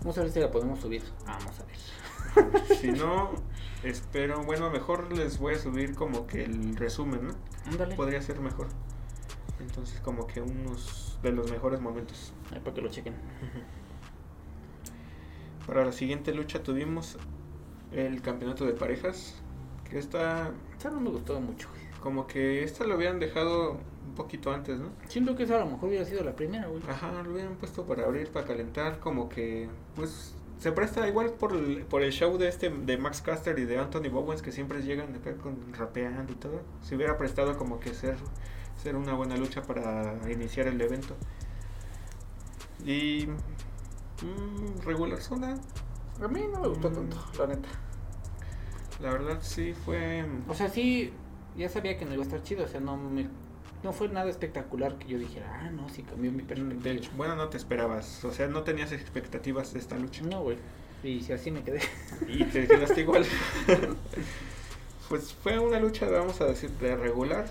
Vamos 0.00 0.18
a 0.18 0.22
ver 0.22 0.32
si 0.32 0.40
la 0.40 0.50
podemos 0.50 0.80
subir. 0.80 1.02
Vamos 1.26 1.54
a 1.60 1.64
ver. 1.64 2.76
Si 2.76 2.92
no, 2.92 3.30
espero, 3.82 4.42
bueno, 4.44 4.70
mejor 4.70 5.12
les 5.12 5.38
voy 5.38 5.54
a 5.54 5.58
subir 5.58 5.94
como 5.94 6.26
que 6.26 6.44
el 6.44 6.76
resumen, 6.76 7.28
¿no? 7.28 7.34
Ándale. 7.66 7.94
Podría 7.96 8.22
ser 8.22 8.40
mejor. 8.40 8.68
Entonces, 9.60 10.00
como 10.00 10.26
que 10.26 10.40
unos 10.40 11.18
de 11.22 11.32
los 11.32 11.50
mejores 11.50 11.80
momentos. 11.80 12.32
Ahí 12.50 12.60
para 12.60 12.74
que 12.74 12.80
lo 12.80 12.88
chequen. 12.88 13.14
Para 15.66 15.84
la 15.84 15.92
siguiente 15.92 16.32
lucha 16.32 16.62
tuvimos 16.62 17.18
el 17.92 18.22
campeonato 18.22 18.64
de 18.64 18.72
parejas. 18.72 19.34
Que 19.88 19.98
esta, 19.98 20.50
Esa 20.78 20.90
no 20.90 21.00
me 21.00 21.10
gustó 21.10 21.40
mucho, 21.40 21.68
güey. 21.70 21.82
como 22.00 22.26
que 22.26 22.62
esta 22.62 22.84
lo 22.84 22.94
habían 22.94 23.18
dejado 23.18 23.72
un 23.72 24.14
poquito 24.14 24.52
antes, 24.52 24.78
¿no? 24.78 24.90
Siento 25.08 25.36
que 25.36 25.42
esa 25.42 25.56
a 25.56 25.60
lo 25.60 25.66
mejor 25.66 25.88
hubiera 25.88 26.04
sido 26.04 26.22
la 26.22 26.34
primera, 26.36 26.68
güey. 26.68 26.82
Ajá, 26.88 27.10
lo 27.22 27.32
hubieran 27.32 27.56
puesto 27.56 27.84
para 27.84 28.04
abrir, 28.04 28.28
para 28.28 28.46
calentar, 28.46 29.00
como 29.00 29.28
que, 29.28 29.68
pues, 29.96 30.34
se 30.58 30.72
presta 30.72 31.08
igual 31.08 31.30
por 31.32 31.54
el, 31.54 31.84
por 31.86 32.02
el 32.02 32.12
show 32.12 32.36
de 32.38 32.48
este, 32.48 32.70
de 32.70 32.98
Max 32.98 33.22
Caster 33.22 33.58
y 33.58 33.64
de 33.64 33.78
Anthony 33.78 34.10
Bowens, 34.10 34.42
que 34.42 34.52
siempre 34.52 34.82
llegan 34.82 35.14
acá 35.16 35.34
con 35.36 35.72
rapeando 35.72 36.32
y 36.32 36.36
todo. 36.36 36.60
Se 36.82 36.94
hubiera 36.96 37.16
prestado 37.18 37.56
como 37.56 37.80
que 37.80 37.94
ser, 37.94 38.16
ser 38.82 38.94
una 38.94 39.14
buena 39.14 39.36
lucha 39.36 39.62
para 39.62 40.14
iniciar 40.30 40.68
el 40.68 40.80
evento. 40.80 41.16
Y 42.84 43.26
mm, 44.22 44.82
regular 44.86 45.20
zona, 45.20 45.56
A 46.22 46.28
mí 46.28 46.44
no 46.52 46.60
me 46.60 46.68
gustó 46.68 46.90
Mm. 46.90 46.94
tanto, 46.94 47.16
la 47.38 47.46
neta. 47.46 47.68
La 49.00 49.12
verdad 49.12 49.38
sí 49.40 49.72
fue... 49.84 50.24
O 50.48 50.54
sea, 50.54 50.68
sí, 50.68 51.12
ya 51.56 51.68
sabía 51.68 51.96
que 51.98 52.04
no 52.04 52.12
iba 52.12 52.22
a 52.22 52.26
estar 52.26 52.42
chido, 52.42 52.64
o 52.64 52.68
sea, 52.68 52.80
no 52.80 52.96
me, 52.96 53.28
no 53.82 53.92
fue 53.92 54.08
nada 54.10 54.28
espectacular 54.28 54.98
que 54.98 55.08
yo 55.08 55.18
dijera, 55.18 55.60
ah, 55.62 55.70
no, 55.70 55.88
sí 55.88 56.02
cambió 56.02 56.30
mi 56.30 56.42
perspectiva. 56.42 56.82
De 56.82 56.92
hecho, 56.92 57.10
bueno, 57.16 57.34
no 57.36 57.48
te 57.48 57.56
esperabas, 57.56 58.22
o 58.24 58.32
sea, 58.32 58.46
no 58.48 58.62
tenías 58.62 58.92
expectativas 58.92 59.72
de 59.72 59.78
esta 59.78 59.96
lucha. 59.98 60.22
No, 60.24 60.42
güey. 60.42 60.58
Y 61.02 61.20
si 61.22 61.32
así 61.32 61.50
me 61.50 61.62
quedé. 61.62 61.80
Y 62.28 62.44
te 62.44 62.66
quedaste 62.68 63.00
igual. 63.00 63.24
pues 65.08 65.32
fue 65.32 65.58
una 65.58 65.80
lucha, 65.80 66.06
vamos 66.10 66.40
a 66.42 66.44
decir, 66.44 66.70
de 66.72 66.94
regular, 66.96 67.46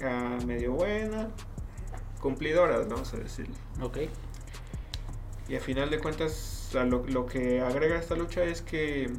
a 0.00 0.38
medio 0.46 0.72
buena, 0.72 1.28
cumplidora, 2.20 2.78
vamos 2.78 3.12
a 3.14 3.16
decir. 3.16 3.48
Ok. 3.82 3.98
Y 5.48 5.56
a 5.56 5.60
final 5.60 5.90
de 5.90 5.98
cuentas, 5.98 6.53
a 6.76 6.84
lo, 6.84 7.04
lo 7.06 7.26
que 7.26 7.60
agrega 7.60 7.98
esta 7.98 8.14
lucha 8.16 8.44
es 8.44 8.62
que, 8.62 9.10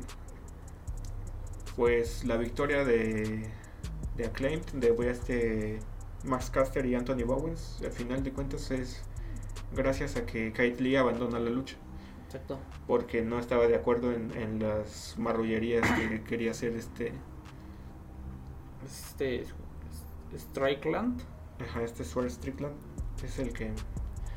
pues, 1.76 2.24
la 2.26 2.38
victoria 2.38 2.84
de, 2.84 3.50
de 4.16 4.26
Acclaimed, 4.26 4.66
de 4.74 5.10
este 5.10 5.80
Max 6.24 6.50
Caster 6.50 6.86
y 6.86 6.96
Anthony 6.96 7.24
Bowens, 7.26 7.82
al 7.84 7.92
final 7.92 8.24
de 8.24 8.32
cuentas 8.32 8.72
es 8.72 9.04
gracias 9.74 10.16
a 10.16 10.26
que 10.26 10.52
Kate 10.52 10.78
Lee 10.82 10.96
abandona 10.96 11.40
la 11.40 11.50
lucha. 11.50 11.76
Exacto. 12.26 12.60
Porque 12.88 13.22
no 13.22 13.40
estaba 13.40 13.68
de 13.68 13.76
acuerdo 13.76 14.12
en, 14.12 14.32
en 14.32 14.60
las 14.60 15.16
marrullerías 15.18 15.90
que 15.92 16.24
quería 16.28 16.52
hacer 16.52 16.76
este 16.76 17.14
Este. 18.86 19.46
Strikeland, 20.36 21.22
Ajá, 21.60 21.84
este 21.84 22.04
Swerve 22.04 22.30
Strickland 22.30 22.76
es 23.24 23.40
el 23.40 23.54
que. 23.54 23.72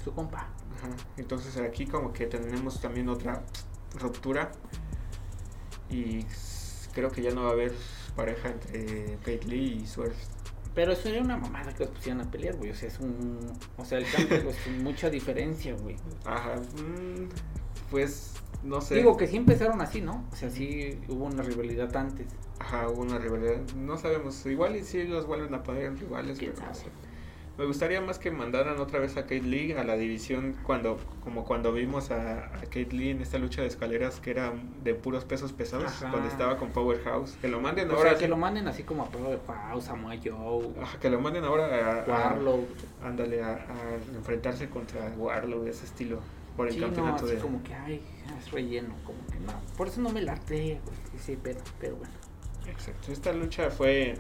Su 0.03 0.13
compa. 0.13 0.49
Ajá. 0.77 0.91
Entonces 1.17 1.57
aquí 1.59 1.87
como 1.87 2.13
que 2.13 2.27
tenemos 2.27 2.81
también 2.81 3.09
otra 3.09 3.43
ruptura. 3.99 4.51
Y 5.91 6.25
creo 6.93 7.11
que 7.11 7.23
ya 7.23 7.31
no 7.31 7.45
va 7.45 7.51
a 7.51 7.53
haber 7.53 7.73
pareja 8.15 8.49
entre 8.49 9.17
Kate 9.19 9.47
Lee 9.47 9.81
y 9.83 9.87
Swerve. 9.87 10.15
Pero 10.75 10.93
eso 10.93 11.09
era 11.09 11.21
una 11.23 11.37
mamada 11.37 11.75
que 11.75 11.85
los 11.85 11.93
pusieran 11.93 12.21
a 12.21 12.31
pelear, 12.31 12.57
güey. 12.57 12.71
O 12.71 12.75
sea, 12.75 12.89
es 12.89 13.01
un. 13.01 13.39
O 13.77 13.85
sea, 13.85 13.99
el 13.99 14.07
cambio 14.11 14.43
pues, 14.45 14.57
mucha 14.83 15.11
diferencia, 15.11 15.75
güey. 15.75 15.97
Ajá. 16.25 16.57
mm, 16.57 17.29
pues 17.91 18.35
no 18.63 18.81
sé. 18.81 18.97
Digo 18.97 19.17
que 19.17 19.27
sí 19.27 19.37
empezaron 19.37 19.81
así, 19.81 20.01
¿no? 20.01 20.25
O 20.31 20.37
sea, 20.37 20.51
sí 20.51 21.01
hubo 21.09 21.25
una 21.25 21.43
rivalidad 21.43 21.95
antes. 21.97 22.27
Ajá, 22.61 22.89
hubo 22.89 23.03
una 23.03 23.19
rivalidad. 23.19 23.61
No 23.77 23.97
sabemos. 23.97 24.45
Igual 24.47 24.77
y 24.77 24.85
si 24.85 25.05
los 25.05 25.27
vuelven 25.27 25.55
a 25.55 25.63
poner 25.63 25.99
rivales. 25.99 26.39
¿Quién 26.39 26.53
pero 26.55 26.69
no 26.69 26.75
sé. 26.75 26.87
Me 27.59 27.65
gustaría 27.67 28.01
más 28.01 28.21
que 28.21 28.31
mandaran 28.31 28.79
otra 28.79 29.01
vez 29.01 29.17
a 29.17 29.23
Kate 29.23 29.43
Lee 29.43 29.73
a 29.73 29.83
la 29.83 29.97
división 29.97 30.55
cuando 30.63 30.97
como 31.25 31.45
cuando 31.45 31.73
vimos 31.73 32.13
a, 32.13 32.45
a 32.47 32.61
Kate 32.63 32.91
Lee 32.93 33.11
en 33.11 33.21
esta 33.21 33.37
lucha 33.39 33.63
de 33.63 33.67
escaleras 33.67 34.21
que 34.21 34.31
era 34.31 34.53
de 34.85 34.95
puros 34.95 35.25
pesos 35.25 35.53
pesados, 35.53 35.87
Ajá. 35.87 36.11
donde 36.11 36.29
estaba 36.29 36.57
con 36.57 36.71
Powerhouse. 36.71 37.33
Que 37.41 37.49
lo 37.49 37.61
manden 37.61 37.91
O 37.91 37.95
ahora. 37.97 38.11
sea, 38.11 38.19
que 38.21 38.29
lo 38.29 38.37
manden 38.37 38.69
así 38.69 38.85
como 38.85 39.03
a 39.03 39.07
Power 39.11 39.41
House, 39.45 39.85
Samoa 39.85 40.15
Joe, 40.25 40.69
Ajá, 40.81 41.01
que 41.01 41.11
lo 41.11 41.21
manden 41.21 41.45
ahora 41.45 41.67
a, 41.67 42.03
a- 42.05 42.05
Warlow. 42.31 42.65
ándale, 43.03 43.43
a, 43.43 43.55
a 43.55 44.17
enfrentarse 44.17 44.69
contra 44.71 45.09
Warlow 45.17 45.65
de 45.65 45.71
ese 45.73 45.85
estilo 45.87 46.21
por 46.57 46.69
el 46.69 46.75
Sí, 46.75 46.79
no, 46.81 46.87
campeonato 46.87 47.25
así 47.25 47.35
de 47.35 47.41
como 47.41 47.61
que, 47.65 47.75
ay, 47.75 48.01
es 48.39 48.53
relleno, 48.53 48.95
como 49.05 49.19
que 49.27 49.41
no. 49.41 49.53
Por 49.77 49.89
eso 49.89 50.01
no 50.01 50.11
me 50.11 50.23
late. 50.23 50.81
Sí, 51.19 51.37
pero, 51.43 51.59
pero 51.81 51.97
bueno. 51.97 52.13
Exacto. 52.69 53.11
Esta 53.11 53.33
lucha 53.33 53.69
fue 53.71 54.15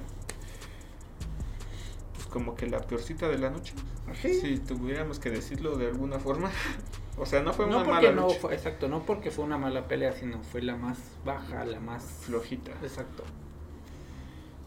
como 2.31 2.55
que 2.55 2.67
la 2.67 2.81
peorcita 2.81 3.29
de 3.29 3.39
la 3.39 3.51
noche. 3.51 3.75
Sí. 4.15 4.35
Si 4.41 4.59
tuviéramos 4.59 5.19
que 5.19 5.31
decirlo 5.31 5.77
de 5.77 5.87
alguna 5.89 6.19
forma. 6.19 6.51
o 7.19 7.27
sea, 7.27 7.43
no 7.43 7.53
fue 7.53 7.67
una 7.67 7.83
no 7.83 7.85
mala 7.85 8.13
no 8.13 8.27
lucha. 8.27 8.41
fue, 8.41 8.55
exacto, 8.55 8.89
no 8.89 9.05
porque 9.05 9.31
fue 9.31 9.45
una 9.45 9.59
mala 9.59 9.89
pelea, 9.89 10.13
sino 10.13 10.43
fue 10.43 10.63
la 10.63 10.77
más 10.77 10.99
baja, 11.25 11.65
la 11.65 11.81
más 11.81 12.03
flojita. 12.23 12.73
Exacto. 12.83 13.25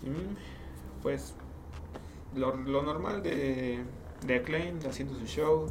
Mm, 0.01 0.36
Pues 1.01 1.34
lo, 2.36 2.55
lo 2.55 2.84
normal 2.84 3.24
de, 3.24 3.84
de 4.26 4.36
Acclaim 4.36 4.80
haciendo 4.88 5.16
su 5.16 5.26
show 5.26 5.68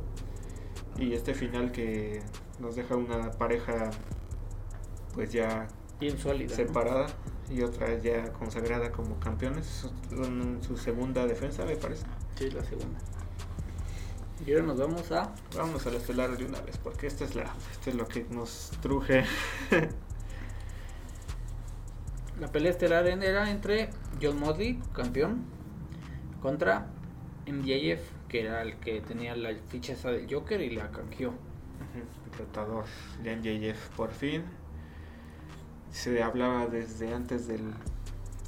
y 0.98 1.14
este 1.14 1.34
final 1.34 1.72
que 1.72 2.22
nos 2.58 2.76
deja 2.76 2.96
una 2.96 3.30
pareja 3.32 3.90
pues 5.14 5.32
ya 5.32 5.68
Bien 6.00 6.18
sólida. 6.18 6.64
¿no? 6.66 7.06
Y 7.50 7.62
otra 7.62 7.98
ya 7.98 8.32
consagrada 8.32 8.92
como 8.92 9.18
campeones 9.18 9.86
en 10.12 10.62
su 10.62 10.76
segunda 10.76 11.26
defensa 11.26 11.64
me 11.64 11.76
parece. 11.76 12.06
Sí, 12.36 12.50
la 12.50 12.64
segunda. 12.64 12.98
Y 14.46 14.52
ahora 14.52 14.64
nos 14.64 14.78
vamos 14.78 15.12
a 15.12 15.34
Vámonos 15.54 15.86
a 15.86 15.90
la 15.90 15.98
estelar 15.98 16.36
de 16.36 16.44
una 16.44 16.60
vez 16.60 16.78
porque 16.78 17.06
esta 17.06 17.24
es 17.24 17.34
la 17.34 17.52
esto 17.72 17.90
es 17.90 17.96
lo 17.96 18.06
que 18.06 18.24
nos 18.30 18.70
truje. 18.80 19.24
la 22.40 22.48
pelea 22.48 22.70
estelar 22.70 23.06
era 23.06 23.50
entre 23.50 23.90
John 24.22 24.38
Mosley, 24.38 24.80
campeón, 24.94 25.44
contra 26.40 26.86
MJF, 27.46 28.00
que 28.28 28.42
era 28.42 28.62
el 28.62 28.76
que 28.76 29.00
tenía 29.00 29.36
la 29.36 29.50
ficha 29.68 29.92
esa 29.92 30.10
del 30.10 30.32
Joker 30.32 30.60
y 30.60 30.70
la 30.70 30.90
canjeó. 30.90 31.30
Ujú, 31.30 32.36
Tratador 32.36 32.84
de 33.22 33.36
MJF 33.36 33.88
por 33.96 34.10
fin. 34.12 34.44
Se 35.90 36.22
hablaba 36.22 36.66
desde 36.66 37.12
antes 37.12 37.46
del, 37.46 37.72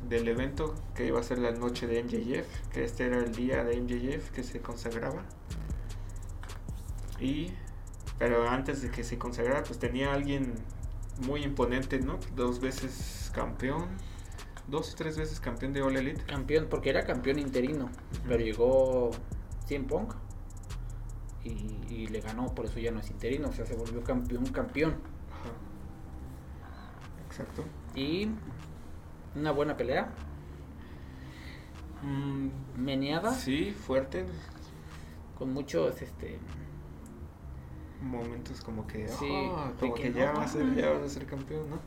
del 0.09 0.29
evento 0.29 0.75
que 0.95 1.07
iba 1.07 1.21
a 1.21 1.23
ser 1.23 1.39
la 1.39 1.53
noche 1.53 1.87
de 1.87 2.03
MJF, 2.03 2.69
que 2.73 2.85
este 2.85 3.07
era 3.07 3.19
el 3.19 3.35
día 3.35 3.65
de 3.65 3.81
MJF 3.81 4.31
que 4.31 4.43
se 4.43 4.61
consagraba. 4.61 5.23
Y 7.21 7.53
pero 8.23 8.49
antes 8.49 8.83
de 8.83 8.91
que 8.91 9.03
se 9.03 9.19
consagrara, 9.19 9.65
pues 9.65 9.81
tenía 9.81 10.13
alguien 10.13 10.55
muy 11.27 11.43
imponente, 11.43 11.99
¿no? 11.99 12.21
Dos 12.37 12.61
veces 12.61 13.33
campeón, 13.35 13.89
dos 14.69 14.93
o 14.93 14.97
tres 14.97 15.19
veces 15.19 15.41
campeón 15.41 15.73
de 15.73 15.83
All 15.83 15.97
Elite. 15.97 16.23
Campeón, 16.25 16.69
porque 16.71 16.91
era 16.91 17.05
campeón 17.05 17.41
interino, 17.41 17.91
pero 18.29 18.45
llegó 18.45 19.11
CM 19.67 19.87
Punk 19.87 20.15
y, 21.43 21.81
y 21.89 22.07
le 22.07 22.21
ganó, 22.21 22.55
por 22.55 22.67
eso 22.67 22.79
ya 22.79 22.93
no 22.93 23.01
es 23.01 23.11
interino, 23.11 23.49
o 23.49 23.53
sea, 23.53 23.67
se 23.67 23.75
volvió 23.75 24.05
campeón, 24.05 24.47
campeón. 24.47 24.95
Exacto. 27.33 27.65
Y 27.95 28.29
una 29.35 29.53
buena 29.53 29.75
pelea. 29.75 30.11
Mm, 32.03 32.49
meneada, 32.77 33.33
Sí, 33.33 33.71
fuerte. 33.71 34.27
con 35.39 35.55
muchos, 35.55 36.03
este, 36.03 36.39
momentos 38.03 38.61
como 38.61 38.87
que, 38.87 39.09
Sí, 39.09 39.27
"Ah", 39.31 39.73
como 39.81 39.95
que 39.95 40.03
que, 40.03 40.11
no 40.11 40.19
ya 40.19 40.33
va 40.33 40.43
a 40.45 40.49
ser 40.49 40.75
ya 40.75 40.91
va 40.91 41.05
a 41.05 41.09
ser 41.09 41.25
campeón 41.27 41.71
no 41.71 41.79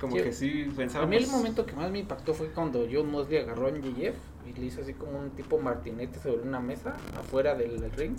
como 0.00 0.16
Sí. 0.16 0.22
que 0.22 0.32
sí 0.32 0.68
A 0.72 0.76
pensábamos 0.76 1.10
mí 1.10 1.16
el 1.16 1.26
momento 1.30 1.66
que 1.66 1.74
más 1.74 1.90
me 1.90 1.98
impactó 2.00 2.32
fue 2.34 2.48
cuando 2.50 2.86
John 2.90 3.10
Mosley 3.10 3.38
agarró 3.38 3.66
a 3.66 3.70
MJF 3.72 4.16
y 4.46 4.52
le 4.52 4.66
hizo 4.66 4.80
así 4.82 4.94
como 4.94 5.18
un 5.18 5.30
tipo 5.30 5.58
martinete 5.58 6.18
sobre 6.18 6.42
una 6.42 6.60
mesa 6.60 6.96
afuera 7.18 7.54
del 7.54 7.90
ring. 7.92 8.16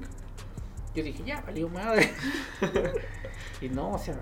Yo 0.94 1.04
dije, 1.04 1.24
ya 1.26 1.42
valió 1.42 1.68
madre. 1.70 2.10
y 3.62 3.70
no, 3.70 3.92
o 3.92 3.98
sea, 3.98 4.18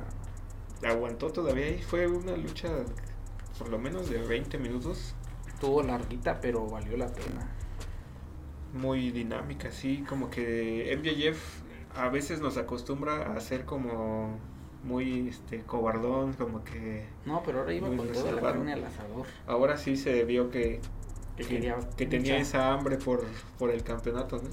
aguantó 0.86 1.31
todavía 1.31 1.69
y 1.69 1.81
fue 1.81 2.07
una 2.07 2.36
lucha 2.36 2.69
por 3.57 3.69
lo 3.69 3.77
menos 3.77 4.09
de 4.09 4.19
20 4.19 4.57
minutos 4.57 5.15
estuvo 5.47 5.84
larguita, 5.84 6.41
pero 6.41 6.65
valió 6.67 6.97
la 6.97 7.07
pena. 7.07 7.49
muy 8.73 9.11
dinámica 9.11 9.71
sí 9.71 10.03
como 10.07 10.29
que 10.29 10.97
MJF 10.97 11.63
a 11.95 12.09
veces 12.09 12.41
nos 12.41 12.57
acostumbra 12.57 13.34
a 13.34 13.39
ser 13.39 13.65
como 13.65 14.38
muy 14.84 15.29
este 15.29 15.61
cobardón 15.61 16.34
como 16.34 16.63
que 16.63 17.05
No, 17.25 17.41
pero 17.45 17.59
ahora 17.59 17.73
iba 17.73 17.88
con 17.88 18.07
toda 18.09 18.31
la 18.31 18.41
carne 18.41 18.73
al 18.73 18.84
asador. 18.84 19.25
ahora 19.47 19.77
sí 19.77 19.95
se 19.95 20.23
vio 20.25 20.49
que 20.49 20.81
Que 21.38 21.45
que, 21.45 21.75
que 21.95 22.05
tenía 22.05 22.38
esa 22.38 22.73
hambre 22.73 22.97
por 22.97 23.23
por 23.57 23.69
el 23.69 23.84
campeonato 23.84 24.38
¿no? 24.38 24.49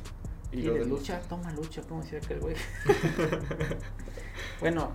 Y, 0.52 0.62
lo 0.62 0.74
de 0.74 0.84
lucha, 0.84 1.20
toma 1.28 1.52
lucha, 1.52 1.80
como 1.82 2.02
decía 2.02 2.18
aquel 2.18 2.40
güey. 2.40 2.56
bueno, 4.60 4.90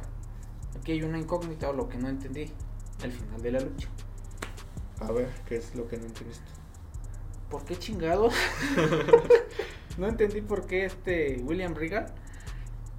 aquí 0.80 0.94
hay 0.94 1.04
una 1.04 1.18
incógnita 1.20 1.70
o 1.70 1.74
lo 1.74 1.88
que 1.90 1.98
no 1.98 2.10
entendí. 2.10 2.52
El 3.04 3.12
final 3.12 3.42
de 3.42 3.52
la 3.52 3.60
lucha. 3.60 3.88
a 5.02 5.12
ver 5.12 5.30
qué 5.46 5.58
es 5.58 5.76
lo 5.76 5.88
que 5.88 5.98
no 5.98 6.06
entendiste 6.06 6.46
¿Por 7.50 7.64
qué 7.66 7.76
chingados? 7.78 8.34
no 9.98 10.08
entendí 10.08 10.42
por 10.42 10.66
qué 10.66 10.86
este 10.86 11.42
William 11.44 11.76
Regal. 11.76 12.14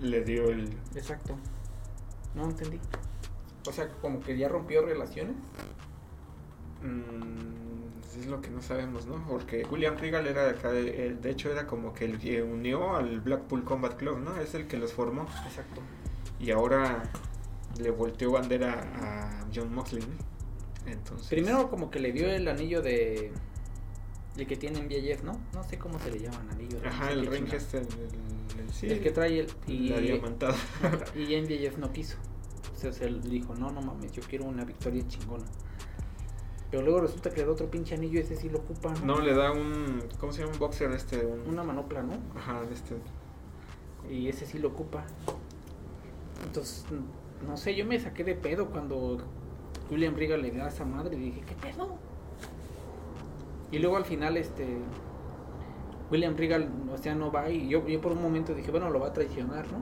le 0.00 0.22
dio 0.24 0.50
el 0.50 0.68
Exacto. 0.94 1.36
No 2.34 2.44
entendí. 2.44 2.78
O 3.68 3.72
sea, 3.72 3.88
como 4.00 4.20
que 4.20 4.36
ya 4.38 4.48
rompió 4.48 4.84
relaciones. 4.84 5.34
Mm, 6.82 7.98
es 8.20 8.26
lo 8.26 8.40
que 8.40 8.50
no 8.50 8.62
sabemos, 8.62 9.06
¿no? 9.06 9.24
Porque 9.26 9.66
William 9.70 9.96
Regal 9.96 10.26
era 10.26 10.44
de 10.44 10.50
acá, 10.50 10.70
de, 10.70 11.06
el- 11.06 11.20
de 11.20 11.30
hecho 11.30 11.50
era 11.50 11.66
como 11.66 11.92
que 11.92 12.04
el 12.04 12.18
que 12.18 12.42
unió 12.42 12.94
al 12.96 13.20
Blackpool 13.20 13.64
Combat 13.64 13.96
Club, 13.96 14.18
¿no? 14.18 14.36
Es 14.36 14.54
el 14.54 14.66
que 14.66 14.76
los 14.76 14.92
formó. 14.92 15.22
Exacto. 15.46 15.80
Y 16.38 16.50
ahora 16.50 17.02
le 17.80 17.90
volteó 17.90 18.32
bandera 18.32 18.72
a 18.96 19.46
John 19.54 19.72
Moxley, 19.74 20.02
¿no? 20.02 20.90
Entonces... 20.90 21.28
Primero 21.28 21.68
como 21.70 21.90
que 21.90 21.98
le 22.00 22.12
dio 22.12 22.28
el 22.28 22.46
anillo 22.48 22.82
de... 22.82 23.32
El 24.36 24.46
que 24.46 24.56
tiene 24.56 24.78
en 24.80 24.86
VJF, 24.86 25.24
¿no? 25.24 25.32
No 25.54 25.64
sé 25.64 25.78
cómo 25.78 25.98
se 25.98 26.10
le 26.10 26.18
llaman 26.20 26.50
anillos. 26.50 26.80
Ajá, 26.84 27.10
el 27.10 27.26
ring 27.26 27.44
chingada. 27.48 27.56
este, 27.56 27.78
el, 27.78 27.84
el- 27.86 28.60
el- 28.66 28.72
sí, 28.72 28.86
El 28.88 29.00
que 29.02 29.10
trae 29.10 29.40
el... 29.40 29.46
Y, 29.66 29.88
la 29.88 29.98
diamantada. 29.98 30.54
y 31.14 31.34
MJF 31.40 31.78
no 31.78 31.90
quiso. 31.92 32.16
O 32.74 32.78
sea, 32.78 32.92
se 32.92 33.08
le 33.10 33.20
dijo, 33.28 33.54
no, 33.54 33.70
no 33.72 33.80
mames, 33.80 34.12
yo 34.12 34.22
quiero 34.28 34.44
una 34.44 34.64
victoria 34.64 35.02
chingona. 35.08 35.44
Pero 36.70 36.82
luego 36.82 37.00
resulta 37.00 37.30
que 37.30 37.40
el 37.40 37.48
otro 37.48 37.70
pinche 37.70 37.94
anillo 37.94 38.20
ese 38.20 38.36
sí 38.36 38.50
lo 38.50 38.58
ocupa, 38.58 38.92
¿no? 38.92 39.06
No, 39.16 39.20
le 39.20 39.32
da 39.34 39.52
un. 39.52 40.02
¿Cómo 40.20 40.32
se 40.32 40.40
llama? 40.40 40.52
Un 40.52 40.58
boxer 40.58 40.90
este. 40.90 41.24
Un, 41.24 41.48
Una 41.48 41.62
manopla, 41.62 42.02
¿no? 42.02 42.18
Ajá, 42.36 42.60
este. 42.70 42.96
Y 44.12 44.28
ese 44.28 44.44
sí 44.44 44.58
lo 44.58 44.68
ocupa. 44.68 45.06
Entonces, 46.44 46.84
no 47.44 47.56
sé, 47.56 47.74
yo 47.74 47.84
me 47.84 47.98
saqué 47.98 48.24
de 48.24 48.34
pedo 48.34 48.70
cuando 48.70 49.18
William 49.90 50.14
Regal 50.14 50.42
le 50.42 50.50
da 50.50 50.66
a 50.66 50.68
esa 50.68 50.84
madre 50.84 51.16
y 51.16 51.20
dije, 51.20 51.42
¿qué 51.46 51.54
pedo? 51.54 51.96
Y 53.70 53.78
luego 53.78 53.96
al 53.96 54.04
final, 54.04 54.36
este. 54.36 54.78
William 56.10 56.36
Regal, 56.36 56.68
o 56.92 56.96
sea, 56.98 57.16
no 57.16 57.32
va 57.32 57.50
y 57.50 57.68
yo, 57.68 57.86
yo 57.88 58.00
por 58.00 58.12
un 58.12 58.22
momento 58.22 58.54
dije, 58.54 58.70
bueno, 58.70 58.90
lo 58.90 59.00
va 59.00 59.08
a 59.08 59.12
traicionar, 59.12 59.66
¿no? 59.72 59.78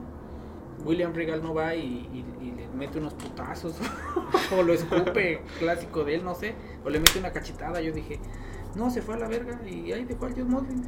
William 0.83 1.13
Regal 1.13 1.41
no 1.41 1.53
va 1.53 1.75
y, 1.75 2.25
le 2.41 2.67
mete 2.75 2.97
unos 2.97 3.13
putazos 3.13 3.75
o 4.57 4.63
lo 4.63 4.73
escupe, 4.73 5.41
clásico 5.59 6.03
de 6.03 6.15
él, 6.15 6.23
no 6.23 6.35
sé, 6.35 6.55
o 6.83 6.89
le 6.89 6.99
mete 6.99 7.19
una 7.19 7.31
cachetada. 7.31 7.79
Yo 7.81 7.91
dije, 7.91 8.19
no, 8.75 8.89
se 8.89 9.01
fue 9.01 9.15
a 9.15 9.19
la 9.19 9.27
verga 9.27 9.59
y 9.67 9.91
ahí 9.91 10.03
dejó 10.03 10.25
al 10.25 10.45
Mosley. 10.45 10.81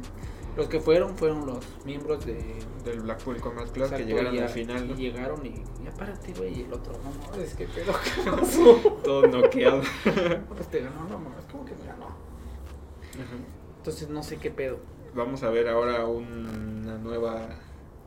Los 0.58 0.66
que 0.68 0.80
fueron 0.80 1.16
fueron 1.16 1.46
los 1.46 1.64
miembros 1.86 2.26
de 2.26 2.36
Del 2.84 3.00
Blackpool 3.00 3.40
Combat 3.40 3.70
Club 3.70 3.90
que 3.90 4.04
llegaron 4.04 4.34
y 4.34 4.38
al 4.40 4.48
final, 4.48 4.88
¿no? 4.88 4.94
Y 4.94 4.96
llegaron 4.96 5.46
y 5.46 5.54
ya 5.84 5.92
párate, 5.96 6.34
güey. 6.34 6.58
Y 6.60 6.62
el 6.64 6.72
otro, 6.72 6.92
no, 6.94 7.36
no, 7.36 7.42
es 7.42 7.54
que 7.54 7.66
pedo, 7.66 7.92
¿qué 8.02 8.30
pasó? 8.30 8.74
Todo 9.04 9.26
noqueado. 9.28 9.80
pues 10.48 10.68
te 10.68 10.80
ganó, 10.80 11.04
no, 11.08 11.20
no, 11.20 11.38
es 11.38 11.44
como 11.50 11.64
que 11.64 11.74
me 11.76 11.86
ganó. 11.86 12.08
Entonces 13.78 14.08
no 14.08 14.22
sé 14.22 14.36
qué 14.38 14.50
pedo. 14.50 14.78
Vamos 15.14 15.42
a 15.42 15.50
ver 15.50 15.68
ahora 15.68 16.04
una 16.06 16.98
nueva. 16.98 17.48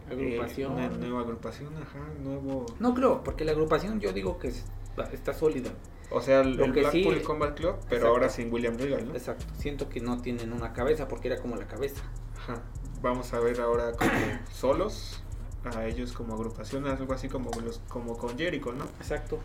Agrupación. 0.09 0.77
eh, 0.77 0.87
una 0.87 0.97
nueva 0.97 1.21
agrupación, 1.21 1.69
ajá. 1.77 1.99
Nuevo. 2.21 2.65
No 2.79 2.93
creo, 2.93 3.23
porque 3.23 3.45
la 3.45 3.53
agrupación 3.53 3.99
yo 4.01 4.11
digo 4.11 4.37
que 4.39 4.49
está, 4.49 5.03
está 5.13 5.33
sólida. 5.33 5.69
O 6.09 6.19
sea, 6.21 6.41
el, 6.41 6.59
el 6.59 6.73
que 6.73 6.83
sí- 6.91 7.03
Blackpool 7.03 7.21
Combat 7.23 7.55
Club, 7.57 7.75
pero 7.87 7.95
Exacto. 7.95 8.07
ahora 8.07 8.29
sin 8.29 8.51
William 8.51 8.77
Regal, 8.77 9.07
¿no? 9.07 9.13
Exacto. 9.13 9.45
Siento 9.57 9.87
que 9.87 10.01
no 10.01 10.21
tienen 10.21 10.51
una 10.51 10.73
cabeza 10.73 11.07
porque 11.07 11.29
era 11.29 11.37
como 11.41 11.55
la 11.55 11.65
cabeza. 11.67 12.03
Ajá. 12.43 12.61
Vamos 13.01 13.33
a 13.33 13.39
ver 13.39 13.59
ahora 13.61 13.93
como 13.93 14.11
solos. 14.53 15.21
A 15.63 15.85
ellos 15.85 16.11
como 16.11 16.33
agrupación, 16.33 16.87
algo 16.87 17.13
así 17.13 17.29
como, 17.29 17.51
los, 17.61 17.79
como 17.87 18.17
con 18.17 18.35
Jericho, 18.37 18.73
¿no? 18.73 18.85
Exacto. 18.99 19.39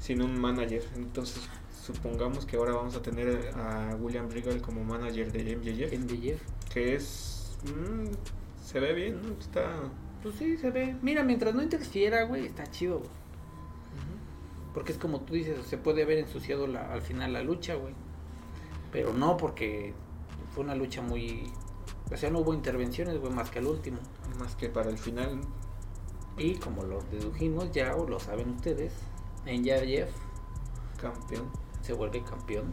sin 0.00 0.22
un 0.22 0.40
manager. 0.40 0.82
Entonces, 0.96 1.46
supongamos 1.84 2.46
que 2.46 2.56
ahora 2.56 2.72
vamos 2.72 2.96
a 2.96 3.02
tener 3.02 3.52
a 3.54 3.94
William 3.96 4.30
Regal 4.30 4.62
como 4.62 4.82
manager 4.82 5.30
de 5.30 5.56
MJF, 5.56 6.22
Jeff. 6.22 6.42
que 6.72 6.94
es. 6.94 7.58
mm, 7.64 8.64
se 8.64 8.80
ve 8.80 8.94
bien, 8.94 9.20
¿no? 9.22 9.34
Está. 9.38 9.90
Pues 10.22 10.36
sí, 10.36 10.56
se 10.56 10.70
ve. 10.70 10.96
Mira, 11.02 11.22
mientras 11.22 11.54
no 11.54 11.62
interfiera, 11.62 12.24
güey, 12.24 12.46
está 12.46 12.70
chido. 12.70 13.00
güey. 13.00 13.10
Porque 14.72 14.92
es 14.92 14.98
como 14.98 15.20
tú 15.20 15.34
dices, 15.34 15.66
se 15.66 15.76
puede 15.76 16.02
haber 16.02 16.18
ensuciado 16.18 16.66
la, 16.66 16.92
al 16.92 17.02
final 17.02 17.32
la 17.32 17.42
lucha, 17.42 17.74
güey. 17.74 17.94
Pero 18.90 19.12
no, 19.12 19.36
porque 19.36 19.92
fue 20.54 20.64
una 20.64 20.74
lucha 20.74 21.02
muy... 21.02 21.50
O 22.12 22.16
sea, 22.16 22.30
no 22.30 22.40
hubo 22.40 22.52
intervenciones, 22.54 23.18
güey, 23.18 23.32
más 23.32 23.50
que 23.50 23.58
al 23.60 23.66
último. 23.66 23.98
Más 24.38 24.54
que 24.56 24.68
para 24.68 24.90
el 24.90 24.98
final. 24.98 25.40
Y 26.38 26.54
como 26.56 26.82
lo 26.84 27.00
dedujimos 27.10 27.70
ya, 27.72 27.94
o 27.94 28.06
lo 28.08 28.18
saben 28.20 28.50
ustedes, 28.50 28.92
en 29.46 29.64
Jeff 29.64 30.10
Campeón. 31.00 31.50
se 31.82 31.92
vuelve 31.94 32.22
campeón 32.22 32.70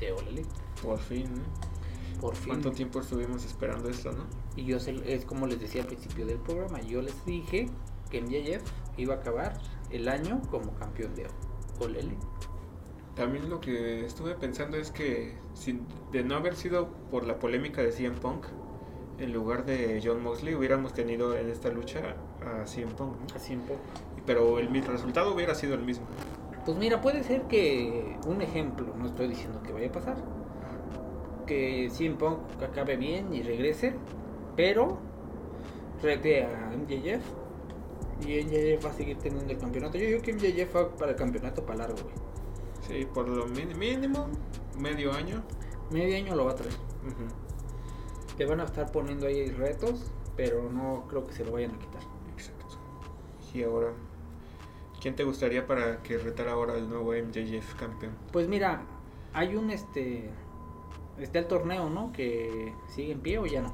de 0.00 0.12
All 0.12 0.26
Elite. 0.28 0.48
Por 0.82 0.98
fin, 0.98 1.24
¿no? 1.34 2.20
Por 2.20 2.34
fin. 2.34 2.48
¿Cuánto 2.48 2.70
tiempo 2.72 3.00
estuvimos 3.00 3.44
esperando 3.44 3.88
esto, 3.90 4.10
no? 4.12 4.24
Y 4.56 4.64
yo 4.64 4.80
se- 4.80 5.12
es 5.14 5.24
como 5.26 5.46
les 5.46 5.60
decía 5.60 5.82
al 5.82 5.88
principio 5.88 6.24
del 6.26 6.38
programa, 6.38 6.80
yo 6.80 7.02
les 7.02 7.22
dije 7.26 7.68
que 8.10 8.18
MJF 8.22 8.62
iba 8.96 9.14
a 9.14 9.18
acabar 9.18 9.60
el 9.90 10.08
año 10.08 10.40
como 10.50 10.74
campeón 10.74 11.14
de 11.14 11.26
All 11.80 11.94
Elite. 11.96 12.26
También 13.14 13.50
lo 13.50 13.60
que 13.60 14.06
estuve 14.06 14.34
pensando 14.34 14.76
es 14.78 14.90
que 14.90 15.36
sin, 15.58 15.86
de 16.12 16.22
no 16.22 16.36
haber 16.36 16.54
sido 16.54 16.88
por 17.10 17.26
la 17.26 17.38
polémica 17.38 17.82
de 17.82 17.90
CM 17.92 18.16
Punk, 18.16 18.46
en 19.18 19.32
lugar 19.32 19.64
de 19.64 20.00
John 20.02 20.22
Moxley 20.22 20.54
hubiéramos 20.54 20.92
tenido 20.92 21.36
en 21.36 21.50
esta 21.50 21.70
lucha 21.70 22.14
a 22.40 22.66
CM 22.66 22.92
Punk, 22.92 23.16
¿no? 23.18 23.36
Así 23.36 23.54
un 23.54 23.62
poco. 23.62 23.80
Pero 24.24 24.58
el 24.58 24.68
resultado 24.84 25.34
hubiera 25.34 25.54
sido 25.54 25.74
el 25.74 25.82
mismo. 25.82 26.06
Pues 26.64 26.76
mira, 26.78 27.00
puede 27.00 27.24
ser 27.24 27.42
que 27.42 28.16
un 28.26 28.42
ejemplo, 28.42 28.94
no 28.96 29.06
estoy 29.06 29.28
diciendo 29.28 29.62
que 29.62 29.72
vaya 29.72 29.88
a 29.88 29.92
pasar, 29.92 30.16
que 31.46 31.90
CM 31.90 32.16
Punk 32.16 32.38
acabe 32.62 32.96
bien 32.96 33.34
y 33.34 33.42
regrese, 33.42 33.94
pero 34.54 34.98
rete 36.02 36.44
a 36.44 36.70
MJF 36.76 37.24
y 38.26 38.42
MJF 38.42 38.84
va 38.84 38.90
a 38.90 38.92
seguir 38.92 39.18
teniendo 39.18 39.52
el 39.52 39.58
campeonato. 39.58 39.98
Yo 39.98 40.06
digo 40.06 40.22
que 40.22 40.32
MJF 40.32 40.76
va 40.76 40.88
para 40.90 41.12
el 41.12 41.16
campeonato 41.16 41.64
para 41.64 41.80
largo, 41.80 41.96
güey. 42.02 42.14
Sí, 42.86 43.06
por 43.12 43.28
lo 43.28 43.46
mínimo, 43.46 44.28
medio 44.78 45.12
año. 45.12 45.42
Medio 45.90 46.16
año 46.16 46.34
lo 46.34 46.44
va 46.44 46.52
a 46.52 46.54
traer. 46.54 46.74
Ujú, 47.06 47.24
Le 48.38 48.46
van 48.46 48.60
a 48.60 48.64
estar 48.64 48.90
poniendo 48.92 49.26
ahí 49.26 49.50
retos, 49.50 50.10
pero 50.36 50.70
no 50.70 51.06
creo 51.08 51.26
que 51.26 51.32
se 51.32 51.44
lo 51.44 51.52
vayan 51.52 51.72
a 51.72 51.78
quitar. 51.78 52.02
Exacto. 52.32 52.66
Y 53.54 53.62
ahora, 53.62 53.88
¿quién 55.00 55.16
te 55.16 55.24
gustaría 55.24 55.66
para 55.66 56.02
que 56.02 56.18
retara 56.18 56.52
ahora 56.52 56.74
el 56.76 56.88
nuevo 56.88 57.12
MJF 57.12 57.74
campeón? 57.74 58.12
Pues 58.32 58.48
mira, 58.48 58.82
hay 59.32 59.56
un 59.56 59.70
este. 59.70 60.30
Está 61.18 61.40
el 61.40 61.46
torneo, 61.48 61.90
¿no? 61.90 62.12
Que 62.12 62.72
sigue 62.94 63.10
en 63.12 63.20
pie 63.20 63.38
o 63.38 63.46
ya 63.46 63.62
no. 63.62 63.72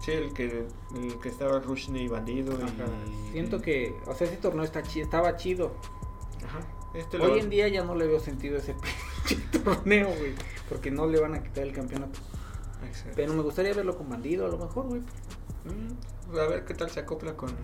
Sí, 0.00 0.12
el 0.12 0.32
que, 0.32 0.66
el 0.94 1.18
que 1.20 1.28
estaba 1.28 1.58
Rushney 1.58 2.06
bandido. 2.06 2.52
y-. 2.54 3.32
Siento 3.32 3.60
que, 3.60 3.96
o 4.06 4.14
sea, 4.14 4.28
ese 4.28 4.36
torneo 4.36 4.62
está 4.64 4.82
chi- 4.82 5.00
estaba 5.00 5.36
chido. 5.36 5.72
Ajá. 6.44 6.60
Este 6.94 7.18
lo- 7.18 7.24
Hoy 7.32 7.40
en 7.40 7.50
día 7.50 7.66
ya 7.68 7.82
no 7.82 7.96
le 7.96 8.06
veo 8.06 8.20
sentido 8.20 8.56
a 8.56 8.58
ese 8.58 8.74
pinche 8.74 8.88
torneo, 9.64 10.08
güey. 10.08 10.34
Porque 10.68 10.90
no 10.90 11.06
le 11.06 11.20
van 11.20 11.34
a 11.34 11.42
quitar 11.42 11.64
el 11.64 11.72
campeonato. 11.72 12.18
Exacto. 12.86 13.12
Pero 13.16 13.34
me 13.34 13.42
gustaría 13.42 13.74
verlo 13.74 13.96
con 13.96 14.08
bandido 14.08 14.46
a 14.46 14.48
lo 14.48 14.58
mejor, 14.58 14.86
güey. 14.86 15.00
Mm, 15.64 16.36
A 16.38 16.46
ver 16.46 16.64
qué 16.64 16.74
tal 16.74 16.90
se 16.90 17.00
acopla 17.00 17.36
con. 17.36 17.54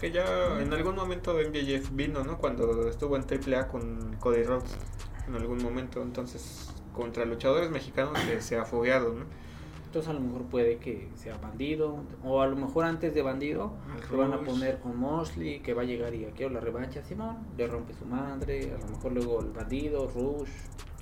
Que 0.00 0.10
ya 0.10 0.60
en 0.60 0.72
algún 0.72 0.96
momento 0.96 1.34
MJF 1.34 1.90
vino, 1.92 2.24
¿no? 2.24 2.38
Cuando 2.38 2.88
estuvo 2.88 3.16
en 3.16 3.22
AAA 3.22 3.68
con 3.68 4.16
Cody 4.20 4.42
Rhodes. 4.42 4.76
En 5.28 5.34
algún 5.36 5.62
momento. 5.62 6.02
Entonces, 6.02 6.70
contra 6.92 7.24
luchadores 7.24 7.70
mexicanos 7.70 8.18
que 8.20 8.40
se 8.40 8.56
ha 8.58 8.64
fogueado, 8.64 9.12
¿no? 9.14 9.24
Entonces 9.92 10.08
a 10.08 10.14
lo 10.14 10.20
mejor 10.20 10.44
puede 10.44 10.78
que 10.78 11.10
sea 11.16 11.36
bandido. 11.36 11.98
O 12.24 12.40
a 12.40 12.46
lo 12.46 12.56
mejor 12.56 12.86
antes 12.86 13.12
de 13.12 13.20
bandido 13.20 13.74
Al 13.94 14.02
se 14.02 14.16
van 14.16 14.32
a 14.32 14.40
poner 14.40 14.80
con 14.80 14.96
Mosley, 14.96 15.60
que 15.60 15.74
va 15.74 15.82
a 15.82 15.84
llegar 15.84 16.14
y 16.14 16.24
aquí 16.24 16.48
la 16.48 16.60
revancha, 16.60 17.02
Simón. 17.04 17.36
Le 17.58 17.66
rompe 17.66 17.92
su 17.92 18.06
madre. 18.06 18.72
A 18.74 18.78
lo 18.78 18.86
mejor 18.96 19.12
luego 19.12 19.40
el 19.40 19.50
bandido, 19.52 20.08
Rush. 20.08 20.48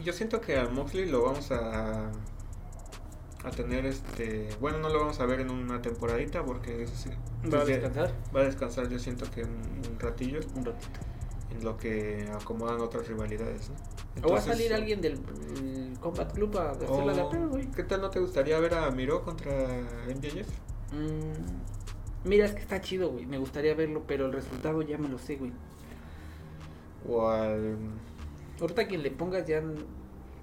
Yo 0.03 0.13
siento 0.13 0.41
que 0.41 0.59
a 0.59 0.69
Moxley 0.69 1.09
lo 1.09 1.23
vamos 1.23 1.53
a. 1.53 2.11
A 3.45 3.51
tener 3.53 3.87
este. 3.87 4.49
Bueno, 4.61 4.81
no 4.81 4.89
lo 4.89 4.99
vamos 4.99 5.21
a 5.21 5.25
ver 5.27 5.39
en 5.39 5.51
una 5.53 5.81
temporadita 5.81 6.45
porque. 6.45 6.83
es- 6.83 7.07
Va 7.55 7.61
a 7.61 7.65
descansar 7.65 8.13
va 8.35 8.41
a 8.41 8.45
descansar, 8.45 8.89
yo 8.89 8.99
siento 8.99 9.31
que 9.31 9.45
un, 9.45 9.51
un 9.93 10.01
ratillo. 10.01 10.41
un 10.57 10.65
ratito. 10.65 10.99
En 11.57 11.65
lo 11.65 11.77
que 11.77 12.27
acomodan 12.33 12.81
otras 12.81 13.07
rivalidades, 13.09 13.71
¿no? 13.71 14.29
o 14.29 14.33
va 14.33 14.39
a 14.39 14.43
salir 14.43 14.73
alguien 14.73 15.01
del 15.01 15.19
mm, 15.19 15.97
Combat 16.01 16.33
Club 16.33 16.57
a 16.59 16.71
hacerla 16.71 17.13
de 17.15 17.23
o- 17.23 17.31
pedo, 17.31 17.49
güey. 17.49 17.71
¿Qué 17.71 17.83
tal 17.85 18.01
no 18.01 18.11
te 18.11 18.21
gustaría 18.21 18.59
ver 18.61 18.75
a 18.75 18.91
Miro 18.91 19.23
contra 19.23 19.51
MJF? 20.09 20.49
Mm, 20.93 22.29
mira, 22.29 22.47
es 22.47 22.53
que 22.53 22.61
está 22.61 22.81
chido, 22.81 23.11
güey. 23.11 23.27
Me 23.27 23.39
gustaría 23.39 23.75
verlo, 23.75 24.03
pero 24.07 24.27
el 24.27 24.33
resultado 24.33 24.83
ya 24.83 24.97
me 24.99 25.09
lo 25.09 25.19
sé, 25.19 25.37
güey. 25.37 25.53
O 27.09 27.29
al. 27.29 27.77
Ahorita 28.61 28.87
quien 28.87 29.03
le 29.03 29.11
pongas 29.11 29.47
ya, 29.47 29.63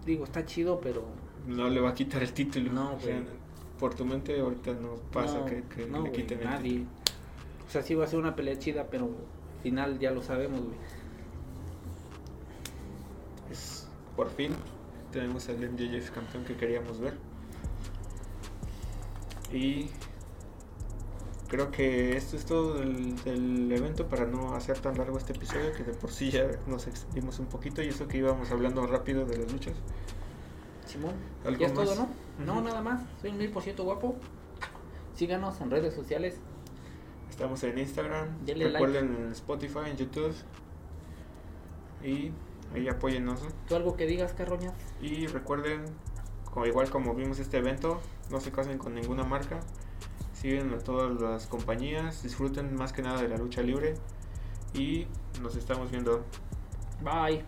digo, 0.06 0.24
está 0.24 0.46
chido, 0.46 0.80
pero 0.82 1.04
No 1.46 1.70
le 1.70 1.80
va 1.80 1.90
a 1.90 1.94
quitar 1.94 2.22
el 2.24 2.34
título. 2.34 2.72
No, 2.74 2.96
O 2.96 3.00
sea, 3.00 3.14
güey. 3.16 3.26
por 3.80 3.94
tu 3.94 4.06
mente 4.06 4.40
ahorita 4.40 4.74
no 4.74 4.96
pasa 5.12 5.40
no, 5.40 5.46
que, 5.46 5.64
que 5.64 5.86
no, 5.86 6.02
le 6.04 6.12
quiten 6.12 6.40
el 6.40 6.46
nadie. 6.46 6.84
O 7.68 7.70
sea, 7.72 7.82
sí 7.84 7.94
va 7.96 8.06
a 8.06 8.08
ser 8.08 8.20
una 8.20 8.36
pelea 8.36 8.58
chida, 8.58 8.88
pero 8.90 9.06
al 9.06 9.62
final 9.64 10.00
ya 10.00 10.12
lo 10.12 10.22
sabemos, 10.24 10.62
güey. 10.62 10.76
Es- 13.52 13.88
por 14.16 14.30
fin 14.30 14.52
tenemos 15.12 15.48
al 15.50 15.58
MJF 15.58 16.12
campeón 16.12 16.44
que 16.46 16.56
queríamos 16.58 17.00
ver. 17.00 17.14
Y 19.52 19.90
creo 21.48 21.72
que 21.72 22.18
esto 22.18 22.36
es 22.36 22.46
todo 22.46 22.74
del, 22.76 23.16
del 23.24 23.72
evento 23.72 24.08
para 24.08 24.26
no 24.26 24.54
hacer 24.56 24.80
tan 24.80 24.98
largo 24.98 25.18
este 25.18 25.34
episodio 25.34 25.72
que 25.72 25.84
de 25.84 25.94
por 25.94 26.12
sí 26.12 26.30
ya 26.32 26.46
nos 26.68 26.88
extendimos 26.88 27.40
un 27.40 27.46
poquito 27.46 27.82
y 27.82 27.88
eso 27.88 28.08
que 28.08 28.18
íbamos 28.18 28.52
hablando 28.52 28.86
rápido 28.86 29.26
de 29.26 29.38
las 29.38 29.52
luchas. 29.52 29.76
Simón, 30.86 31.14
¿Algo 31.46 31.60
ya 31.60 31.68
es 31.68 31.74
más? 31.74 31.86
todo, 31.86 31.96
¿no? 31.96 32.10
No, 32.46 32.62
nada 32.62 32.82
más. 32.82 33.02
Soy 33.22 33.32
un 33.32 33.38
mil 33.38 33.52
por 33.52 33.64
ciento 33.64 33.84
guapo. 33.84 34.16
Síganos 35.16 35.60
en 35.62 35.72
redes 35.72 35.94
sociales. 35.94 36.36
Estamos 37.30 37.64
en 37.64 37.78
Instagram, 37.78 38.46
Denle 38.46 38.70
recuerden 38.70 39.16
en 39.16 39.32
Spotify, 39.32 39.90
en 39.92 39.98
YouTube 39.98 40.34
y 42.04 42.32
ahí 42.74 42.88
apóyennos. 42.88 43.42
¿no? 43.44 43.50
¿Tú 43.68 43.76
algo 43.76 43.96
que 43.96 44.06
digas, 44.06 44.34
Carroña? 44.34 44.74
Y 45.02 45.28
recuerden, 45.28 45.86
como, 46.52 46.66
igual 46.66 46.90
como 46.90 47.16
vimos 47.16 47.40
este 47.40 47.58
evento, 47.58 48.00
no 48.30 48.40
se 48.40 48.52
casen 48.52 48.78
con 48.78 48.94
ninguna 48.94 49.24
marca, 49.24 49.60
siguen 50.34 50.74
a 50.74 50.80
todas 50.80 51.20
las 51.20 51.48
compañías, 51.48 52.24
disfruten 52.24 52.76
más 52.76 52.94
que 52.94 53.02
nada 53.02 53.22
de 53.22 53.30
la 53.30 53.38
lucha 53.38 53.62
libre 53.62 53.96
y 54.74 55.08
nos 55.42 55.56
estamos 55.56 55.92
viendo. 55.92 56.24
Bye. 57.04 57.44